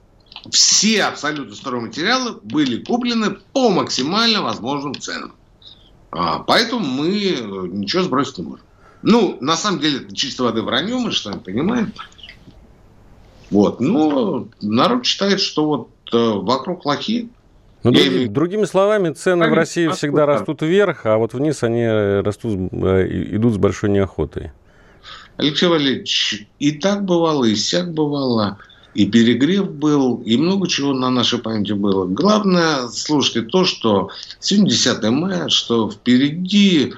все 0.51 1.03
абсолютно 1.03 1.55
стройматериалы 1.55 2.39
были 2.43 2.83
куплены 2.83 3.37
по 3.53 3.69
максимально 3.69 4.41
возможным 4.41 4.95
ценам. 4.95 5.33
А, 6.11 6.39
поэтому 6.39 6.85
мы 6.85 7.09
э, 7.09 7.67
ничего 7.67 8.03
сбросить 8.03 8.37
не 8.37 8.45
можем. 8.45 8.65
Ну, 9.01 9.37
на 9.41 9.55
самом 9.55 9.79
деле, 9.79 9.97
это 9.97 10.15
чисто 10.15 10.43
воды 10.43 10.61
вранье, 10.61 10.97
мы 10.97 11.11
же 11.11 11.19
с 11.19 11.25
вами 11.25 11.39
понимаем. 11.39 11.93
Вот. 13.51 13.79
Но 13.79 14.47
народ 14.61 15.05
считает, 15.05 15.39
что 15.39 15.65
вот 15.65 15.89
э, 16.13 16.17
вокруг 16.17 16.85
лохи. 16.85 17.29
Ну, 17.83 17.91
имею... 17.91 18.29
Другими 18.29 18.65
словами, 18.65 19.13
цены 19.13 19.43
Конечно, 19.43 19.53
в 19.53 19.57
России 19.57 19.87
всегда 19.89 20.25
растут 20.25 20.61
вверх, 20.61 21.05
а 21.05 21.17
вот 21.17 21.33
вниз 21.33 21.61
они 21.63 21.85
растут, 21.87 22.71
э, 22.71 23.07
идут 23.35 23.53
с 23.53 23.57
большой 23.57 23.89
неохотой. 23.89 24.51
Алексей 25.37 25.67
Валерьевич, 25.67 26.47
и 26.59 26.71
так 26.71 27.03
бывало, 27.03 27.45
и 27.45 27.55
сяк 27.55 27.93
бывало 27.93 28.57
и 28.95 29.05
перегрев 29.05 29.71
был, 29.71 30.21
и 30.25 30.37
много 30.37 30.67
чего 30.69 30.93
на 30.93 31.09
нашей 31.09 31.39
памяти 31.39 31.73
было. 31.73 32.05
Главное, 32.05 32.87
слушайте, 32.87 33.41
то, 33.41 33.65
что 33.65 34.09
сегодня 34.39 34.69
10 34.69 35.03
мая, 35.09 35.49
что 35.49 35.91
впереди 35.91 36.93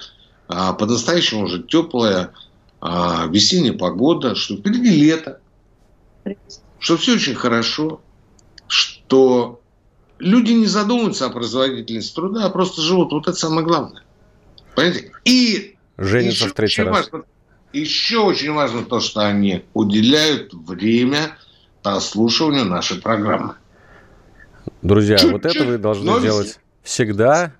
а, 0.47 0.73
по-настоящему 0.73 1.45
уже 1.45 1.63
теплая 1.63 2.33
а, 2.79 3.25
весенняя 3.27 3.73
погода, 3.73 4.35
что 4.35 4.57
впереди 4.57 4.91
лето, 4.91 5.39
что 6.77 6.97
все 6.97 7.15
очень 7.15 7.33
хорошо, 7.33 7.99
что 8.67 9.59
люди 10.19 10.51
не 10.51 10.67
задумываются 10.67 11.25
о 11.25 11.29
производительности 11.31 12.13
труда, 12.13 12.45
а 12.45 12.49
просто 12.51 12.81
живут. 12.83 13.11
Вот 13.11 13.27
это 13.27 13.37
самое 13.37 13.65
главное. 13.65 14.03
Понимаете? 14.75 15.11
И 15.25 15.75
Женятся 15.97 16.43
еще, 16.43 16.49
в 16.49 16.53
третий 16.53 16.83
раз. 16.83 16.95
Важно, 16.95 17.25
еще 17.73 18.19
очень 18.19 18.51
важно 18.51 18.85
то, 18.85 18.99
что 18.99 19.21
они 19.21 19.63
уделяют 19.73 20.53
время 20.53 21.35
прослушиванию 21.87 22.65
нашей 22.65 23.01
программы. 23.01 23.55
Друзья, 24.81 25.17
Чуть-чуть, 25.17 25.31
вот 25.31 25.45
это 25.45 25.63
вы 25.63 25.77
должны 25.77 26.21
делать 26.21 26.59
всегда 26.83 27.53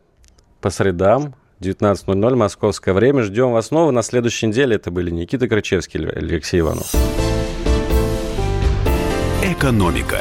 по 0.61 0.69
средам 0.69 1.35
19.00 1.61 2.35
московское 2.35 2.93
время. 2.93 3.23
Ждем 3.23 3.51
вас 3.51 3.67
снова. 3.67 3.91
На 3.91 4.03
следующей 4.03 4.47
неделе 4.47 4.75
это 4.75 4.91
были 4.91 5.09
Никита 5.09 5.47
Крычевский 5.47 6.03
и 6.03 6.07
Алексей 6.07 6.59
Иванов. 6.59 6.93
Экономика. 9.43 10.19